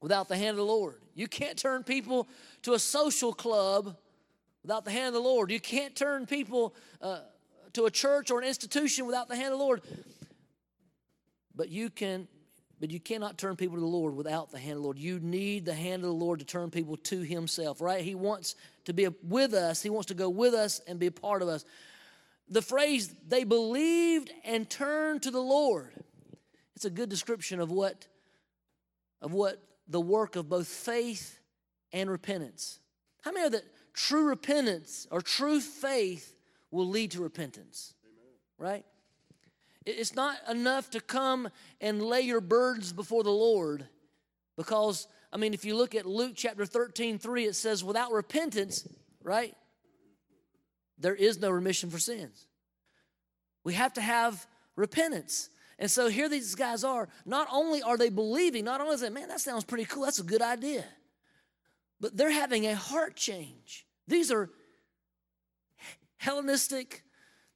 without 0.00 0.28
the 0.28 0.36
hand 0.36 0.50
of 0.50 0.56
the 0.56 0.64
Lord. 0.64 0.96
You 1.14 1.28
can't 1.28 1.58
turn 1.58 1.84
people 1.84 2.28
to 2.62 2.74
a 2.74 2.78
social 2.78 3.32
club 3.32 3.96
without 4.62 4.84
the 4.84 4.90
hand 4.90 5.08
of 5.08 5.14
the 5.14 5.20
Lord. 5.20 5.50
You 5.50 5.60
can't 5.60 5.94
turn 5.94 6.26
people 6.26 6.74
uh, 7.00 7.20
to 7.74 7.86
a 7.86 7.90
church 7.90 8.30
or 8.30 8.40
an 8.40 8.46
institution 8.46 9.06
without 9.06 9.28
the 9.28 9.36
hand 9.36 9.52
of 9.52 9.58
the 9.58 9.64
Lord. 9.64 9.82
But 11.54 11.68
you 11.68 11.90
can 11.90 12.28
but 12.82 12.90
you 12.90 12.98
cannot 12.98 13.38
turn 13.38 13.54
people 13.54 13.76
to 13.76 13.80
the 13.80 13.86
Lord 13.86 14.16
without 14.16 14.50
the 14.50 14.58
hand 14.58 14.72
of 14.72 14.78
the 14.78 14.82
Lord. 14.82 14.98
You 14.98 15.20
need 15.20 15.64
the 15.64 15.72
hand 15.72 16.02
of 16.02 16.08
the 16.08 16.16
Lord 16.16 16.40
to 16.40 16.44
turn 16.44 16.68
people 16.68 16.96
to 16.96 17.20
Himself, 17.20 17.80
right? 17.80 18.02
He 18.02 18.16
wants 18.16 18.56
to 18.86 18.92
be 18.92 19.06
with 19.22 19.54
us, 19.54 19.80
He 19.82 19.88
wants 19.88 20.06
to 20.06 20.14
go 20.14 20.28
with 20.28 20.52
us 20.52 20.80
and 20.88 20.98
be 20.98 21.06
a 21.06 21.12
part 21.12 21.42
of 21.42 21.48
us. 21.48 21.64
The 22.48 22.60
phrase, 22.60 23.14
they 23.28 23.44
believed 23.44 24.32
and 24.44 24.68
turned 24.68 25.22
to 25.22 25.30
the 25.30 25.40
Lord, 25.40 25.92
it's 26.74 26.84
a 26.84 26.90
good 26.90 27.08
description 27.08 27.60
of 27.60 27.70
what, 27.70 28.06
of 29.20 29.32
what 29.32 29.62
the 29.88 30.00
work 30.00 30.36
of 30.36 30.48
both 30.48 30.68
faith 30.68 31.40
and 31.92 32.10
repentance. 32.10 32.80
How 33.22 33.32
many 33.32 33.44
know 33.44 33.50
that 33.50 33.64
true 33.94 34.24
repentance 34.24 35.06
or 35.10 35.20
true 35.20 35.60
faith 35.60 36.34
will 36.70 36.88
lead 36.88 37.12
to 37.12 37.22
repentance? 37.22 37.94
Amen. 38.04 38.72
Right? 38.74 38.84
It's 39.84 40.14
not 40.14 40.36
enough 40.48 40.90
to 40.90 41.00
come 41.00 41.48
and 41.80 42.02
lay 42.02 42.22
your 42.22 42.40
burdens 42.40 42.92
before 42.92 43.22
the 43.22 43.30
Lord 43.30 43.86
because, 44.56 45.08
I 45.32 45.36
mean, 45.36 45.54
if 45.54 45.64
you 45.64 45.76
look 45.76 45.94
at 45.94 46.06
Luke 46.06 46.32
chapter 46.36 46.64
13, 46.64 47.18
3, 47.18 47.44
it 47.46 47.56
says, 47.56 47.82
without 47.82 48.12
repentance, 48.12 48.86
right, 49.22 49.54
there 50.98 51.14
is 51.14 51.40
no 51.40 51.50
remission 51.50 51.90
for 51.90 51.98
sins. 51.98 52.46
We 53.64 53.74
have 53.74 53.92
to 53.94 54.00
have 54.00 54.46
repentance. 54.76 55.50
And 55.78 55.90
so 55.90 56.08
here 56.08 56.28
these 56.28 56.54
guys 56.54 56.84
are. 56.84 57.08
Not 57.24 57.48
only 57.50 57.82
are 57.82 57.96
they 57.96 58.10
believing, 58.10 58.64
not 58.64 58.80
only 58.80 58.94
is 58.94 59.02
it, 59.02 59.12
man, 59.12 59.28
that 59.28 59.40
sounds 59.40 59.64
pretty 59.64 59.84
cool, 59.84 60.04
that's 60.04 60.18
a 60.18 60.24
good 60.24 60.42
idea, 60.42 60.84
but 62.00 62.16
they're 62.16 62.30
having 62.30 62.66
a 62.66 62.74
heart 62.74 63.16
change. 63.16 63.86
These 64.06 64.30
are 64.30 64.50
Hellenistic 66.18 67.02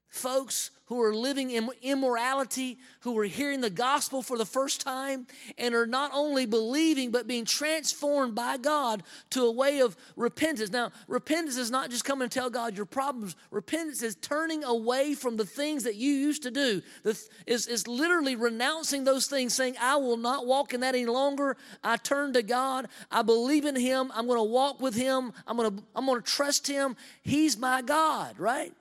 folks 0.08 0.70
who 0.86 1.02
are 1.02 1.14
living 1.14 1.50
in 1.50 1.68
immorality, 1.82 2.78
who 3.00 3.18
are 3.18 3.24
hearing 3.24 3.60
the 3.60 3.70
gospel 3.70 4.22
for 4.22 4.38
the 4.38 4.46
first 4.46 4.80
time, 4.80 5.26
and 5.58 5.74
are 5.74 5.86
not 5.86 6.12
only 6.14 6.46
believing, 6.46 7.10
but 7.10 7.26
being 7.26 7.44
transformed 7.44 8.34
by 8.34 8.56
God 8.56 9.02
to 9.30 9.42
a 9.42 9.50
way 9.50 9.80
of 9.80 9.96
repentance. 10.14 10.70
Now, 10.70 10.92
repentance 11.08 11.56
is 11.56 11.72
not 11.72 11.90
just 11.90 12.04
come 12.04 12.22
and 12.22 12.30
tell 12.30 12.50
God 12.50 12.76
your 12.76 12.86
problems, 12.86 13.34
repentance 13.50 14.00
is 14.00 14.14
turning 14.14 14.62
away 14.62 15.14
from 15.14 15.36
the 15.36 15.44
things 15.44 15.82
that 15.84 15.96
you 15.96 16.12
used 16.12 16.44
to 16.44 16.52
do. 16.52 16.80
Is, 17.04 17.66
is 17.66 17.88
literally 17.88 18.36
renouncing 18.36 19.02
those 19.02 19.26
things, 19.26 19.54
saying, 19.54 19.74
I 19.80 19.96
will 19.96 20.16
not 20.16 20.46
walk 20.46 20.72
in 20.72 20.80
that 20.80 20.94
any 20.94 21.06
longer. 21.06 21.56
I 21.82 21.96
turn 21.96 22.32
to 22.34 22.42
God. 22.42 22.86
I 23.10 23.22
believe 23.22 23.64
in 23.64 23.74
Him. 23.74 24.12
I'm 24.14 24.26
going 24.28 24.38
to 24.38 24.44
walk 24.44 24.80
with 24.80 24.94
Him. 24.94 25.32
I'm 25.48 25.56
going 25.56 25.76
to, 25.76 25.82
I'm 25.96 26.06
going 26.06 26.22
to 26.22 26.30
trust 26.30 26.68
Him. 26.68 26.94
He's 27.22 27.58
my 27.58 27.82
God, 27.82 28.38
right? 28.38 28.72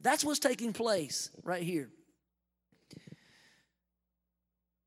That's 0.00 0.24
what's 0.24 0.38
taking 0.38 0.72
place 0.72 1.30
right 1.44 1.62
here. 1.62 1.90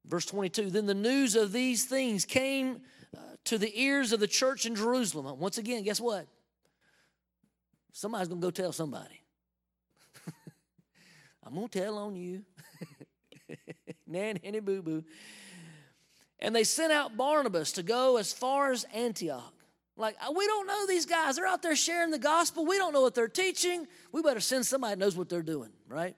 Verse 0.06 0.26
22 0.26 0.70
Then 0.70 0.86
the 0.86 0.94
news 0.94 1.36
of 1.36 1.52
these 1.52 1.86
things 1.86 2.26
came 2.26 2.82
uh, 3.16 3.20
to 3.46 3.58
the 3.58 3.72
ears 3.80 4.12
of 4.12 4.20
the 4.20 4.28
church 4.28 4.66
in 4.66 4.76
Jerusalem. 4.76 5.40
Once 5.40 5.58
again, 5.58 5.84
guess 5.84 6.02
what? 6.02 6.28
Somebody's 7.92 8.28
going 8.28 8.42
to 8.42 8.48
go 8.48 8.52
tell 8.52 8.72
somebody. 8.72 9.22
I'm 11.46 11.54
going 11.54 11.68
to 11.70 11.80
tell 11.80 11.98
on 12.00 12.16
you. 12.16 12.44
Nan, 14.08 14.40
henny, 14.44 14.60
boo 14.60 14.82
boo. 14.82 15.04
And 16.40 16.56
they 16.56 16.64
sent 16.64 16.92
out 16.92 17.16
Barnabas 17.16 17.72
to 17.74 17.84
go 17.84 18.18
as 18.18 18.34
far 18.34 18.72
as 18.72 18.84
Antioch. 18.94 19.53
Like, 19.96 20.16
uh, 20.22 20.32
we 20.36 20.46
don't 20.48 20.68
know 20.68 20.88
these 20.88 21.06
guys. 21.06 21.36
They're 21.36 21.48
out 21.48 21.62
there 21.62 21.76
sharing 21.76 22.12
the 22.12 22.20
gospel. 22.20 22.66
We 22.66 22.78
don't 22.78 22.94
know 22.94 23.02
what 23.02 23.14
they're 23.14 23.28
teaching. 23.28 23.88
We 24.12 24.22
better 24.22 24.40
send 24.40 24.66
somebody 24.66 24.96
that 24.96 25.00
knows 25.00 25.16
what 25.16 25.30
they're 25.30 25.44
doing, 25.44 25.70
right? 25.88 26.16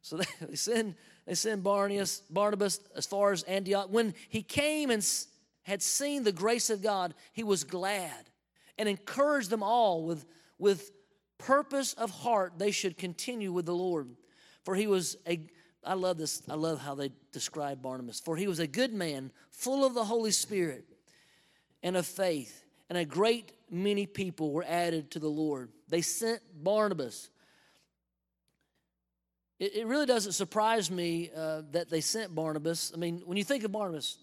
So 0.00 0.16
they, 0.48 0.56
send 0.56 0.96
they 1.26 1.34
send 1.34 1.62
Barnabas, 1.62 2.22
Barnabas 2.30 2.80
as 2.96 3.06
far 3.06 3.32
as 3.32 3.44
Antioch. 3.44 3.88
When 3.90 4.14
he 4.28 4.42
came 4.42 4.90
and 4.90 5.06
had 5.62 5.82
seen 5.82 6.24
the 6.24 6.32
grace 6.32 6.68
of 6.70 6.82
God, 6.82 7.14
he 7.32 7.44
was 7.44 7.62
glad 7.62 8.30
and 8.76 8.88
encouraged 8.88 9.50
them 9.50 9.62
all 9.62 10.04
with, 10.04 10.24
with 10.58 10.90
purpose 11.38 11.92
of 11.94 12.10
heart 12.10 12.54
they 12.58 12.72
should 12.72 12.98
continue 12.98 13.52
with 13.52 13.66
the 13.66 13.74
Lord. 13.74 14.08
For 14.64 14.74
he 14.74 14.86
was 14.86 15.16
a 15.26 15.40
I 15.84 15.94
love 15.94 16.16
this, 16.16 16.42
I 16.48 16.54
love 16.54 16.80
how 16.80 16.94
they 16.94 17.10
describe 17.32 17.82
Barnabas. 17.82 18.20
For 18.20 18.36
he 18.36 18.46
was 18.46 18.60
a 18.60 18.68
good 18.68 18.92
man, 18.92 19.32
full 19.50 19.84
of 19.84 19.94
the 19.94 20.04
Holy 20.04 20.30
Spirit 20.30 20.84
and 21.82 21.96
of 21.96 22.06
faith 22.06 22.61
and 22.92 22.98
a 22.98 23.06
great 23.06 23.50
many 23.70 24.04
people 24.04 24.52
were 24.52 24.66
added 24.68 25.12
to 25.12 25.18
the 25.18 25.26
Lord. 25.26 25.70
They 25.88 26.02
sent 26.02 26.42
Barnabas. 26.62 27.30
It, 29.58 29.76
it 29.76 29.86
really 29.86 30.04
doesn't 30.04 30.32
surprise 30.32 30.90
me 30.90 31.30
uh, 31.34 31.62
that 31.70 31.88
they 31.88 32.02
sent 32.02 32.34
Barnabas. 32.34 32.92
I 32.94 32.98
mean, 32.98 33.22
when 33.24 33.38
you 33.38 33.44
think 33.44 33.64
of 33.64 33.72
Barnabas, 33.72 34.18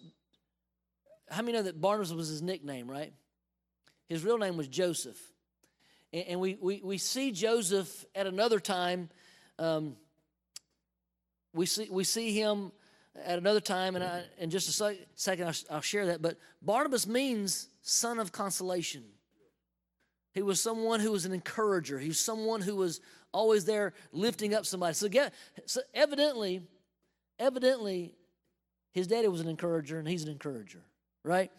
how 1.31 1.41
many 1.41 1.57
know 1.57 1.63
that 1.63 1.81
Barnabas 1.81 2.13
was 2.13 2.27
his 2.27 2.43
nickname, 2.43 2.87
right? 2.87 3.11
His 4.07 4.23
real 4.23 4.37
name 4.37 4.55
was 4.55 4.67
Joseph. 4.67 5.17
And, 6.13 6.25
and 6.27 6.39
we, 6.39 6.55
we, 6.61 6.79
we 6.83 6.99
see 6.99 7.31
Joseph 7.31 8.05
at 8.13 8.27
another 8.27 8.59
time. 8.59 9.09
Um, 9.57 9.95
we, 11.55 11.65
see, 11.65 11.87
we 11.89 12.03
see 12.03 12.39
him 12.39 12.71
at 13.15 13.37
another 13.37 13.59
time, 13.59 13.95
and 13.95 14.03
I, 14.03 14.23
in 14.37 14.49
just 14.49 14.69
a 14.69 14.95
second 15.15 15.47
I'll, 15.47 15.75
I'll 15.75 15.81
share 15.81 16.07
that. 16.07 16.21
But 16.21 16.37
Barnabas 16.61 17.07
means 17.07 17.69
son 17.81 18.19
of 18.19 18.31
consolation. 18.31 19.03
He 20.33 20.41
was 20.41 20.61
someone 20.61 20.99
who 20.99 21.11
was 21.11 21.25
an 21.25 21.33
encourager. 21.33 21.99
He 21.99 22.09
was 22.09 22.19
someone 22.19 22.61
who 22.61 22.75
was 22.75 23.01
always 23.33 23.65
there 23.65 23.93
lifting 24.11 24.53
up 24.53 24.65
somebody. 24.65 24.93
So, 24.93 25.09
get, 25.09 25.33
so 25.65 25.81
evidently, 25.93 26.61
evidently, 27.39 28.15
his 28.91 29.07
daddy 29.07 29.27
was 29.27 29.41
an 29.41 29.47
encourager 29.47 29.99
and 29.99 30.07
he's 30.07 30.23
an 30.23 30.29
encourager, 30.29 30.83
right? 31.23 31.51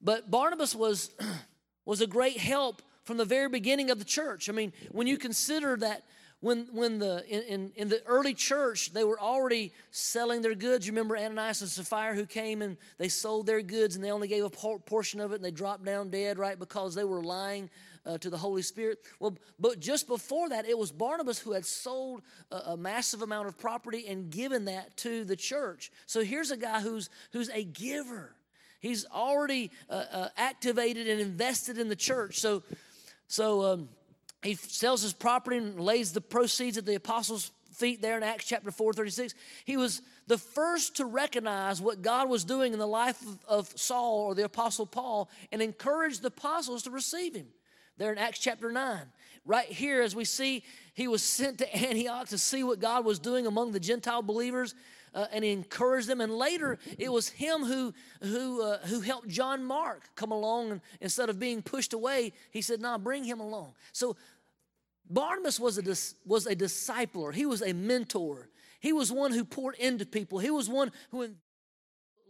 But 0.00 0.30
Barnabas 0.30 0.74
was 0.74 1.10
was 1.84 2.00
a 2.00 2.06
great 2.06 2.38
help 2.38 2.82
from 3.04 3.16
the 3.16 3.24
very 3.24 3.48
beginning 3.48 3.90
of 3.90 3.98
the 3.98 4.04
church. 4.04 4.48
I 4.48 4.52
mean, 4.52 4.72
when 4.90 5.06
you 5.06 5.16
consider 5.16 5.76
that 5.78 6.04
when 6.40 6.68
when 6.72 6.98
the 6.98 7.24
in, 7.28 7.70
in 7.76 7.88
the 7.88 8.02
early 8.06 8.34
church 8.34 8.92
they 8.92 9.04
were 9.04 9.20
already 9.20 9.72
selling 9.90 10.42
their 10.42 10.54
goods. 10.54 10.86
You 10.86 10.92
remember 10.92 11.16
ananias 11.16 11.60
and 11.60 11.70
sapphira 11.70 12.14
who 12.14 12.26
came 12.26 12.62
and 12.62 12.76
they 12.98 13.08
sold 13.08 13.46
their 13.46 13.62
goods 13.62 13.94
and 13.94 14.04
they 14.04 14.10
only 14.10 14.28
gave 14.28 14.44
a 14.44 14.50
portion 14.50 15.20
of 15.20 15.32
it 15.32 15.36
and 15.36 15.44
they 15.44 15.50
dropped 15.50 15.84
down 15.84 16.10
dead 16.10 16.38
right 16.38 16.58
because 16.58 16.94
they 16.94 17.04
were 17.04 17.22
lying 17.22 17.70
uh, 18.06 18.16
to 18.18 18.30
the 18.30 18.38
holy 18.38 18.62
spirit? 18.62 18.98
Well 19.18 19.36
but 19.58 19.80
just 19.80 20.06
before 20.06 20.48
that 20.48 20.66
it 20.66 20.76
was 20.76 20.90
barnabas 20.90 21.38
who 21.38 21.52
had 21.52 21.66
sold 21.66 22.22
a, 22.50 22.56
a 22.56 22.76
massive 22.76 23.22
amount 23.22 23.48
of 23.48 23.58
property 23.58 24.06
and 24.08 24.30
given 24.30 24.64
that 24.64 24.96
to 24.98 25.24
the 25.24 25.36
church. 25.36 25.92
So 26.06 26.24
here's 26.24 26.50
a 26.50 26.56
guy 26.56 26.80
who's 26.80 27.10
who's 27.32 27.50
a 27.50 27.64
giver. 27.64 28.34
He's 28.80 29.04
already 29.04 29.70
uh, 29.90 30.04
uh, 30.10 30.28
activated 30.38 31.06
and 31.06 31.20
invested 31.20 31.76
in 31.76 31.90
the 31.90 31.96
church. 31.96 32.38
So 32.38 32.62
so 33.28 33.62
um, 33.62 33.88
he 34.42 34.54
sells 34.54 35.02
his 35.02 35.12
property 35.12 35.58
and 35.58 35.78
lays 35.78 36.12
the 36.12 36.20
proceeds 36.20 36.78
at 36.78 36.86
the 36.86 36.94
apostles' 36.94 37.50
feet 37.72 38.02
there 38.02 38.16
in 38.16 38.22
Acts 38.22 38.46
chapter 38.46 38.70
4 38.70 38.92
36. 38.92 39.34
He 39.64 39.76
was 39.76 40.02
the 40.26 40.38
first 40.38 40.96
to 40.96 41.04
recognize 41.04 41.80
what 41.80 42.02
God 42.02 42.28
was 42.28 42.44
doing 42.44 42.72
in 42.72 42.78
the 42.78 42.86
life 42.86 43.20
of, 43.22 43.38
of 43.48 43.78
Saul 43.78 44.20
or 44.20 44.34
the 44.34 44.44
apostle 44.44 44.86
Paul 44.86 45.30
and 45.50 45.60
encouraged 45.60 46.22
the 46.22 46.28
apostles 46.28 46.84
to 46.84 46.90
receive 46.90 47.34
him 47.34 47.48
there 47.98 48.12
in 48.12 48.18
Acts 48.18 48.38
chapter 48.38 48.72
9. 48.72 49.00
Right 49.46 49.66
here, 49.66 50.02
as 50.02 50.14
we 50.14 50.24
see, 50.24 50.62
he 50.94 51.08
was 51.08 51.22
sent 51.22 51.58
to 51.58 51.76
Antioch 51.88 52.28
to 52.28 52.38
see 52.38 52.62
what 52.62 52.80
God 52.80 53.04
was 53.04 53.18
doing 53.18 53.46
among 53.46 53.72
the 53.72 53.80
Gentile 53.80 54.22
believers. 54.22 54.74
Uh, 55.14 55.26
and 55.32 55.44
he 55.44 55.50
encouraged 55.50 56.08
them. 56.08 56.20
And 56.20 56.32
later, 56.32 56.78
it 56.98 57.10
was 57.12 57.28
him 57.28 57.64
who 57.64 57.92
who 58.22 58.62
uh, 58.62 58.78
who 58.86 59.00
helped 59.00 59.28
John 59.28 59.64
Mark 59.64 60.08
come 60.14 60.32
along. 60.32 60.70
And 60.70 60.80
instead 61.00 61.28
of 61.28 61.38
being 61.38 61.62
pushed 61.62 61.92
away, 61.92 62.32
he 62.50 62.62
said, 62.62 62.80
"Nah, 62.80 62.98
bring 62.98 63.24
him 63.24 63.40
along." 63.40 63.74
So 63.92 64.16
Barnabas 65.08 65.58
was 65.58 65.78
a 65.78 66.28
was 66.28 66.46
a 66.46 66.54
discipler. 66.54 67.34
He 67.34 67.46
was 67.46 67.62
a 67.62 67.72
mentor. 67.72 68.48
He 68.80 68.92
was 68.92 69.12
one 69.12 69.32
who 69.32 69.44
poured 69.44 69.74
into 69.76 70.06
people. 70.06 70.38
He 70.38 70.50
was 70.50 70.68
one 70.68 70.92
who. 71.10 71.22
in- 71.22 71.36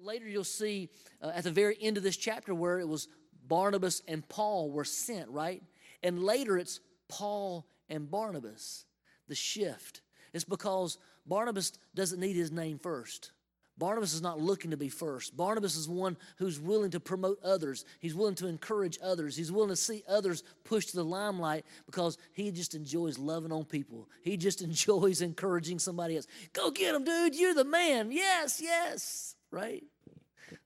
Later, 0.03 0.27
you'll 0.27 0.45
see 0.45 0.89
uh, 1.21 1.31
at 1.35 1.45
the 1.45 1.51
very 1.51 1.77
end 1.79 1.99
of 1.99 2.03
this 2.03 2.17
chapter 2.17 2.55
where 2.55 2.81
it 2.81 2.89
was 2.89 3.07
Barnabas 3.47 4.01
and 4.09 4.27
Paul 4.27 4.71
were 4.71 4.85
sent, 4.87 5.29
right? 5.29 5.63
And 6.03 6.23
later, 6.23 6.57
it's 6.57 6.81
Paul 7.07 7.67
and 7.91 8.11
Barnabas. 8.11 8.87
The 9.29 9.35
shift. 9.35 10.01
It's 10.33 10.45
because 10.45 10.97
Barnabas 11.31 11.73
doesn't 11.95 12.19
need 12.19 12.35
his 12.35 12.51
name 12.51 12.81
first. 12.81 13.31
Barnabas 13.79 14.13
is 14.13 14.21
not 14.21 14.41
looking 14.41 14.73
to 14.73 14.77
be 14.77 14.89
first. 14.89 15.37
Barnabas 15.37 15.77
is 15.77 15.89
one 15.89 16.17
who's 16.37 16.59
willing 16.59 16.91
to 16.91 16.99
promote 16.99 17.39
others. 17.43 17.85
He's 18.01 18.17
willing 18.17 18.35
to 18.35 18.49
encourage 18.49 18.99
others. 19.03 19.37
He's 19.37 19.53
willing 19.53 19.71
to 19.71 19.77
see 19.77 20.03
others 20.09 20.43
push 20.65 20.87
to 20.87 20.97
the 20.97 21.05
limelight 21.05 21.65
because 21.87 22.19
he 22.33 22.51
just 22.51 22.75
enjoys 22.75 23.17
loving 23.17 23.53
on 23.53 23.65
people. 23.65 24.09
He 24.23 24.37
just 24.37 24.61
enjoys 24.69 25.23
encouraging 25.23 25.79
somebody 25.79 26.17
else. 26.17 26.27
Go 26.53 26.73
get 26.73 26.97
him, 26.97 27.05
dude. 27.05 27.37
You're 27.37 27.55
the 27.55 27.65
man. 27.65 28.11
Yes, 28.11 28.61
yes. 28.61 29.37
Right? 29.53 29.85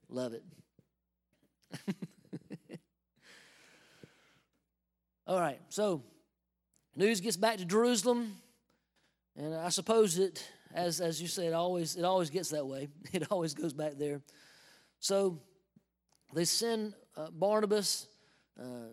Love 0.08 0.32
it. 0.32 0.42
All 5.26 5.40
right, 5.40 5.60
so 5.68 6.02
news 6.96 7.20
gets 7.20 7.36
back 7.36 7.58
to 7.58 7.64
Jerusalem, 7.64 8.38
and 9.36 9.54
I 9.54 9.68
suppose 9.68 10.18
it 10.18 10.46
as 10.74 11.00
as 11.00 11.20
you 11.22 11.28
said, 11.28 11.52
always 11.52 11.96
it 11.96 12.04
always 12.04 12.30
gets 12.30 12.50
that 12.50 12.66
way. 12.66 12.88
It 13.12 13.30
always 13.30 13.54
goes 13.54 13.72
back 13.72 13.92
there. 13.98 14.22
So 14.98 15.38
they 16.32 16.44
send 16.44 16.94
uh, 17.16 17.30
Barnabas. 17.30 18.08
Uh, 18.58 18.90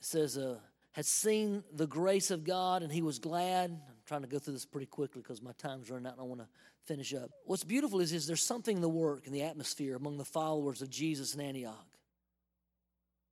says 0.00 0.36
uh, 0.36 0.58
had 0.92 1.06
seen 1.06 1.64
the 1.72 1.86
grace 1.86 2.30
of 2.30 2.44
God 2.44 2.82
and 2.82 2.92
he 2.92 3.02
was 3.02 3.18
glad. 3.18 3.70
I'm 3.70 3.96
trying 4.06 4.22
to 4.22 4.28
go 4.28 4.38
through 4.38 4.52
this 4.52 4.66
pretty 4.66 4.86
quickly 4.86 5.22
because 5.22 5.42
my 5.42 5.52
time's 5.58 5.90
running 5.90 6.06
out 6.06 6.12
and 6.12 6.20
I 6.20 6.24
want 6.24 6.40
to 6.40 6.48
finish 6.84 7.14
up. 7.14 7.30
What's 7.46 7.64
beautiful 7.64 8.00
is, 8.00 8.12
is 8.12 8.26
there's 8.26 8.42
something 8.42 8.76
in 8.76 8.82
the 8.82 8.88
work 8.88 9.26
and 9.26 9.34
the 9.34 9.42
atmosphere 9.42 9.96
among 9.96 10.18
the 10.18 10.24
followers 10.24 10.82
of 10.82 10.90
Jesus 10.90 11.34
in 11.34 11.40
Antioch. 11.40 11.86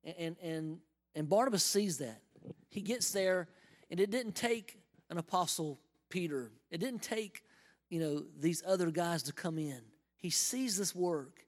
And, 0.03 0.15
and, 0.17 0.35
and, 0.41 0.77
and 1.15 1.29
Barnabas 1.29 1.63
sees 1.63 1.99
that. 1.99 2.21
He 2.69 2.81
gets 2.81 3.11
there, 3.11 3.47
and 3.89 3.99
it 3.99 4.09
didn't 4.09 4.35
take 4.35 4.79
an 5.13 5.19
apostle 5.19 5.79
Peter. 6.09 6.51
It 6.71 6.79
didn't 6.79 7.03
take, 7.03 7.43
you 7.89 7.99
know, 7.99 8.23
these 8.39 8.63
other 8.65 8.89
guys 8.89 9.23
to 9.23 9.33
come 9.33 9.59
in. 9.59 9.79
He 10.17 10.31
sees 10.31 10.75
this 10.75 10.95
work 10.95 11.45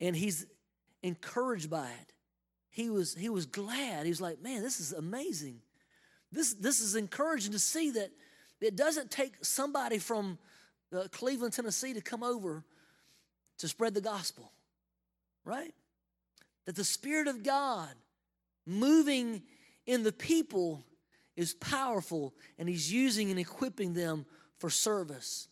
and 0.00 0.16
he's 0.16 0.46
encouraged 1.02 1.68
by 1.68 1.86
it. 1.86 2.12
He 2.70 2.88
was 2.88 3.14
he 3.14 3.28
was 3.28 3.44
glad. 3.44 4.04
He 4.04 4.10
was 4.10 4.20
like, 4.20 4.40
"Man, 4.40 4.62
this 4.62 4.80
is 4.80 4.92
amazing. 4.92 5.60
This 6.32 6.54
this 6.54 6.80
is 6.80 6.96
encouraging 6.96 7.52
to 7.52 7.58
see 7.58 7.90
that 7.90 8.10
it 8.60 8.74
doesn't 8.76 9.10
take 9.10 9.44
somebody 9.44 9.98
from 9.98 10.38
uh, 10.92 11.08
Cleveland, 11.10 11.52
Tennessee 11.52 11.92
to 11.92 12.00
come 12.00 12.22
over 12.22 12.64
to 13.58 13.68
spread 13.68 13.94
the 13.94 14.00
gospel." 14.00 14.52
Right? 15.44 15.74
That 16.66 16.76
the 16.76 16.84
spirit 16.84 17.28
of 17.28 17.42
God 17.42 17.90
moving 18.66 19.42
in 19.86 20.04
the 20.04 20.12
people 20.12 20.84
is 21.38 21.54
powerful 21.54 22.34
and 22.58 22.68
he's 22.68 22.92
using 22.92 23.30
and 23.30 23.38
equipping 23.38 23.94
them 23.94 24.26
for 24.58 24.68
service. 24.68 25.46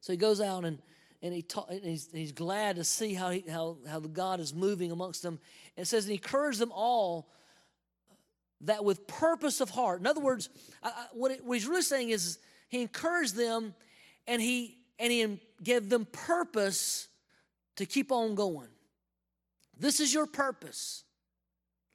So 0.00 0.12
he 0.12 0.18
goes 0.18 0.40
out 0.40 0.64
and 0.64 0.78
and, 1.22 1.32
he 1.32 1.42
ta- 1.42 1.66
and 1.68 1.84
he's, 1.84 2.08
he's 2.12 2.32
glad 2.32 2.76
to 2.76 2.84
see 2.84 3.14
how, 3.14 3.30
he, 3.30 3.44
how, 3.48 3.76
how 3.88 4.00
the 4.00 4.08
God 4.08 4.40
is 4.40 4.52
moving 4.52 4.90
amongst 4.90 5.22
them. 5.22 5.38
And 5.76 5.84
it 5.84 5.86
says, 5.86 6.04
and 6.04 6.10
he 6.10 6.16
encouraged 6.16 6.58
them 6.58 6.72
all 6.74 7.28
that 8.62 8.84
with 8.84 9.06
purpose 9.06 9.60
of 9.60 9.70
heart. 9.70 10.00
In 10.00 10.06
other 10.08 10.20
words, 10.20 10.48
I, 10.82 10.88
I, 10.88 11.06
what, 11.12 11.30
it, 11.30 11.44
what 11.44 11.54
he's 11.54 11.68
really 11.68 11.82
saying 11.82 12.10
is 12.10 12.40
he 12.68 12.82
encouraged 12.82 13.36
them 13.36 13.72
and 14.26 14.42
he, 14.42 14.78
and 14.98 15.12
he 15.12 15.40
gave 15.62 15.88
them 15.88 16.08
purpose 16.10 17.06
to 17.76 17.86
keep 17.86 18.10
on 18.10 18.34
going. 18.34 18.68
This 19.78 20.00
is 20.00 20.12
your 20.12 20.26
purpose. 20.26 21.04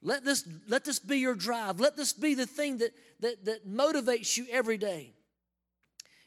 Let 0.02 0.24
this, 0.24 0.48
let 0.68 0.86
this 0.86 1.00
be 1.00 1.18
your 1.18 1.36
drive. 1.36 1.80
Let 1.80 1.98
this 1.98 2.14
be 2.14 2.34
the 2.36 2.46
thing 2.46 2.78
that, 2.78 2.92
that, 3.22 3.46
that 3.46 3.68
motivates 3.68 4.38
you 4.38 4.46
every 4.52 4.78
day. 4.78 5.14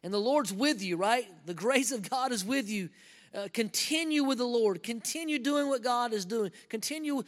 And 0.03 0.13
the 0.13 0.19
Lord's 0.19 0.53
with 0.53 0.83
you, 0.83 0.97
right? 0.97 1.27
The 1.47 1.55
grace 1.55 1.93
of 1.93 2.09
God 2.09 2.33
is 2.33 2.45
with 2.45 2.69
you. 2.69 2.89
Uh, 3.33 3.47
continue 3.53 4.25
with 4.25 4.39
the 4.39 4.47
Lord. 4.47 4.83
Continue 4.83 5.39
doing 5.39 5.69
what 5.69 5.85
God 5.85 6.13
is 6.13 6.25
doing. 6.25 6.51
Continue. 6.69 7.19
Uh, 7.19 7.23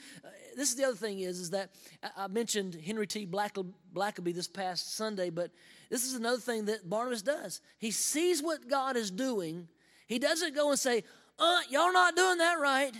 this 0.56 0.70
is 0.70 0.76
the 0.76 0.84
other 0.84 0.96
thing 0.96 1.20
is, 1.20 1.38
is 1.38 1.50
that 1.50 1.70
I, 2.16 2.26
mentioned 2.26 2.74
Henry 2.74 3.06
T. 3.06 3.24
Black, 3.24 3.56
Blackaby 3.94 4.34
this 4.34 4.48
past 4.48 4.96
Sunday, 4.96 5.30
but 5.30 5.50
this 5.90 6.04
is 6.04 6.14
another 6.14 6.40
thing 6.40 6.64
that 6.64 6.88
Barnabas 6.90 7.22
does. 7.22 7.60
He 7.78 7.92
sees 7.92 8.42
what 8.42 8.68
God 8.68 8.96
is 8.96 9.10
doing. 9.10 9.68
He 10.08 10.18
doesn't 10.18 10.54
go 10.54 10.70
and 10.70 10.78
say, 10.78 11.04
uh, 11.38 11.60
y'all 11.70 11.92
not 11.92 12.16
doing 12.16 12.38
that 12.38 12.58
right. 12.58 12.92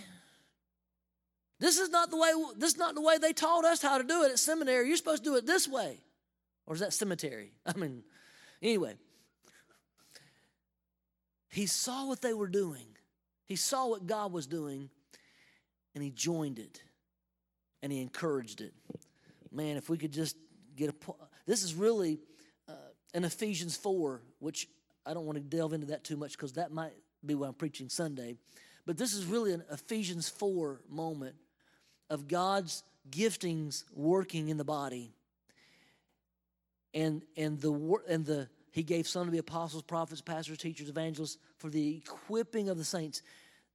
This 1.63 1.79
is 1.79 1.89
not 1.89 2.11
the 2.11 2.17
way 2.17 2.29
this 2.57 2.73
is 2.73 2.77
not 2.77 2.93
the 2.93 2.99
way 2.99 3.17
they 3.17 3.31
taught 3.31 3.63
us 3.63 3.81
how 3.81 3.97
to 3.97 4.03
do 4.03 4.23
it 4.23 4.31
at 4.31 4.37
seminary. 4.37 4.85
You're 4.85 4.97
supposed 4.97 5.23
to 5.23 5.29
do 5.29 5.37
it 5.37 5.45
this 5.45 5.65
way. 5.65 6.01
Or 6.67 6.75
is 6.75 6.81
that 6.81 6.91
cemetery? 6.91 7.53
I 7.65 7.77
mean, 7.77 8.03
anyway. 8.61 8.95
He 11.49 11.65
saw 11.65 12.05
what 12.05 12.21
they 12.21 12.33
were 12.33 12.49
doing. 12.49 12.85
He 13.45 13.55
saw 13.55 13.87
what 13.87 14.05
God 14.05 14.33
was 14.33 14.45
doing 14.45 14.89
and 15.95 16.03
he 16.03 16.09
joined 16.09 16.59
it 16.59 16.83
and 17.81 17.93
he 17.93 18.01
encouraged 18.01 18.59
it. 18.59 18.73
Man, 19.49 19.77
if 19.77 19.89
we 19.89 19.97
could 19.97 20.11
just 20.11 20.35
get 20.75 20.89
a 20.89 21.13
this 21.47 21.63
is 21.63 21.75
really 21.75 22.19
uh, 22.67 22.73
in 23.13 23.23
Ephesians 23.23 23.77
4, 23.77 24.21
which 24.39 24.67
I 25.05 25.13
don't 25.13 25.25
want 25.25 25.37
to 25.37 25.41
delve 25.41 25.71
into 25.71 25.87
that 25.87 26.03
too 26.03 26.17
much 26.17 26.33
because 26.33 26.53
that 26.53 26.73
might 26.73 26.91
be 27.25 27.35
what 27.35 27.47
I'm 27.47 27.53
preaching 27.53 27.87
Sunday. 27.87 28.35
But 28.85 28.97
this 28.97 29.13
is 29.13 29.25
really 29.25 29.53
an 29.53 29.63
Ephesians 29.71 30.27
4 30.27 30.81
moment 30.89 31.35
of 32.09 32.27
God's 32.27 32.83
giftings 33.09 33.83
working 33.93 34.49
in 34.49 34.57
the 34.57 34.63
body. 34.63 35.13
And 36.93 37.23
and 37.35 37.59
the 37.59 37.73
and 38.07 38.25
the 38.25 38.49
he 38.73 38.81
gave 38.81 39.07
some 39.07 39.27
to 39.27 39.31
be 39.31 39.37
apostles, 39.37 39.83
prophets, 39.83 40.19
pastors, 40.19 40.57
teachers, 40.57 40.89
evangelists 40.89 41.37
for 41.57 41.69
the 41.69 41.97
equipping 41.97 42.69
of 42.69 42.77
the 42.77 42.83
saints. 42.83 43.21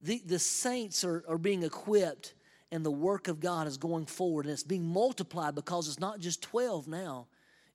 The, 0.01 0.21
the 0.25 0.39
saints 0.39 1.05
are, 1.05 1.23
are 1.27 1.37
being 1.37 1.63
equipped, 1.63 2.33
and 2.69 2.85
the 2.85 2.91
work 2.91 3.29
of 3.29 3.39
God 3.39 3.65
is 3.65 3.77
going 3.77 4.05
forward, 4.05 4.45
and 4.45 4.51
it's 4.51 4.63
being 4.63 4.85
multiplied 4.85 5.55
because 5.55 5.87
it's 5.87 5.99
not 5.99 6.19
just 6.19 6.41
12 6.41 6.89
now, 6.89 7.27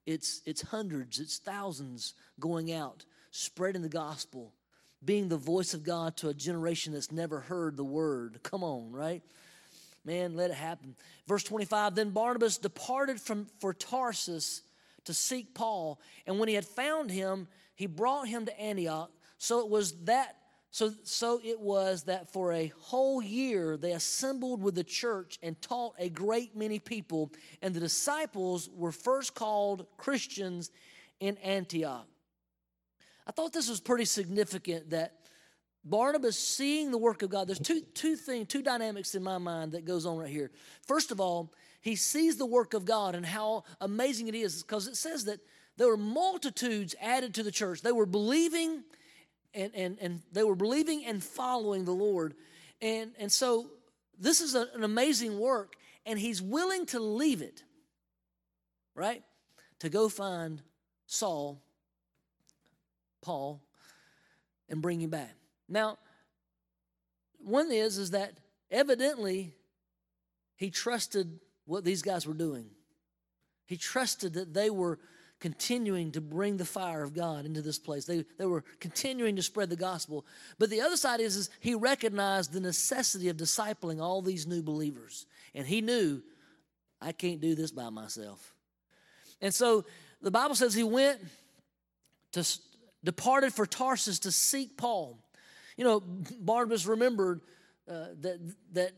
it's, 0.05 0.42
it's 0.44 0.61
hundreds, 0.61 1.18
it's 1.18 1.38
thousands 1.38 2.12
going 2.38 2.72
out, 2.72 3.07
spreading 3.30 3.80
the 3.80 3.88
gospel, 3.88 4.52
being 5.02 5.28
the 5.28 5.38
voice 5.38 5.72
of 5.72 5.82
God 5.82 6.18
to 6.18 6.28
a 6.28 6.34
generation 6.34 6.92
that's 6.92 7.11
never 7.11 7.40
heard 7.40 7.78
the 7.78 7.84
word. 7.84 8.40
Come 8.42 8.62
on, 8.62 8.92
right? 8.92 9.22
Man, 10.05 10.36
let 10.36 10.50
it 10.50 10.57
happen. 10.57 10.96
Verse 11.26 11.42
25 11.44 11.94
Then 11.94 12.11
Barnabas 12.11 12.59
departed 12.59 13.20
from 13.20 13.46
for 13.61 13.72
Tarsus 13.72 14.62
to 15.05 15.14
seek 15.14 15.55
Paul, 15.55 16.00
and 16.26 16.38
when 16.38 16.48
he 16.48 16.55
had 16.55 16.64
found 16.64 17.11
him, 17.11 17.48
he 17.74 17.86
brought 17.86 18.28
him 18.28 18.46
to 18.46 18.61
Antioch. 18.61 19.11
So 19.38 19.61
it 19.61 19.68
was 19.68 19.92
that 20.05 20.36
so, 20.74 20.92
so 21.05 21.40
it 21.44 21.61
was 21.61 22.02
that 22.05 22.32
for 22.32 22.52
a 22.52 22.72
whole 22.80 23.22
year 23.22 23.76
they 23.76 23.92
assembled 23.92 24.61
with 24.61 24.74
the 24.74 24.82
church 24.82 25.38
and 25.40 25.61
taught 25.62 25.94
a 26.00 26.09
great 26.09 26.57
many 26.57 26.80
people, 26.80 27.30
and 27.62 27.72
the 27.72 27.78
disciples 27.78 28.68
were 28.74 28.90
first 28.90 29.36
called 29.36 29.86
Christians 29.98 30.72
in 31.20 31.36
Antioch. 31.36 32.09
I 33.24 33.30
thought 33.30 33.52
this 33.52 33.68
was 33.68 33.80
pretty 33.80 34.05
significant 34.05 34.90
that 34.90 35.24
Barnabas 35.85 36.39
seeing 36.39 36.91
the 36.91 36.99
work 36.99 37.22
of 37.22 37.30
God, 37.30 37.47
there's 37.47 37.59
two, 37.59 37.82
two 37.95 38.16
things, 38.16 38.49
two 38.49 38.62
dynamics 38.62 39.14
in 39.14 39.22
my 39.22 39.39
mind 39.39 39.72
that 39.72 39.85
goes 39.85 40.07
on 40.07 40.16
right 40.16 40.30
here. 40.30 40.51
First 40.87 41.11
of 41.11 41.20
all, 41.20 41.53
he 41.80 41.97
sees 41.97 42.37
the 42.37 42.47
work 42.47 42.72
of 42.72 42.87
God 42.87 43.14
and 43.14 43.26
how 43.26 43.64
amazing 43.80 44.28
it 44.28 44.35
is 44.35 44.62
because 44.62 44.89
it 44.89 44.97
says 44.97 45.26
that 45.26 45.41
there 45.76 45.89
were 45.89 45.99
multitudes 45.99 46.95
added 47.01 47.35
to 47.35 47.43
the 47.43 47.51
church. 47.51 47.82
They 47.82 47.93
were 47.93 48.07
believing 48.07 48.85
and, 49.55 49.74
and, 49.74 49.99
and 50.01 50.22
they 50.32 50.43
were 50.43 50.57
believing 50.57 51.05
and 51.05 51.22
following 51.22 51.85
the 51.85 51.93
Lord. 51.93 52.35
And, 52.82 53.12
and 53.18 53.30
so 53.30 53.70
this 54.18 54.41
is 54.41 54.55
a, 54.55 54.68
an 54.74 54.85
amazing 54.85 55.39
work, 55.39 55.76
and 56.05 56.18
he's 56.18 56.43
willing 56.43 56.87
to 56.87 57.01
leave 57.01 57.41
it, 57.41 57.62
right? 58.95 59.22
To 59.80 59.89
go 59.89 60.09
find 60.09 60.61
Saul, 61.07 61.62
Paul, 63.22 63.62
and 64.68 64.82
bring 64.82 65.01
him 65.01 65.11
back. 65.11 65.35
Now, 65.68 65.98
one 67.38 67.70
is 67.70 67.98
is 67.98 68.10
that 68.10 68.32
evidently 68.70 69.54
he 70.56 70.70
trusted 70.70 71.40
what 71.66 71.84
these 71.84 72.02
guys 72.02 72.26
were 72.26 72.34
doing. 72.34 72.66
He 73.66 73.76
trusted 73.76 74.34
that 74.34 74.52
they 74.52 74.70
were 74.70 74.98
continuing 75.40 76.12
to 76.12 76.20
bring 76.20 76.56
the 76.56 76.64
fire 76.64 77.02
of 77.02 77.14
God 77.14 77.44
into 77.44 77.60
this 77.60 77.78
place. 77.78 78.04
They, 78.04 78.24
they 78.38 78.46
were 78.46 78.64
continuing 78.80 79.36
to 79.36 79.42
spread 79.42 79.68
the 79.68 79.76
gospel. 79.76 80.24
But 80.58 80.70
the 80.70 80.80
other 80.80 80.96
side 80.96 81.20
is, 81.20 81.36
is 81.36 81.50
he 81.60 81.74
recognized 81.74 82.52
the 82.52 82.60
necessity 82.60 83.28
of 83.28 83.36
discipling 83.36 84.00
all 84.00 84.22
these 84.22 84.46
new 84.46 84.62
believers. 84.62 85.26
And 85.54 85.66
he 85.66 85.80
knew, 85.80 86.22
I 87.00 87.12
can't 87.12 87.40
do 87.40 87.54
this 87.54 87.70
by 87.70 87.90
myself. 87.90 88.54
And 89.40 89.52
so 89.52 89.84
the 90.22 90.30
Bible 90.30 90.54
says 90.54 90.72
he 90.72 90.84
went 90.84 91.20
to 92.32 92.46
departed 93.02 93.52
for 93.52 93.66
Tarsus 93.66 94.20
to 94.20 94.32
seek 94.32 94.76
Paul. 94.76 95.18
You 95.77 95.85
know, 95.85 96.01
Barnabas 96.01 96.87
remembered 96.87 97.41
uh, 97.89 98.07
that 98.20 98.39
that 98.72 98.93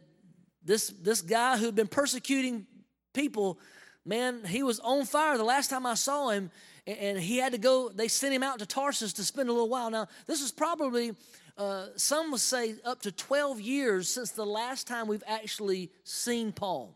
this 0.64 0.88
this 0.88 1.22
guy 1.22 1.56
who'd 1.56 1.74
been 1.74 1.88
persecuting 1.88 2.66
people, 3.14 3.58
man, 4.04 4.44
he 4.44 4.62
was 4.62 4.80
on 4.80 5.04
fire 5.04 5.36
the 5.36 5.44
last 5.44 5.70
time 5.70 5.86
I 5.86 5.94
saw 5.94 6.28
him, 6.30 6.50
and, 6.86 7.18
he 7.18 7.38
had 7.38 7.52
to 7.52 7.58
go. 7.58 7.88
They 7.88 8.08
sent 8.08 8.34
him 8.34 8.42
out 8.42 8.58
to 8.58 8.66
Tarsus 8.66 9.14
to 9.14 9.24
spend 9.24 9.48
a 9.48 9.52
little 9.52 9.68
while. 9.68 9.90
Now, 9.90 10.06
this 10.26 10.42
is 10.42 10.52
probably 10.52 11.12
uh, 11.56 11.86
some 11.96 12.30
would 12.30 12.40
say 12.40 12.74
up 12.84 13.00
to 13.02 13.12
12 13.12 13.60
years 13.60 14.08
since 14.08 14.30
the 14.30 14.44
last 14.44 14.86
time 14.86 15.08
we've 15.08 15.24
actually 15.26 15.90
seen 16.04 16.52
Paul. 16.52 16.94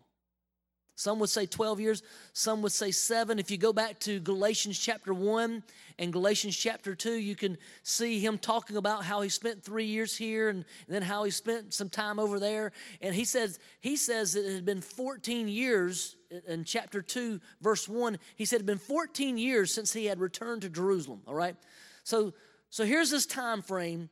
Some 1.00 1.18
would 1.20 1.30
say 1.30 1.46
12 1.46 1.80
years, 1.80 2.02
some 2.34 2.60
would 2.60 2.72
say 2.72 2.90
seven. 2.90 3.38
If 3.38 3.50
you 3.50 3.56
go 3.56 3.72
back 3.72 3.98
to 4.00 4.20
Galatians 4.20 4.78
chapter 4.78 5.14
1 5.14 5.62
and 5.98 6.12
Galatians 6.12 6.54
chapter 6.54 6.94
2, 6.94 7.14
you 7.14 7.34
can 7.34 7.56
see 7.82 8.20
him 8.20 8.36
talking 8.36 8.76
about 8.76 9.02
how 9.02 9.22
he 9.22 9.30
spent 9.30 9.62
three 9.62 9.86
years 9.86 10.14
here 10.14 10.50
and, 10.50 10.66
then 10.88 11.00
how 11.00 11.24
he 11.24 11.30
spent 11.30 11.72
some 11.72 11.88
time 11.88 12.18
over 12.18 12.38
there. 12.38 12.72
And 13.00 13.14
he 13.14 13.24
says, 13.24 13.58
he 13.80 13.96
says 13.96 14.34
it 14.34 14.52
had 14.52 14.66
been 14.66 14.82
14 14.82 15.48
years 15.48 16.16
in 16.46 16.64
chapter 16.64 17.00
2, 17.00 17.40
verse 17.62 17.88
1. 17.88 18.18
He 18.36 18.44
said 18.44 18.56
it 18.56 18.60
had 18.60 18.66
been 18.66 18.76
14 18.76 19.38
years 19.38 19.72
since 19.72 19.94
he 19.94 20.04
had 20.04 20.20
returned 20.20 20.60
to 20.62 20.68
Jerusalem. 20.68 21.22
All 21.26 21.34
right. 21.34 21.56
So 22.04 22.34
so 22.68 22.84
here's 22.84 23.10
this 23.10 23.24
time 23.24 23.62
frame. 23.62 24.10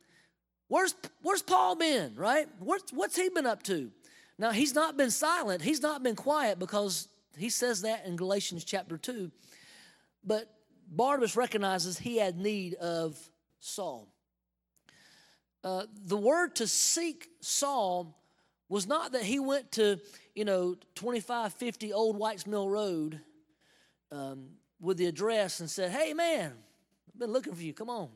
Where's 0.69 0.95
where's 1.21 1.43
Paul 1.43 1.75
been, 1.75 2.15
right? 2.15 2.47
What's 2.59 2.91
what's 2.91 3.15
he 3.15 3.29
been 3.29 3.45
up 3.45 3.61
to? 3.63 3.91
Now, 4.39 4.51
he's 4.51 4.73
not 4.73 4.95
been 4.95 5.11
silent, 5.11 5.61
he's 5.61 5.81
not 5.81 6.01
been 6.01 6.15
quiet 6.15 6.59
because 6.59 7.09
he 7.37 7.49
says 7.49 7.81
that 7.81 8.05
in 8.05 8.15
Galatians 8.15 8.63
chapter 8.63 8.97
2. 8.97 9.29
But 10.23 10.49
Barnabas 10.89 11.35
recognizes 11.35 11.99
he 11.99 12.17
had 12.17 12.37
need 12.37 12.75
of 12.75 13.19
Saul. 13.59 14.07
Uh, 15.61 15.83
the 16.05 16.15
word 16.15 16.55
to 16.55 16.67
seek 16.67 17.27
Saul 17.41 18.17
was 18.69 18.87
not 18.87 19.11
that 19.11 19.23
he 19.23 19.39
went 19.39 19.73
to, 19.73 19.99
you 20.33 20.45
know, 20.45 20.75
2550 20.95 21.91
Old 21.91 22.17
Whites 22.17 22.47
Mill 22.47 22.69
Road 22.69 23.19
um, 24.09 24.51
with 24.79 24.97
the 24.97 25.07
address 25.07 25.59
and 25.59 25.69
said, 25.69 25.91
Hey, 25.91 26.13
man, 26.13 26.53
I've 27.13 27.19
been 27.19 27.33
looking 27.33 27.53
for 27.53 27.61
you. 27.61 27.73
Come 27.73 27.89
on. 27.89 28.09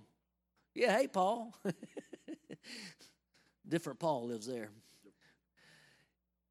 Yeah, 0.73 0.97
hey, 0.97 1.07
Paul. 1.07 1.53
Different 3.67 3.99
Paul 3.99 4.27
lives 4.27 4.47
there 4.47 4.69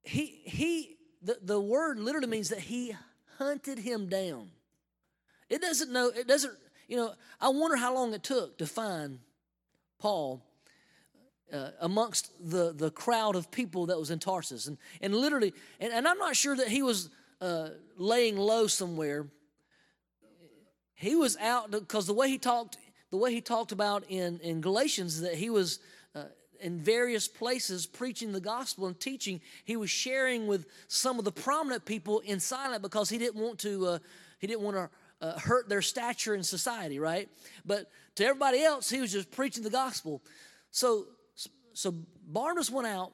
he 0.02 0.40
he 0.44 0.96
the, 1.22 1.38
the 1.42 1.60
word 1.60 1.98
literally 1.98 2.26
means 2.26 2.48
that 2.48 2.58
he 2.60 2.94
hunted 3.38 3.78
him 3.78 4.08
down. 4.08 4.50
It 5.48 5.60
doesn't 5.60 5.92
know, 5.92 6.08
it 6.08 6.26
doesn't, 6.26 6.54
you 6.88 6.96
know, 6.96 7.12
I 7.40 7.48
wonder 7.48 7.76
how 7.76 7.94
long 7.94 8.14
it 8.14 8.22
took 8.22 8.58
to 8.58 8.66
find 8.66 9.20
Paul 9.98 10.42
uh, 11.52 11.70
amongst 11.80 12.30
the, 12.50 12.72
the 12.72 12.90
crowd 12.90 13.36
of 13.36 13.50
people 13.50 13.86
that 13.86 13.98
was 13.98 14.10
in 14.10 14.18
Tarsus. 14.18 14.66
And, 14.66 14.78
and 15.00 15.14
literally, 15.14 15.52
and, 15.78 15.92
and 15.92 16.08
I'm 16.08 16.18
not 16.18 16.36
sure 16.36 16.56
that 16.56 16.68
he 16.68 16.82
was 16.82 17.10
uh, 17.40 17.70
laying 17.96 18.36
low 18.36 18.66
somewhere. 18.66 19.26
He 20.94 21.14
was 21.14 21.36
out 21.36 21.70
because 21.70 22.06
the 22.06 22.14
way 22.14 22.28
he 22.28 22.38
talked, 22.38 22.78
the 23.10 23.16
way 23.16 23.34
he 23.34 23.40
talked 23.40 23.72
about 23.72 24.04
in, 24.08 24.40
in 24.40 24.60
Galatians, 24.60 25.20
that 25.20 25.34
he 25.34 25.50
was 25.50 25.80
in 26.62 26.78
various 26.78 27.28
places 27.28 27.86
preaching 27.86 28.32
the 28.32 28.40
gospel 28.40 28.86
and 28.86 28.98
teaching. 28.98 29.40
He 29.64 29.76
was 29.76 29.90
sharing 29.90 30.46
with 30.46 30.66
some 30.88 31.18
of 31.18 31.24
the 31.24 31.32
prominent 31.32 31.84
people 31.84 32.20
in 32.20 32.40
silent 32.40 32.82
because 32.82 33.10
he 33.10 33.18
didn't 33.18 33.40
want 33.42 33.58
to. 33.60 33.86
Uh, 33.86 33.98
he 34.38 34.46
didn't 34.48 34.62
want 34.62 34.76
to 34.76 34.90
uh, 35.22 35.38
hurt 35.38 35.68
their 35.68 35.82
stature 35.82 36.34
in 36.34 36.42
society, 36.42 36.98
right? 36.98 37.28
But 37.64 37.88
to 38.16 38.24
everybody 38.24 38.62
else, 38.62 38.90
he 38.90 39.00
was 39.00 39.12
just 39.12 39.30
preaching 39.30 39.62
the 39.62 39.70
gospel. 39.70 40.20
So, 40.72 41.06
so 41.74 41.94
Barnabas 42.26 42.70
went 42.70 42.88
out 42.88 43.12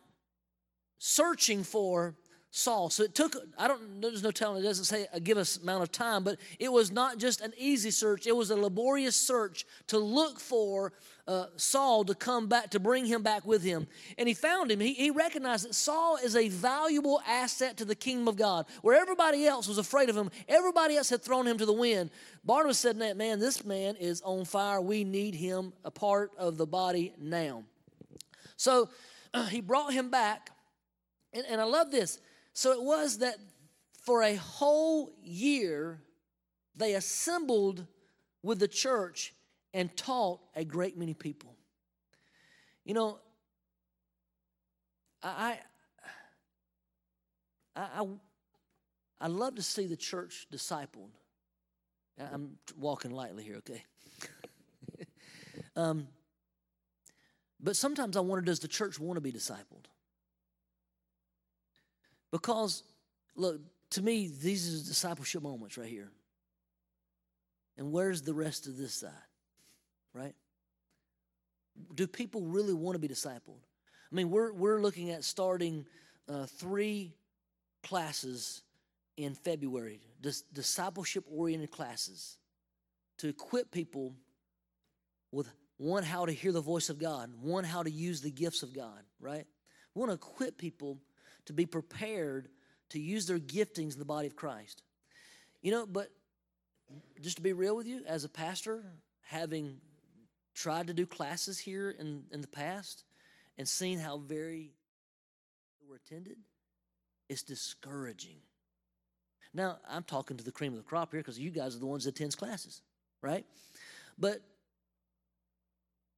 searching 0.98 1.62
for 1.62 2.14
Saul. 2.50 2.88
So 2.88 3.02
it 3.02 3.14
took, 3.14 3.36
I 3.58 3.68
don't, 3.68 4.00
there's 4.00 4.22
no 4.22 4.30
telling, 4.30 4.62
it 4.62 4.66
doesn't 4.66 4.86
say 4.86 5.06
a 5.12 5.20
give 5.20 5.36
us 5.36 5.58
amount 5.58 5.82
of 5.82 5.92
time, 5.92 6.24
but 6.24 6.38
it 6.58 6.72
was 6.72 6.90
not 6.90 7.18
just 7.18 7.40
an 7.42 7.52
easy 7.58 7.90
search, 7.90 8.26
it 8.26 8.34
was 8.34 8.50
a 8.50 8.56
laborious 8.56 9.16
search 9.16 9.66
to 9.88 9.98
look 9.98 10.40
for 10.40 10.92
uh, 11.26 11.46
Saul 11.56 12.04
to 12.06 12.14
come 12.14 12.46
back, 12.46 12.70
to 12.70 12.80
bring 12.80 13.04
him 13.04 13.22
back 13.22 13.44
with 13.44 13.62
him. 13.62 13.86
And 14.16 14.26
he 14.26 14.32
found 14.32 14.70
him. 14.70 14.80
He, 14.80 14.94
he 14.94 15.10
recognized 15.10 15.68
that 15.68 15.74
Saul 15.74 16.16
is 16.16 16.34
a 16.34 16.48
valuable 16.48 17.20
asset 17.28 17.76
to 17.76 17.84
the 17.84 17.94
kingdom 17.94 18.28
of 18.28 18.36
God. 18.36 18.64
Where 18.80 18.98
everybody 18.98 19.46
else 19.46 19.68
was 19.68 19.76
afraid 19.76 20.08
of 20.08 20.16
him, 20.16 20.30
everybody 20.48 20.96
else 20.96 21.10
had 21.10 21.22
thrown 21.22 21.46
him 21.46 21.58
to 21.58 21.66
the 21.66 21.72
wind. 21.72 22.08
Barnabas 22.46 22.78
said, 22.78 22.96
Man, 22.96 23.38
this 23.38 23.62
man 23.62 23.96
is 23.96 24.22
on 24.22 24.46
fire. 24.46 24.80
We 24.80 25.04
need 25.04 25.34
him 25.34 25.74
a 25.84 25.90
part 25.90 26.30
of 26.38 26.56
the 26.56 26.66
body 26.66 27.12
now. 27.18 27.64
So 28.56 28.88
uh, 29.34 29.46
he 29.48 29.60
brought 29.60 29.92
him 29.92 30.10
back. 30.10 30.50
And, 31.34 31.44
and 31.50 31.60
I 31.60 31.64
love 31.64 31.90
this. 31.90 32.20
So 32.58 32.72
it 32.72 32.82
was 32.82 33.18
that 33.18 33.36
for 34.02 34.24
a 34.24 34.34
whole 34.34 35.12
year, 35.22 36.02
they 36.74 36.94
assembled 36.94 37.86
with 38.42 38.58
the 38.58 38.66
church 38.66 39.32
and 39.72 39.96
taught 39.96 40.40
a 40.56 40.64
great 40.64 40.98
many 40.98 41.14
people. 41.14 41.54
You 42.84 42.94
know, 42.94 43.20
I, 45.22 45.58
I, 47.76 47.80
I, 48.00 48.06
I 49.20 49.26
love 49.28 49.54
to 49.54 49.62
see 49.62 49.86
the 49.86 49.96
church 49.96 50.48
discipled. 50.52 51.12
I'm 52.18 52.58
walking 52.76 53.12
lightly 53.12 53.44
here, 53.44 53.58
okay? 53.58 53.84
um, 55.76 56.08
but 57.60 57.76
sometimes 57.76 58.16
I 58.16 58.20
wonder 58.20 58.44
does 58.44 58.58
the 58.58 58.66
church 58.66 58.98
want 58.98 59.16
to 59.16 59.20
be 59.20 59.30
discipled? 59.30 59.86
Because, 62.30 62.82
look, 63.34 63.60
to 63.90 64.02
me, 64.02 64.28
these 64.28 64.68
are 64.68 64.86
discipleship 64.86 65.42
moments 65.42 65.78
right 65.78 65.88
here. 65.88 66.10
And 67.76 67.92
where's 67.92 68.22
the 68.22 68.34
rest 68.34 68.66
of 68.66 68.76
this 68.76 68.94
side? 68.94 69.10
Right? 70.12 70.34
Do 71.94 72.06
people 72.06 72.42
really 72.42 72.74
want 72.74 72.96
to 72.96 72.98
be 72.98 73.08
discipled? 73.08 73.60
I 74.10 74.14
mean, 74.14 74.30
we're, 74.30 74.52
we're 74.52 74.80
looking 74.80 75.10
at 75.10 75.22
starting 75.22 75.86
uh, 76.28 76.46
three 76.46 77.14
classes 77.82 78.62
in 79.16 79.34
February, 79.34 80.00
dis- 80.20 80.42
discipleship 80.52 81.24
oriented 81.30 81.70
classes 81.70 82.38
to 83.18 83.28
equip 83.28 83.70
people 83.70 84.14
with 85.32 85.48
one, 85.76 86.02
how 86.02 86.26
to 86.26 86.32
hear 86.32 86.52
the 86.52 86.60
voice 86.60 86.88
of 86.88 86.98
God, 86.98 87.30
one, 87.40 87.64
how 87.64 87.82
to 87.82 87.90
use 87.90 88.20
the 88.20 88.30
gifts 88.30 88.62
of 88.62 88.74
God, 88.74 89.02
right? 89.20 89.46
We 89.94 90.00
want 90.00 90.10
to 90.10 90.14
equip 90.14 90.58
people 90.58 90.98
to 91.48 91.52
be 91.54 91.66
prepared 91.66 92.48
to 92.90 93.00
use 93.00 93.26
their 93.26 93.38
giftings 93.38 93.94
in 93.94 93.98
the 93.98 94.04
body 94.04 94.26
of 94.26 94.36
Christ. 94.36 94.82
You 95.62 95.72
know, 95.72 95.86
but 95.86 96.10
just 97.22 97.36
to 97.36 97.42
be 97.42 97.54
real 97.54 97.74
with 97.74 97.86
you, 97.86 98.02
as 98.06 98.24
a 98.24 98.28
pastor, 98.28 98.84
having 99.22 99.78
tried 100.54 100.86
to 100.88 100.94
do 100.94 101.06
classes 101.06 101.58
here 101.58 101.90
in, 101.90 102.24
in 102.30 102.42
the 102.42 102.48
past 102.48 103.04
and 103.56 103.66
seeing 103.66 103.98
how 103.98 104.18
very 104.18 104.72
were 105.88 105.96
attended, 105.96 106.36
it's 107.30 107.42
discouraging. 107.42 108.36
Now, 109.54 109.78
I'm 109.88 110.02
talking 110.02 110.36
to 110.36 110.44
the 110.44 110.52
cream 110.52 110.72
of 110.72 110.78
the 110.78 110.84
crop 110.84 111.12
here 111.12 111.20
because 111.20 111.38
you 111.38 111.50
guys 111.50 111.74
are 111.74 111.78
the 111.78 111.86
ones 111.86 112.04
that 112.04 112.10
attends 112.10 112.34
classes, 112.34 112.82
right? 113.22 113.46
But 114.18 114.42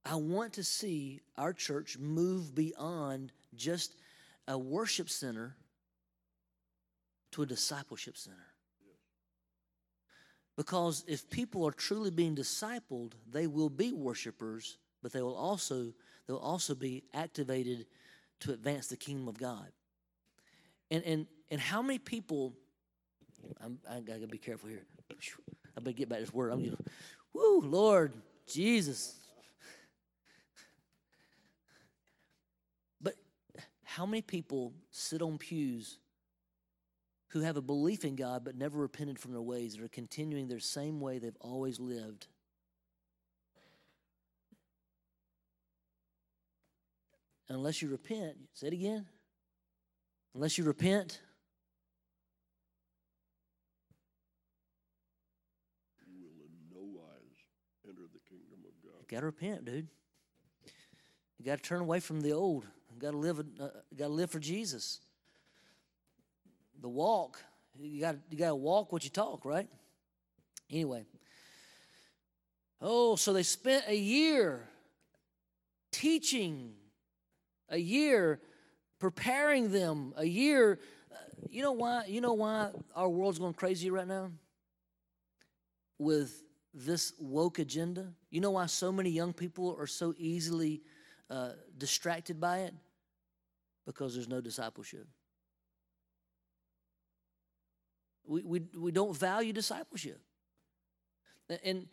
I 0.04 0.16
want 0.16 0.54
to 0.54 0.64
see 0.64 1.20
our 1.38 1.52
church 1.52 1.98
move 1.98 2.52
beyond 2.52 3.30
just 3.54 3.94
a 4.50 4.58
worship 4.58 5.08
center 5.08 5.54
to 7.30 7.42
a 7.42 7.46
discipleship 7.46 8.16
center. 8.16 8.36
Because 10.56 11.04
if 11.06 11.30
people 11.30 11.66
are 11.66 11.70
truly 11.70 12.10
being 12.10 12.34
discipled, 12.34 13.12
they 13.30 13.46
will 13.46 13.70
be 13.70 13.92
worshipers, 13.92 14.76
but 15.02 15.12
they 15.12 15.22
will 15.22 15.36
also 15.36 15.92
they'll 16.26 16.36
also 16.36 16.74
be 16.74 17.04
activated 17.14 17.86
to 18.40 18.52
advance 18.52 18.88
the 18.88 18.96
kingdom 18.96 19.28
of 19.28 19.38
God. 19.38 19.68
And 20.90 21.04
and 21.04 21.26
and 21.50 21.60
how 21.60 21.80
many 21.80 21.98
people? 21.98 22.52
I'm, 23.62 23.78
I 23.88 24.00
gotta 24.00 24.26
be 24.26 24.36
careful 24.36 24.68
here. 24.68 24.82
I 25.76 25.80
better 25.80 25.96
get 25.96 26.08
back 26.08 26.18
to 26.18 26.24
this 26.24 26.34
word. 26.34 26.52
I'm 26.52 26.64
gonna, 26.64 26.76
woo, 27.32 27.60
Lord 27.60 28.12
Jesus. 28.46 29.14
How 33.96 34.06
many 34.06 34.22
people 34.22 34.72
sit 34.92 35.20
on 35.20 35.36
pews 35.36 35.98
who 37.30 37.40
have 37.40 37.56
a 37.56 37.60
belief 37.60 38.04
in 38.04 38.14
God 38.14 38.44
but 38.44 38.54
never 38.56 38.78
repented 38.78 39.18
from 39.18 39.32
their 39.32 39.42
ways, 39.42 39.74
that 39.74 39.82
are 39.82 39.88
continuing 39.88 40.46
their 40.46 40.60
same 40.60 41.00
way 41.00 41.18
they've 41.18 41.36
always 41.40 41.80
lived. 41.80 42.28
Unless 47.48 47.82
you 47.82 47.88
repent, 47.88 48.36
say 48.54 48.68
it 48.68 48.72
again. 48.72 49.06
Unless 50.36 50.56
you 50.56 50.62
repent, 50.62 51.20
You 56.06 56.20
will 56.22 56.44
in 56.44 56.52
no 56.72 57.00
wise 57.00 57.42
enter 57.88 58.02
the 58.12 58.20
kingdom 58.28 58.60
of 58.64 58.80
God. 58.84 59.00
you 59.00 59.06
got 59.08 59.20
to 59.20 59.26
repent, 59.26 59.64
dude. 59.64 59.88
You 61.38 61.44
got 61.44 61.56
to 61.56 61.62
turn 61.62 61.80
away 61.80 61.98
from 61.98 62.20
the 62.20 62.32
old. 62.32 62.66
Got 63.00 63.12
to 63.12 63.16
live. 63.16 63.38
Uh, 63.38 63.68
got 63.96 64.08
to 64.08 64.12
live 64.12 64.30
for 64.30 64.38
Jesus. 64.38 65.00
The 66.80 66.88
walk. 66.88 67.42
You 67.78 68.00
got. 68.00 68.16
You 68.30 68.36
got 68.36 68.48
to 68.48 68.54
walk 68.54 68.92
what 68.92 69.04
you 69.04 69.10
talk, 69.10 69.44
right? 69.44 69.66
Anyway. 70.70 71.06
Oh, 72.82 73.16
so 73.16 73.32
they 73.32 73.42
spent 73.42 73.84
a 73.88 73.96
year 73.96 74.68
teaching, 75.92 76.72
a 77.68 77.78
year 77.78 78.40
preparing 78.98 79.70
them, 79.70 80.12
a 80.16 80.24
year. 80.24 80.78
uh, 81.10 81.16
You 81.48 81.62
know 81.62 81.72
why? 81.72 82.04
You 82.06 82.20
know 82.20 82.34
why 82.34 82.70
our 82.94 83.08
world's 83.08 83.38
going 83.38 83.54
crazy 83.54 83.90
right 83.90 84.06
now 84.06 84.30
with 85.98 86.42
this 86.74 87.14
woke 87.18 87.58
agenda? 87.58 88.12
You 88.30 88.40
know 88.40 88.50
why 88.52 88.66
so 88.66 88.92
many 88.92 89.10
young 89.10 89.32
people 89.32 89.74
are 89.78 89.86
so 89.86 90.14
easily 90.18 90.82
uh, 91.30 91.52
distracted 91.78 92.40
by 92.40 92.60
it? 92.60 92.74
Because 93.90 94.14
there's 94.14 94.28
no 94.28 94.40
discipleship. 94.40 95.04
We, 98.24 98.42
we, 98.42 98.62
we 98.78 98.92
don't 98.92 99.16
value 99.16 99.52
discipleship. 99.52 100.20
And 101.64 101.88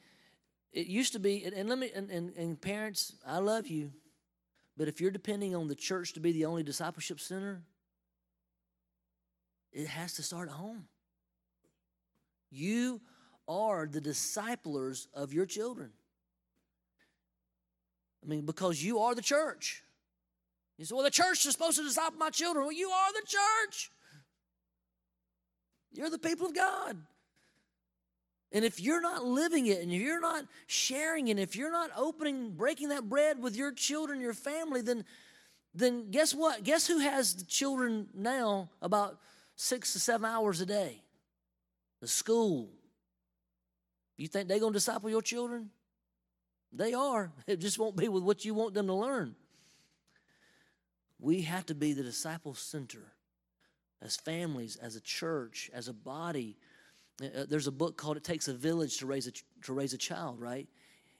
it 0.72 0.86
used 0.86 1.14
to 1.14 1.20
be, 1.20 1.43
and, 1.43 1.68
let 1.68 1.80
me, 1.80 1.89
and, 1.95 2.12
and, 2.12 2.36
and 2.36 2.62
parents, 2.62 3.16
I 3.26 3.39
love 3.39 3.66
you, 3.66 3.93
but 4.78 4.88
if 4.88 5.02
you're 5.02 5.10
depending 5.10 5.56
on 5.56 5.68
the 5.68 5.74
church 5.74 6.14
to 6.14 6.20
be 6.20 6.32
the 6.32 6.45
only 6.45 6.62
discipleship 6.62 7.20
center, 7.20 7.64
it 9.72 9.88
has 9.88 10.14
to 10.14 10.22
start 10.22 10.50
at 10.50 10.54
home. 10.54 10.84
You 12.52 13.02
are 13.48 13.88
the 13.88 14.02
disciplers 14.02 15.08
of 15.16 15.34
your 15.34 15.48
children. 15.48 15.89
I 18.24 18.28
mean, 18.28 18.45
because 18.45 18.84
you 18.84 19.00
are 19.00 19.16
the 19.16 19.24
church. 19.24 19.82
You 20.78 20.86
say, 20.86 20.94
well, 20.94 21.04
the 21.04 21.12
church 21.12 21.46
is 21.46 21.54
supposed 21.54 21.78
to 21.78 21.84
disciple 21.84 22.20
my 22.20 22.30
children. 22.30 22.66
Well, 22.66 22.74
you 22.74 22.90
are 22.90 23.14
the 23.14 23.26
church. 23.26 23.92
You're 25.92 26.10
the 26.10 26.20
people 26.20 26.48
of 26.48 26.56
God. 26.56 26.98
And 28.52 28.64
if 28.64 28.80
you're 28.80 29.02
not 29.02 29.26
living 29.26 29.68
it 29.68 29.82
and 29.82 29.92
if 29.92 30.02
you're 30.02 30.22
not 30.22 30.46
sharing 30.68 31.28
it, 31.28 31.40
if 31.40 31.56
you're 31.56 31.72
not 31.72 31.90
opening, 31.98 32.52
breaking 32.52 32.90
that 32.90 33.10
bread 33.10 33.42
with 33.42 33.56
your 33.56 33.72
children, 33.72 34.22
your 34.22 34.34
family, 34.34 34.82
then 34.82 35.04
then 35.74 36.10
guess 36.10 36.34
what? 36.34 36.64
Guess 36.64 36.88
who 36.88 37.00
has 37.00 37.36
the 37.36 37.46
children 37.46 38.08
now 38.16 38.70
about 38.82 39.20
six 39.56 39.94
to 39.94 40.00
seven 40.00 40.26
hours 40.26 40.60
a 40.60 40.66
day? 40.66 41.04
The 42.02 42.08
school. 42.08 42.70
You 44.18 44.28
think 44.28 44.48
they're 44.48 44.60
going 44.60 44.74
to 44.74 44.78
disciple 44.78 45.10
your 45.10 45.22
children? 45.22 45.70
They 46.72 46.94
are. 46.94 47.32
It 47.48 47.60
just 47.60 47.78
won't 47.78 47.96
be 47.96 48.08
with 48.08 48.24
what 48.24 48.44
you 48.44 48.56
want 48.56 48.74
them 48.74 48.88
to 48.88 48.94
learn. 48.94 49.36
We 51.20 51.41
have 51.41 51.65
to 51.68 51.76
be 51.76 51.93
the 51.93 52.03
disciple 52.03 52.53
center 52.53 53.13
as 54.01 54.15
families, 54.15 54.76
as 54.76 54.95
a 54.95 55.01
church, 55.01 55.72
as 55.74 55.88
a 55.88 55.93
body. 55.93 56.57
Uh, 57.22 57.45
There's 57.49 57.68
a 57.68 57.72
book 57.72 57.97
called 57.97 58.18
"It 58.18 58.24
Takes 58.24 58.47
a 58.47 58.53
Village 58.53 58.97
to 58.97 59.07
Raise 59.07 59.28
a 59.28 59.32
to 59.63 59.74
Raise 59.74 59.93
a 59.93 59.97
Child." 59.97 60.39
Right? 60.39 60.68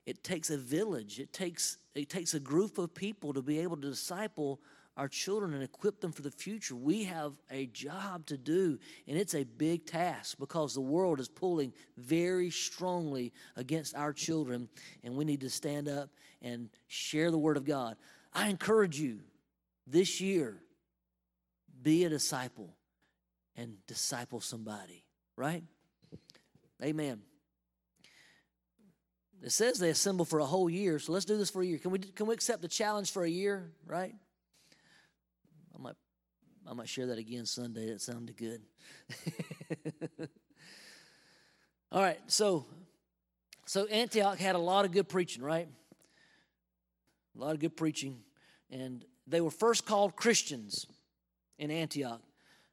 It 0.06 0.24
takes 0.24 0.50
a 0.52 0.58
village. 0.58 1.20
It 1.20 1.34
takes 1.34 1.78
it 1.96 2.10
takes 2.10 2.34
a 2.34 2.40
group 2.40 2.78
of 2.78 2.94
people 2.94 3.34
to 3.34 3.42
be 3.42 3.60
able 3.60 3.76
to 3.78 3.90
disciple 3.90 4.62
our 4.96 5.08
children 5.08 5.54
and 5.54 5.62
equip 5.62 6.02
them 6.02 6.12
for 6.12 6.24
the 6.24 6.32
future. 6.32 6.76
We 6.76 7.04
have 7.04 7.34
a 7.52 7.68
job 7.68 8.26
to 8.28 8.38
do, 8.38 8.80
and 9.08 9.18
it's 9.18 9.36
a 9.36 9.44
big 9.44 9.86
task 9.86 10.38
because 10.40 10.74
the 10.74 10.82
world 10.82 11.20
is 11.20 11.28
pulling 11.28 11.72
very 11.98 12.50
strongly 12.50 13.32
against 13.56 13.96
our 13.96 14.12
children, 14.12 14.68
and 15.04 15.16
we 15.16 15.24
need 15.24 15.42
to 15.42 15.50
stand 15.50 15.88
up 15.88 16.10
and 16.42 16.70
share 16.88 17.30
the 17.30 17.38
word 17.38 17.58
of 17.58 17.66
God. 17.66 17.96
I 18.34 18.50
encourage 18.50 19.00
you 19.00 19.20
this 19.88 20.22
year 20.22 20.62
be 21.82 22.04
a 22.04 22.10
disciple 22.10 22.76
and 23.56 23.78
disciple 23.88 24.42
somebody, 24.42 25.06
right? 25.36 25.64
Amen. 26.84 27.22
It 29.42 29.52
says 29.52 29.80
they 29.80 29.90
assemble 29.90 30.26
for 30.26 30.40
a 30.40 30.46
whole 30.46 30.70
year, 30.70 31.00
so 31.00 31.12
let's 31.12 31.26
do 31.26 31.38
this 31.38 31.50
for 31.50 31.62
a 31.62 31.66
year. 31.66 31.78
Can 31.78 31.92
we 31.92 32.00
can 32.00 32.26
we 32.26 32.34
accept 32.34 32.62
the 32.62 32.68
challenge 32.68 33.12
for 33.12 33.24
a 33.24 33.30
year, 33.30 33.72
right? 33.86 34.14
I 35.76 35.82
might 35.82 35.96
I 36.68 36.74
might 36.74 36.90
share 36.90 37.08
that 37.08 37.18
again 37.18 37.46
Sunday. 37.46 37.92
That 37.92 38.02
sounded 38.02 38.36
good. 38.36 38.62
All 41.92 42.02
right, 42.02 42.20
so 42.28 42.66
so 43.66 43.86
Antioch 43.86 44.40
had 44.40 44.56
a 44.56 44.60
lot 44.60 44.86
of 44.86 44.92
good 44.92 45.08
preaching, 45.08 45.44
right? 45.44 45.68
A 47.36 47.40
lot 47.40 47.54
of 47.54 47.60
good 47.60 47.78
preaching, 47.78 48.20
and 48.72 49.06
they 49.28 49.42
were 49.42 49.52
first 49.52 49.86
called 49.86 50.16
Christians 50.16 50.88
in 51.60 51.70
Antioch. 51.70 52.22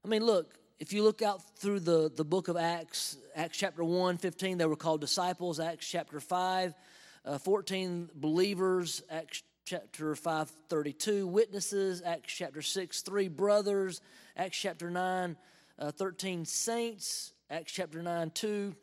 I 0.04 0.08
mean, 0.08 0.24
look, 0.24 0.54
if 0.78 0.92
you 0.92 1.02
look 1.02 1.22
out 1.22 1.40
through 1.58 1.80
the, 1.80 2.10
the 2.14 2.24
book 2.24 2.48
of 2.48 2.56
Acts, 2.56 3.16
Acts 3.34 3.58
chapter 3.58 3.82
1, 3.82 4.18
15, 4.18 4.58
they 4.58 4.66
were 4.66 4.76
called 4.76 5.00
disciples. 5.00 5.60
Acts 5.60 5.88
chapter 5.88 6.20
5, 6.20 6.74
uh, 7.24 7.38
14, 7.38 8.10
believers. 8.14 9.02
Acts 9.10 9.42
chapter 9.64 10.14
5, 10.14 10.50
32, 10.68 11.26
witnesses. 11.26 12.02
Acts 12.04 12.32
chapter 12.32 12.62
6, 12.62 13.02
3, 13.02 13.28
brothers. 13.28 14.00
Acts 14.36 14.58
chapter 14.58 14.90
9, 14.90 15.36
uh, 15.78 15.90
13, 15.90 16.44
saints. 16.44 17.32
Acts 17.50 17.72
chapter 17.72 18.02
9, 18.02 18.30
2, 18.30 18.74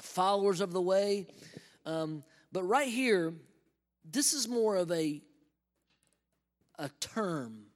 followers 0.00 0.60
of 0.60 0.72
the 0.72 0.80
way. 0.80 1.26
Um, 1.86 2.24
but 2.52 2.62
right 2.64 2.88
here, 2.88 3.32
this 4.10 4.32
is 4.32 4.48
more 4.48 4.76
of 4.76 4.90
a, 4.92 5.22
a 6.82 6.90
term, 7.00 7.66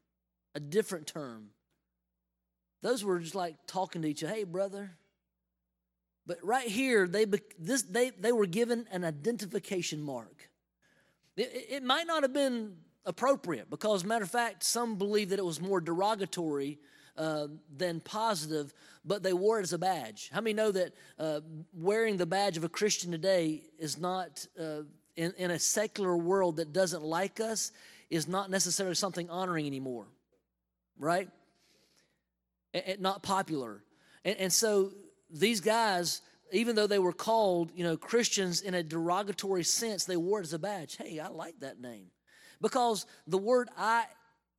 a 0.55 0.61
different 0.61 1.07
term. 1.07 1.51
Those 2.83 3.05
were 3.05 3.21
just 3.21 3.37
like 3.37 3.55
talking 3.67 4.03
to 4.03 4.09
each 4.09 4.25
other. 4.25 4.35
Hey, 4.35 4.45
brother. 4.45 4.91
But 6.27 6.39
right 6.43 6.67
here, 6.67 7.07
they 7.07 7.25
this 7.59 7.83
they 7.83 8.11
they 8.11 8.33
were 8.33 8.47
given 8.47 8.87
an 8.91 9.05
identification 9.05 10.03
mark. 10.03 10.51
It, 11.37 11.67
it- 11.71 11.83
might 11.85 12.09
not 12.09 12.25
have 12.25 12.33
been 12.33 12.79
appropriate 13.05 13.71
because, 13.71 14.05
matter 14.05 14.25
of 14.25 14.31
fact, 14.31 14.65
some 14.65 14.97
believe 14.97 15.29
that 15.29 15.39
it 15.39 15.45
was 15.45 15.61
more 15.61 15.81
derogatory 15.81 16.81
uh, 17.17 17.47
than 17.77 18.01
positive, 18.01 18.75
but 19.05 19.23
they 19.23 19.33
wore 19.33 19.61
it 19.61 19.63
as 19.63 19.73
a 19.73 19.79
badge. 19.79 20.31
How 20.33 20.41
many 20.41 20.55
know 20.55 20.73
that 20.73 20.93
uh, 21.19 21.41
wearing 21.73 22.17
the 22.17 22.27
badge 22.27 22.57
of 22.57 22.65
a 22.65 22.69
Christian 22.69 23.13
today 23.13 23.63
is 23.79 23.99
not 23.99 24.45
uh, 24.59 24.83
in, 25.15 25.33
in 25.39 25.53
a 25.53 25.59
secular 25.61 26.17
world 26.17 26.57
that 26.57 26.73
doesn't 26.73 27.05
like 27.05 27.39
us 27.39 27.71
is 28.11 28.29
not 28.29 28.51
necessarily 28.51 28.95
something 28.95 29.29
honoring 29.31 29.67
anymore, 29.67 30.07
right? 30.99 31.29
and, 32.77 32.85
and 32.87 33.01
not 33.01 33.23
popular. 33.23 33.83
And, 34.25 34.37
and 34.39 34.53
so 34.53 34.93
these 35.31 35.61
guys, 35.61 36.21
even 36.53 36.77
though 36.77 36.87
they 36.87 36.99
were 36.99 37.13
called, 37.13 37.73
you 37.75 37.85
know, 37.85 37.97
Christians 37.97 38.61
in 38.61 38.75
a 38.75 38.83
derogatory 38.83 39.65
sense, 39.65 40.05
they 40.05 40.17
wore 40.17 40.41
it 40.41 40.45
as 40.45 40.53
a 40.53 40.59
badge. 40.59 40.97
Hey, 40.97 41.19
I 41.19 41.29
like 41.29 41.59
that 41.61 41.81
name. 41.81 42.07
Because 42.61 43.07
the 43.27 43.39
word 43.39 43.69
I, 43.77 44.05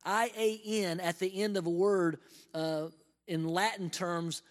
I-A-N 0.04 1.00
at 1.00 1.18
the 1.18 1.42
end 1.42 1.56
of 1.56 1.66
a 1.66 1.70
word 1.70 2.18
uh, 2.54 2.88
in 3.26 3.48
Latin 3.48 3.90
terms 3.90 4.42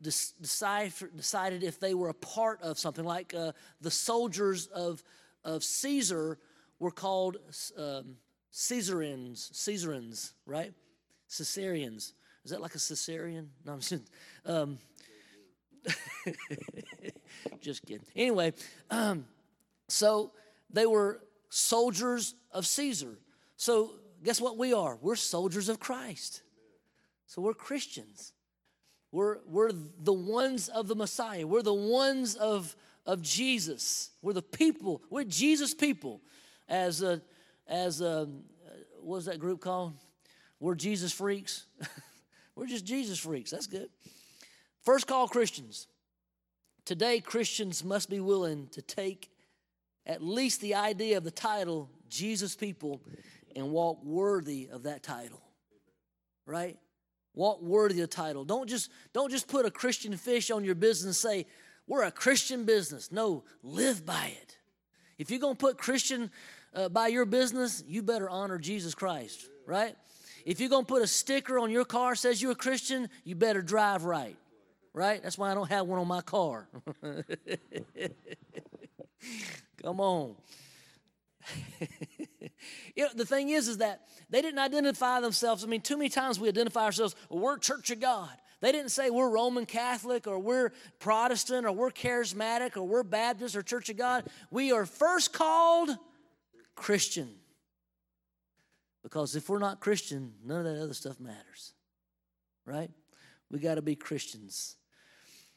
decipher, 0.00 1.10
decided 1.14 1.64
if 1.64 1.80
they 1.80 1.92
were 1.92 2.08
a 2.08 2.14
part 2.14 2.62
of 2.62 2.78
something. 2.78 3.04
Like 3.04 3.34
uh, 3.34 3.52
the 3.80 3.90
soldiers 3.90 4.68
of, 4.68 5.02
of 5.44 5.64
Caesar 5.64 6.38
were 6.78 6.90
called 6.90 7.38
um, 7.78 8.16
Caesarians, 8.50 10.32
right? 10.46 10.72
Caesarians. 11.28 12.14
Is 12.44 12.50
that 12.50 12.60
like 12.60 12.74
a 12.74 12.78
Caesarian? 12.78 13.50
No, 13.64 13.72
I'm 13.72 13.80
just, 13.80 14.10
um, 14.44 14.78
just 17.60 17.84
kidding. 17.84 18.06
Anyway, 18.14 18.52
um, 18.90 19.26
so 19.88 20.32
they 20.70 20.86
were 20.86 21.20
soldiers 21.48 22.34
of 22.52 22.66
Caesar. 22.66 23.18
So 23.56 23.92
guess 24.24 24.40
what 24.40 24.56
we 24.56 24.72
are? 24.72 24.98
We're 25.00 25.16
soldiers 25.16 25.68
of 25.68 25.80
Christ. 25.80 26.42
So 27.26 27.42
we're 27.42 27.54
Christians. 27.54 28.32
We're, 29.12 29.38
we're 29.46 29.72
the 29.72 30.12
ones 30.12 30.68
of 30.68 30.88
the 30.88 30.94
Messiah. 30.94 31.46
We're 31.46 31.62
the 31.62 31.74
ones 31.74 32.34
of, 32.34 32.76
of 33.04 33.22
Jesus. 33.22 34.10
We're 34.22 34.34
the 34.34 34.42
people. 34.42 35.02
We're 35.10 35.24
Jesus 35.24 35.74
people. 35.74 36.20
As 36.68 37.02
a, 37.02 37.22
as 37.66 38.00
a, 38.00 38.06
uh, 38.08 38.26
what 39.00 39.16
was 39.16 39.24
that 39.26 39.38
group 39.38 39.60
called? 39.60 39.92
We're 40.58 40.74
Jesus 40.74 41.12
freaks. 41.12 41.66
we're 42.56 42.66
just 42.66 42.84
Jesus 42.84 43.18
freaks. 43.18 43.50
That's 43.50 43.66
good. 43.66 43.88
First 44.82 45.06
call 45.06 45.28
Christians. 45.28 45.86
Today, 46.84 47.20
Christians 47.20 47.84
must 47.84 48.08
be 48.08 48.20
willing 48.20 48.68
to 48.68 48.82
take 48.82 49.30
at 50.06 50.22
least 50.22 50.60
the 50.60 50.76
idea 50.76 51.18
of 51.18 51.24
the 51.24 51.30
title, 51.30 51.90
Jesus 52.08 52.54
People, 52.54 53.02
and 53.56 53.70
walk 53.70 54.04
worthy 54.04 54.68
of 54.72 54.84
that 54.84 55.02
title. 55.02 55.42
Right? 56.46 56.78
Walk 57.34 57.60
worthy 57.60 58.00
of 58.00 58.08
the 58.08 58.14
title. 58.14 58.44
Don't 58.44 58.68
just, 58.68 58.90
don't 59.12 59.30
just 59.30 59.48
put 59.48 59.66
a 59.66 59.70
Christian 59.70 60.16
fish 60.16 60.50
on 60.50 60.64
your 60.64 60.76
business 60.76 61.24
and 61.24 61.32
say, 61.32 61.46
we're 61.86 62.04
a 62.04 62.10
Christian 62.10 62.64
business. 62.64 63.12
No, 63.12 63.44
live 63.62 64.04
by 64.04 64.32
it. 64.42 64.56
If 65.18 65.30
you're 65.30 65.40
to 65.40 65.54
put 65.54 65.78
Christian 65.78 66.30
uh, 66.76 66.88
by 66.88 67.08
your 67.08 67.24
business, 67.24 67.82
you 67.88 68.02
better 68.02 68.30
honor 68.30 68.58
Jesus 68.58 68.94
Christ, 68.94 69.48
right? 69.66 69.96
If 70.44 70.60
you're 70.60 70.68
to 70.70 70.82
put 70.84 71.02
a 71.02 71.08
sticker 71.08 71.58
on 71.58 71.70
your 71.70 71.84
car 71.84 72.14
says 72.14 72.40
you're 72.40 72.52
a 72.52 72.54
Christian, 72.54 73.08
you 73.24 73.34
better 73.34 73.62
drive 73.62 74.04
right 74.04 74.36
right? 74.96 75.22
That's 75.22 75.36
why 75.36 75.50
I 75.50 75.54
don't 75.54 75.68
have 75.68 75.86
one 75.86 75.98
on 76.00 76.08
my 76.08 76.22
car. 76.22 76.66
Come 79.82 80.00
on. 80.00 80.34
you 82.96 83.04
know, 83.04 83.10
the 83.14 83.26
thing 83.26 83.50
is, 83.50 83.68
is 83.68 83.76
that 83.78 84.00
they 84.30 84.40
didn't 84.40 84.58
identify 84.58 85.20
themselves. 85.20 85.62
I 85.62 85.66
mean, 85.66 85.82
too 85.82 85.98
many 85.98 86.08
times 86.08 86.40
we 86.40 86.48
identify 86.48 86.84
ourselves, 86.84 87.14
well, 87.28 87.40
we're 87.40 87.58
Church 87.58 87.90
of 87.90 88.00
God. 88.00 88.30
They 88.62 88.72
didn't 88.72 88.88
say 88.88 89.10
we're 89.10 89.28
Roman 89.28 89.66
Catholic 89.66 90.26
or 90.26 90.38
we're 90.38 90.72
Protestant 90.98 91.66
or 91.66 91.72
we're 91.72 91.90
charismatic 91.90 92.78
or 92.78 92.84
we're 92.84 93.02
Baptist 93.02 93.54
or 93.54 93.62
Church 93.62 93.90
of 93.90 93.98
God. 93.98 94.24
We 94.50 94.72
are 94.72 94.86
first 94.86 95.34
called 95.34 95.90
Christian. 96.76 97.30
Because 99.02 99.34
if 99.34 99.48
we're 99.48 99.58
not 99.58 99.80
Christian, 99.80 100.34
none 100.44 100.64
of 100.64 100.64
that 100.64 100.82
other 100.82 100.94
stuff 100.94 101.18
matters. 101.18 101.72
Right? 102.64 102.90
We 103.50 103.58
got 103.58 103.76
to 103.76 103.82
be 103.82 103.96
Christians. 103.96 104.76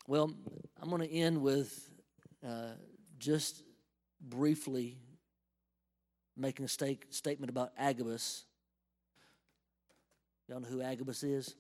Well, 0.08 0.34
I'm 0.82 0.90
going 0.90 1.02
to 1.02 1.12
end 1.12 1.42
with 1.42 1.90
uh, 2.48 2.72
just 3.20 3.64
briefly 4.22 4.98
making 6.38 6.66
a 6.66 6.68
sta- 6.68 7.00
statement 7.10 7.50
about 7.50 7.72
Agabus. 7.78 8.46
Y'all 10.48 10.60
know 10.60 10.68
who 10.68 10.82
Agabus 10.82 11.24
is? 11.24 11.54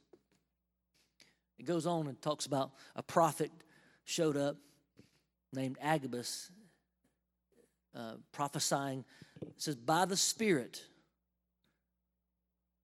It 1.59 1.65
goes 1.65 1.85
on 1.85 2.07
and 2.07 2.19
talks 2.21 2.45
about 2.45 2.71
a 2.95 3.03
prophet 3.03 3.51
showed 4.05 4.37
up 4.37 4.55
named 5.53 5.77
Agabus 5.81 6.49
uh, 7.95 8.13
prophesying. 8.31 9.03
It 9.41 9.61
says, 9.61 9.75
by 9.75 10.05
the 10.05 10.17
Spirit, 10.17 10.83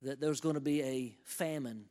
that 0.02 0.20
there's 0.20 0.42
going 0.42 0.56
to 0.56 0.62
be 0.62 0.82
a 0.82 1.16
famine. 1.24 1.86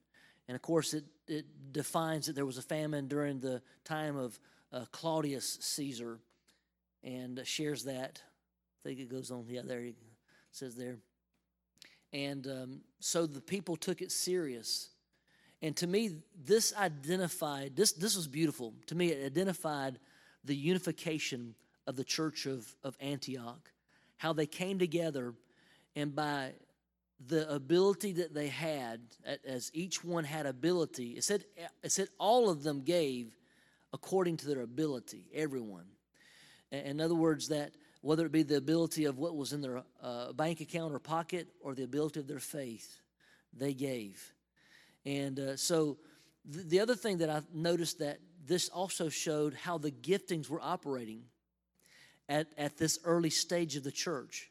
And 0.49 0.55
of 0.55 0.63
course, 0.63 0.95
it 0.95 1.05
it 1.27 1.73
defines 1.73 2.27
that 2.27 2.35
there 2.35 2.47
was 2.47 2.59
a 2.59 2.63
famine 2.63 3.09
during 3.09 3.41
the 3.41 3.63
time 3.85 4.17
of 4.17 4.39
uh, 4.73 4.85
Claudius 4.93 5.59
Caesar 5.61 6.19
and 7.03 7.41
shares 7.45 7.85
that. 7.85 8.21
I 8.85 8.89
think 8.89 9.01
it 9.01 9.11
goes 9.11 9.31
on. 9.31 9.47
Yeah, 9.49 9.63
there 9.65 9.81
it 9.81 9.97
says 10.53 10.75
there. 10.75 10.99
And 12.13 12.47
um, 12.47 12.81
so 13.01 13.27
the 13.27 13.41
people 13.41 13.77
took 13.77 14.03
it 14.03 14.13
serious. 14.13 14.91
And 15.63 15.77
to 15.79 15.87
me, 15.87 16.17
this 16.45 16.75
identified, 16.77 17.75
this, 17.75 17.93
this 17.93 18.15
was 18.15 18.29
beautiful. 18.29 18.75
To 18.87 18.95
me, 18.95 19.09
it 19.09 19.25
identified 19.25 19.99
the 20.45 20.55
unification 20.55 21.55
of 21.87 21.97
the 21.97 22.05
church 22.05 22.47
of, 22.47 22.67
of 22.85 22.97
Antioch, 23.01 23.71
how 24.17 24.33
they 24.33 24.47
came 24.47 24.79
together, 24.79 25.35
and 25.97 26.15
by 26.15 26.53
the 27.27 27.51
ability 27.53 28.13
that 28.13 28.35
they 28.35 28.49
had, 28.49 29.01
as 29.47 29.71
each 29.75 30.05
one 30.05 30.25
had 30.25 30.47
ability, 30.47 31.13
it 31.13 31.25
said, 31.25 31.45
it 31.83 31.93
said 31.93 32.09
all 32.19 32.51
of 32.51 32.63
them 32.63 32.83
gave 32.83 33.37
according 33.93 34.37
to 34.37 34.47
their 34.47 34.63
ability, 34.63 35.27
everyone. 35.33 35.87
In 36.73 37.01
other 37.01 37.15
words, 37.15 37.49
that 37.49 37.73
whether 38.01 38.27
it 38.27 38.33
be 38.33 38.43
the 38.43 38.57
ability 38.57 39.05
of 39.05 39.19
what 39.19 39.37
was 39.37 39.53
in 39.53 39.63
their 39.63 39.83
uh, 40.03 40.33
bank 40.33 40.61
account 40.61 40.93
or 40.93 40.99
pocket 40.99 41.49
or 41.61 41.75
the 41.75 41.85
ability 41.85 42.21
of 42.21 42.27
their 42.27 42.41
faith, 42.41 43.01
they 43.57 43.73
gave. 43.73 44.35
And 45.07 45.39
uh, 45.39 45.57
so 45.57 45.99
th- 46.53 46.67
the 46.67 46.81
other 46.81 46.97
thing 46.97 47.19
that 47.19 47.31
I 47.31 47.41
noticed 47.55 48.01
that 48.01 48.19
this 48.45 48.69
also 48.69 49.09
showed 49.09 49.55
how 49.55 49.79
the 49.79 49.91
giftings 49.91 50.51
were 50.51 50.61
operating 50.61 51.23
at, 52.29 52.49
at 52.57 52.77
this 52.77 52.99
early 53.05 53.31
stage 53.31 53.77
of 53.77 53.85
the 53.85 53.93
church. 53.93 54.51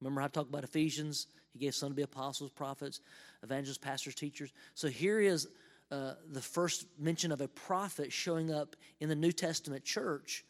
Remember 0.00 0.22
I 0.22 0.28
talked 0.28 0.50
about 0.50 0.64
Ephesians? 0.64 1.26
He 1.52 1.58
gave 1.58 1.74
some 1.74 1.90
to 1.90 1.94
be 1.94 2.02
apostles, 2.02 2.50
prophets, 2.50 3.00
evangelists, 3.42 3.78
pastors, 3.78 4.14
teachers. 4.14 4.52
So 4.74 4.88
here 4.88 5.20
is 5.20 5.46
uh, 5.90 6.14
the 6.32 6.42
first 6.42 6.86
mention 6.98 7.30
of 7.30 7.40
a 7.40 7.48
prophet 7.48 8.12
showing 8.12 8.52
up 8.52 8.74
in 9.00 9.08
the 9.08 9.14
New 9.14 9.32
Testament 9.32 9.84
church, 9.84 10.44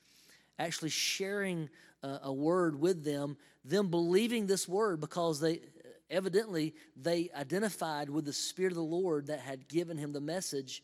actually 0.58 0.90
sharing 0.90 1.68
uh, 2.02 2.18
a 2.22 2.32
word 2.32 2.80
with 2.80 3.04
them, 3.04 3.36
them 3.64 3.88
believing 3.88 4.46
this 4.46 4.68
word 4.68 5.00
because 5.00 5.40
they 5.40 5.60
evidently 6.10 6.74
they 6.96 7.30
identified 7.34 8.08
with 8.08 8.24
the 8.24 8.32
Spirit 8.32 8.72
of 8.72 8.76
the 8.76 8.82
Lord 8.82 9.26
that 9.26 9.40
had 9.40 9.68
given 9.68 9.98
him 9.98 10.12
the 10.12 10.20
message 10.20 10.82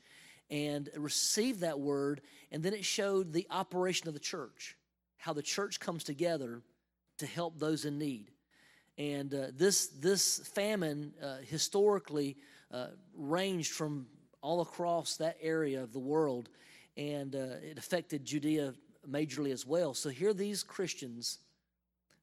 and 0.50 0.88
received 0.96 1.60
that 1.60 1.78
word. 1.78 2.20
And 2.50 2.62
then 2.62 2.74
it 2.74 2.84
showed 2.84 3.32
the 3.32 3.46
operation 3.50 4.08
of 4.08 4.14
the 4.14 4.20
church, 4.20 4.76
how 5.20 5.34
the 5.34 5.42
church 5.42 5.78
comes 5.78 6.02
together 6.02 6.62
to 7.18 7.26
help 7.26 7.58
those 7.58 7.84
in 7.84 7.98
need. 7.98 8.30
And 8.96 9.32
uh, 9.32 9.46
this, 9.54 9.88
this 9.88 10.40
famine 10.54 11.12
uh, 11.22 11.36
historically 11.46 12.36
uh, 12.72 12.88
ranged 13.14 13.72
from 13.72 14.06
all 14.40 14.62
across 14.62 15.16
that 15.18 15.36
area 15.42 15.82
of 15.82 15.92
the 15.92 15.98
world, 15.98 16.48
and 16.96 17.34
uh, 17.34 17.60
it 17.62 17.78
affected 17.78 18.24
Judea 18.24 18.74
majorly 19.08 19.52
as 19.52 19.66
well. 19.66 19.92
So 19.94 20.08
here 20.08 20.32
these 20.32 20.62
Christians 20.62 21.38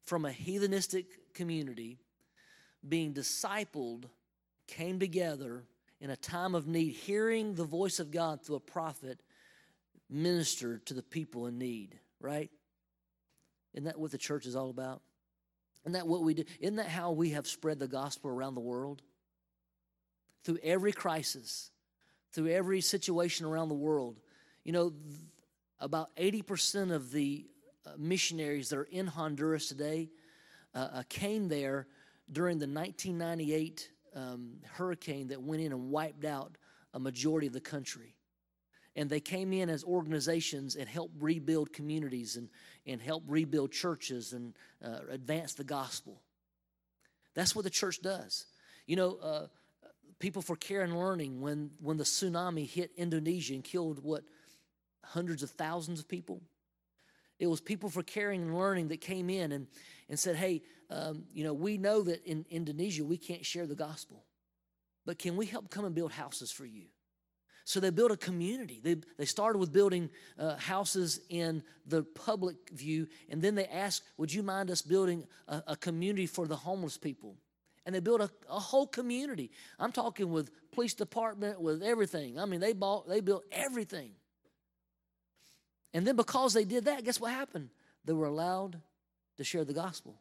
from 0.03 0.25
a 0.25 0.29
heathenistic 0.29 1.05
community 1.33 1.99
being 2.87 3.13
discipled 3.13 4.05
came 4.67 4.99
together 4.99 5.63
in 6.01 6.09
a 6.09 6.15
time 6.15 6.55
of 6.55 6.67
need, 6.67 6.93
hearing 6.93 7.53
the 7.53 7.63
voice 7.63 7.99
of 7.99 8.11
God 8.11 8.43
through 8.43 8.55
a 8.55 8.59
prophet 8.59 9.19
minister 10.09 10.79
to 10.85 10.93
the 10.93 11.03
people 11.03 11.47
in 11.47 11.57
need, 11.57 11.99
right? 12.19 12.49
Isn't 13.77 13.85
that 13.85 13.99
what 13.99 14.09
the 14.09 14.17
church 14.17 14.47
is 14.47 14.55
all 14.55 14.71
about? 14.71 15.03
Isn't 15.83 15.93
that 15.93 16.07
what 16.07 16.23
we 16.23 16.33
do? 16.33 16.45
Isn't 16.59 16.77
that 16.77 16.87
how 16.87 17.11
we 17.11 17.29
have 17.29 17.45
spread 17.45 17.77
the 17.77 17.87
gospel 17.87 18.31
around 18.31 18.55
the 18.55 18.59
world? 18.59 19.03
Through 20.43 20.57
every 20.63 20.91
crisis, 20.91 21.69
through 22.33 22.47
every 22.47 22.81
situation 22.81 23.45
around 23.45 23.69
the 23.69 23.75
world. 23.75 24.19
You 24.63 24.71
know, 24.71 24.93
about 25.79 26.15
80% 26.15 26.91
of 26.91 27.11
the 27.11 27.45
uh, 27.85 27.91
missionaries 27.99 28.69
that 28.69 28.79
are 28.79 28.83
in 28.83 29.05
Honduras 29.05 29.67
today 29.67 30.09
uh, 30.73 30.87
uh, 30.93 31.03
came 31.07 31.47
there 31.47 31.85
during 32.31 32.57
the 32.57 32.67
1998 32.67 33.91
um, 34.15 34.53
hurricane 34.71 35.27
that 35.27 35.39
went 35.39 35.61
in 35.61 35.71
and 35.71 35.91
wiped 35.91 36.25
out 36.25 36.57
a 36.95 36.99
majority 36.99 37.45
of 37.45 37.53
the 37.53 37.61
country 37.61 38.16
and 38.97 39.11
they 39.11 39.19
came 39.19 39.53
in 39.53 39.69
as 39.69 39.83
organizations 39.83 40.75
and 40.75 40.89
helped 40.89 41.13
rebuild 41.21 41.71
communities 41.71 42.35
and, 42.35 42.49
and 42.87 42.99
help 42.99 43.23
rebuild 43.27 43.71
churches 43.71 44.33
and 44.33 44.55
uh, 44.83 45.01
advance 45.11 45.53
the 45.53 45.63
gospel. 45.63 46.19
That's 47.35 47.55
what 47.55 47.63
the 47.63 47.69
church 47.69 48.01
does. 48.01 48.47
You 48.87 48.95
know, 48.95 49.17
uh, 49.21 49.45
people 50.17 50.41
for 50.41 50.55
care 50.55 50.81
and 50.81 50.97
learning, 50.97 51.39
when, 51.41 51.69
when 51.79 51.97
the 51.97 52.03
tsunami 52.03 52.67
hit 52.67 52.91
Indonesia 52.97 53.53
and 53.53 53.63
killed, 53.63 54.03
what, 54.03 54.23
hundreds 55.03 55.43
of 55.43 55.51
thousands 55.51 55.99
of 55.99 56.07
people? 56.07 56.41
It 57.39 57.45
was 57.45 57.61
people 57.61 57.91
for 57.91 58.01
caring 58.01 58.41
and 58.41 58.57
learning 58.57 58.87
that 58.87 58.99
came 58.99 59.29
in 59.29 59.51
and, 59.51 59.67
and 60.09 60.17
said, 60.17 60.35
hey, 60.35 60.63
um, 60.89 61.25
you 61.31 61.43
know, 61.43 61.53
we 61.53 61.77
know 61.77 62.01
that 62.01 62.25
in 62.25 62.47
Indonesia 62.49 63.05
we 63.05 63.17
can't 63.17 63.45
share 63.45 63.67
the 63.67 63.75
gospel, 63.75 64.23
but 65.05 65.19
can 65.19 65.37
we 65.37 65.45
help 65.45 65.69
come 65.69 65.85
and 65.85 65.93
build 65.93 66.13
houses 66.13 66.51
for 66.51 66.65
you? 66.65 66.85
So 67.67 67.81
they 67.81 67.89
built 67.89 68.11
a 68.11 68.17
community. 68.17 68.79
They, 68.81 68.95
they 69.17 69.25
started 69.25 69.57
with 69.59 69.73
building 69.73 70.09
uh, 70.39 70.55
houses 70.55 71.19
in 71.27 71.63
the 71.85 72.01
public 72.01 72.55
view, 72.69 73.09
and 73.29 73.41
then 73.41 73.55
they 73.55 73.65
asked, 73.65 74.03
Would 74.15 74.33
you 74.33 74.41
mind 74.41 74.71
us 74.71 74.81
building 74.81 75.25
a, 75.49 75.61
a 75.67 75.75
community 75.75 76.27
for 76.27 76.47
the 76.47 76.55
homeless 76.55 76.97
people? 76.97 77.35
And 77.85 77.93
they 77.93 77.99
built 77.99 78.21
a, 78.21 78.29
a, 78.49 78.57
whole 78.57 78.87
community. 78.87 79.51
I'm 79.79 79.91
talking 79.91 80.31
with 80.31 80.49
police 80.71 80.93
department, 80.93 81.59
with 81.59 81.83
everything. 81.83 82.39
I 82.39 82.45
mean, 82.45 82.61
they 82.61 82.71
bought, 82.71 83.09
they 83.09 83.19
built 83.19 83.43
everything. 83.51 84.11
And 85.93 86.07
then 86.07 86.15
because 86.15 86.53
they 86.53 86.63
did 86.63 86.85
that, 86.85 87.03
guess 87.03 87.19
what 87.19 87.33
happened? 87.33 87.67
They 88.05 88.13
were 88.13 88.27
allowed 88.27 88.79
to 89.35 89.43
share 89.43 89.65
the 89.65 89.73
gospel. 89.73 90.15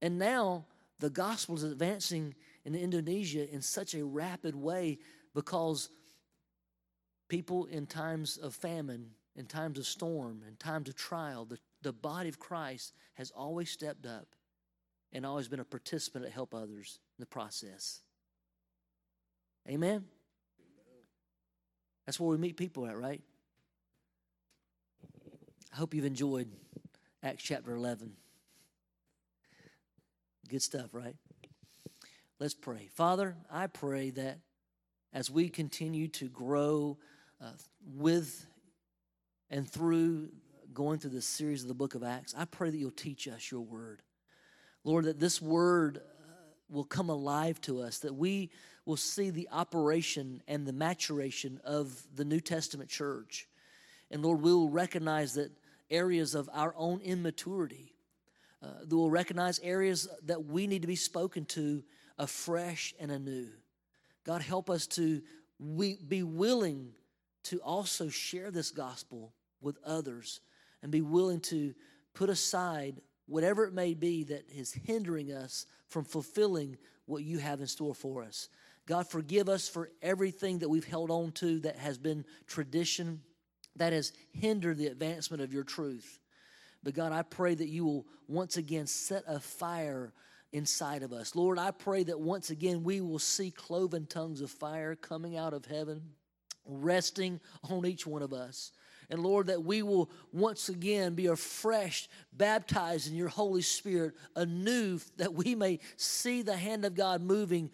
And 0.00 0.18
now 0.18 0.64
the 0.98 1.10
gospel 1.10 1.54
is 1.54 1.62
advancing 1.62 2.34
in 2.64 2.74
Indonesia 2.74 3.48
in 3.48 3.62
such 3.62 3.94
a 3.94 4.04
rapid 4.04 4.56
way 4.56 4.98
because 5.34 5.90
people 7.28 7.64
in 7.66 7.86
times 7.86 8.36
of 8.36 8.54
famine, 8.54 9.10
in 9.36 9.46
times 9.46 9.78
of 9.78 9.86
storm, 9.86 10.42
in 10.46 10.56
times 10.56 10.88
of 10.88 10.96
trial, 10.96 11.44
the, 11.44 11.58
the 11.82 11.92
body 11.92 12.28
of 12.28 12.38
Christ 12.38 12.92
has 13.14 13.30
always 13.30 13.70
stepped 13.70 14.06
up 14.06 14.28
and 15.12 15.24
always 15.26 15.48
been 15.48 15.60
a 15.60 15.64
participant 15.64 16.24
to 16.24 16.30
help 16.30 16.54
others 16.54 16.98
in 17.18 17.22
the 17.22 17.26
process. 17.26 18.00
Amen? 19.68 20.04
That's 22.06 22.18
where 22.18 22.30
we 22.30 22.38
meet 22.38 22.56
people 22.56 22.86
at, 22.86 22.98
right? 22.98 23.20
I 25.72 25.76
hope 25.76 25.94
you've 25.94 26.04
enjoyed 26.04 26.50
Acts 27.22 27.42
chapter 27.42 27.74
11. 27.74 28.12
Good 30.48 30.62
stuff, 30.62 30.92
right? 30.92 31.16
Let's 32.38 32.54
pray. 32.54 32.88
Father, 32.92 33.36
I 33.50 33.68
pray 33.68 34.10
that 34.10 34.40
as 35.12 35.30
we 35.30 35.48
continue 35.48 36.08
to 36.08 36.28
grow 36.28 36.98
uh, 37.40 37.50
with 37.96 38.46
and 39.50 39.68
through 39.68 40.30
going 40.72 40.98
through 40.98 41.10
this 41.10 41.26
series 41.26 41.62
of 41.62 41.68
the 41.68 41.74
book 41.74 41.94
of 41.94 42.02
Acts, 42.02 42.34
I 42.36 42.46
pray 42.46 42.70
that 42.70 42.76
you'll 42.76 42.90
teach 42.90 43.28
us 43.28 43.50
your 43.50 43.60
word. 43.60 44.00
Lord, 44.84 45.04
that 45.04 45.20
this 45.20 45.40
word 45.40 45.98
uh, 45.98 46.00
will 46.70 46.84
come 46.84 47.10
alive 47.10 47.60
to 47.62 47.82
us, 47.82 47.98
that 47.98 48.14
we 48.14 48.50
will 48.86 48.96
see 48.96 49.30
the 49.30 49.48
operation 49.52 50.42
and 50.48 50.66
the 50.66 50.72
maturation 50.72 51.60
of 51.64 52.02
the 52.16 52.24
New 52.24 52.40
Testament 52.40 52.88
church. 52.88 53.46
And 54.10 54.22
Lord, 54.22 54.40
we 54.40 54.52
will 54.52 54.70
recognize 54.70 55.34
that 55.34 55.52
areas 55.90 56.34
of 56.34 56.48
our 56.52 56.74
own 56.76 57.00
immaturity, 57.02 57.94
uh, 58.62 58.68
that 58.80 58.96
we'll 58.96 59.10
recognize 59.10 59.60
areas 59.60 60.08
that 60.24 60.46
we 60.46 60.66
need 60.66 60.82
to 60.82 60.88
be 60.88 60.96
spoken 60.96 61.44
to 61.46 61.84
afresh 62.18 62.94
and 62.98 63.10
anew. 63.10 63.48
God, 64.24 64.42
help 64.42 64.70
us 64.70 64.86
to 64.88 65.22
be 66.08 66.22
willing 66.22 66.92
to 67.44 67.58
also 67.58 68.08
share 68.08 68.50
this 68.50 68.70
gospel 68.70 69.32
with 69.60 69.78
others 69.84 70.40
and 70.82 70.90
be 70.90 71.00
willing 71.00 71.40
to 71.40 71.74
put 72.14 72.30
aside 72.30 73.00
whatever 73.26 73.64
it 73.64 73.72
may 73.72 73.94
be 73.94 74.24
that 74.24 74.44
is 74.50 74.72
hindering 74.72 75.32
us 75.32 75.66
from 75.88 76.04
fulfilling 76.04 76.76
what 77.06 77.22
you 77.22 77.38
have 77.38 77.60
in 77.60 77.66
store 77.66 77.94
for 77.94 78.22
us. 78.22 78.48
God, 78.86 79.06
forgive 79.08 79.48
us 79.48 79.68
for 79.68 79.90
everything 80.02 80.58
that 80.58 80.68
we've 80.68 80.84
held 80.84 81.10
on 81.10 81.32
to 81.32 81.60
that 81.60 81.76
has 81.76 81.98
been 81.98 82.24
tradition, 82.46 83.22
that 83.76 83.92
has 83.92 84.12
hindered 84.32 84.78
the 84.78 84.88
advancement 84.88 85.42
of 85.42 85.52
your 85.52 85.64
truth. 85.64 86.18
But 86.82 86.94
God, 86.94 87.12
I 87.12 87.22
pray 87.22 87.54
that 87.54 87.68
you 87.68 87.84
will 87.84 88.06
once 88.26 88.56
again 88.56 88.86
set 88.86 89.22
a 89.26 89.38
fire 89.38 90.12
inside 90.52 91.02
of 91.02 91.12
us. 91.12 91.34
Lord, 91.34 91.58
I 91.58 91.70
pray 91.70 92.02
that 92.04 92.20
once 92.20 92.50
again 92.50 92.84
we 92.84 93.00
will 93.00 93.18
see 93.18 93.50
cloven 93.50 94.06
tongues 94.06 94.40
of 94.40 94.50
fire 94.50 94.94
coming 94.94 95.36
out 95.36 95.54
of 95.54 95.64
heaven, 95.64 96.02
resting 96.66 97.40
on 97.70 97.86
each 97.86 98.06
one 98.06 98.22
of 98.22 98.32
us. 98.32 98.72
And 99.10 99.22
Lord, 99.22 99.48
that 99.48 99.62
we 99.62 99.82
will 99.82 100.10
once 100.32 100.68
again 100.68 101.14
be 101.14 101.26
afresh, 101.26 102.08
baptized 102.32 103.08
in 103.10 103.14
your 103.14 103.28
Holy 103.28 103.62
Spirit 103.62 104.14
anew, 104.36 105.00
that 105.16 105.34
we 105.34 105.54
may 105.54 105.80
see 105.96 106.42
the 106.42 106.56
hand 106.56 106.84
of 106.84 106.94
God 106.94 107.20
moving 107.20 107.70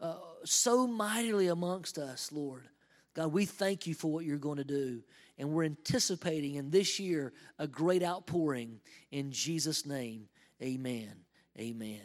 uh, 0.00 0.16
so 0.44 0.86
mightily 0.86 1.48
amongst 1.48 1.96
us, 1.96 2.30
Lord. 2.32 2.68
God, 3.14 3.32
we 3.32 3.44
thank 3.46 3.86
you 3.86 3.94
for 3.94 4.10
what 4.10 4.24
you're 4.24 4.38
going 4.38 4.58
to 4.58 4.64
do. 4.64 5.02
And 5.38 5.50
we're 5.50 5.64
anticipating 5.64 6.56
in 6.56 6.70
this 6.70 6.98
year 6.98 7.32
a 7.58 7.66
great 7.66 8.02
outpouring. 8.02 8.80
In 9.10 9.32
Jesus' 9.32 9.86
name, 9.86 10.28
amen. 10.62 11.12
Amen. 11.58 12.00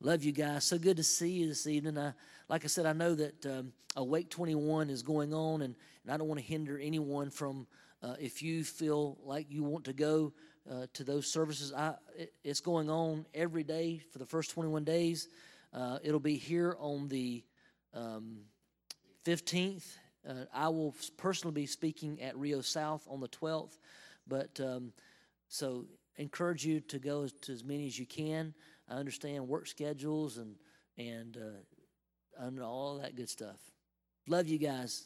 Love 0.00 0.24
you 0.24 0.32
guys. 0.32 0.64
So 0.64 0.76
good 0.76 0.98
to 0.98 1.02
see 1.02 1.30
you 1.30 1.48
this 1.48 1.66
evening. 1.66 1.96
I, 1.96 2.12
like 2.50 2.64
I 2.64 2.66
said, 2.66 2.84
I 2.84 2.92
know 2.92 3.14
that 3.14 3.46
um, 3.46 3.72
Awake 3.96 4.28
21 4.28 4.90
is 4.90 5.02
going 5.02 5.32
on, 5.32 5.62
and, 5.62 5.74
and 6.04 6.12
I 6.12 6.18
don't 6.18 6.28
want 6.28 6.38
to 6.38 6.46
hinder 6.46 6.78
anyone 6.78 7.30
from, 7.30 7.66
uh, 8.02 8.14
if 8.20 8.42
you 8.42 8.62
feel 8.62 9.16
like 9.24 9.46
you 9.48 9.64
want 9.64 9.86
to 9.86 9.94
go 9.94 10.34
uh, 10.70 10.86
to 10.92 11.02
those 11.02 11.32
services, 11.32 11.72
I, 11.72 11.94
it, 12.14 12.34
it's 12.44 12.60
going 12.60 12.90
on 12.90 13.24
every 13.32 13.64
day 13.64 14.02
for 14.12 14.18
the 14.18 14.26
first 14.26 14.50
21 14.50 14.84
days. 14.84 15.28
Uh, 15.72 15.98
it'll 16.04 16.20
be 16.20 16.36
here 16.36 16.76
on 16.78 17.08
the 17.08 17.42
um, 17.94 18.40
15th. 19.24 19.96
Uh, 20.28 20.44
I 20.52 20.68
will 20.68 20.94
personally 21.16 21.54
be 21.54 21.66
speaking 21.66 22.20
at 22.20 22.36
Rio 22.36 22.60
South 22.60 23.06
on 23.08 23.20
the 23.20 23.28
12th, 23.28 23.78
but 24.28 24.60
um, 24.60 24.92
so 25.48 25.86
encourage 26.18 26.66
you 26.66 26.80
to 26.80 26.98
go 26.98 27.26
to 27.26 27.52
as 27.52 27.64
many 27.64 27.86
as 27.86 27.98
you 27.98 28.04
can. 28.04 28.52
I 28.88 28.94
understand 28.94 29.48
work 29.48 29.66
schedules 29.66 30.38
and 30.38 30.56
and 30.96 31.36
uh, 31.36 32.44
and 32.44 32.60
all 32.60 32.98
that 33.02 33.16
good 33.16 33.28
stuff. 33.28 33.58
Love 34.28 34.48
you 34.48 34.58
guys. 34.58 35.04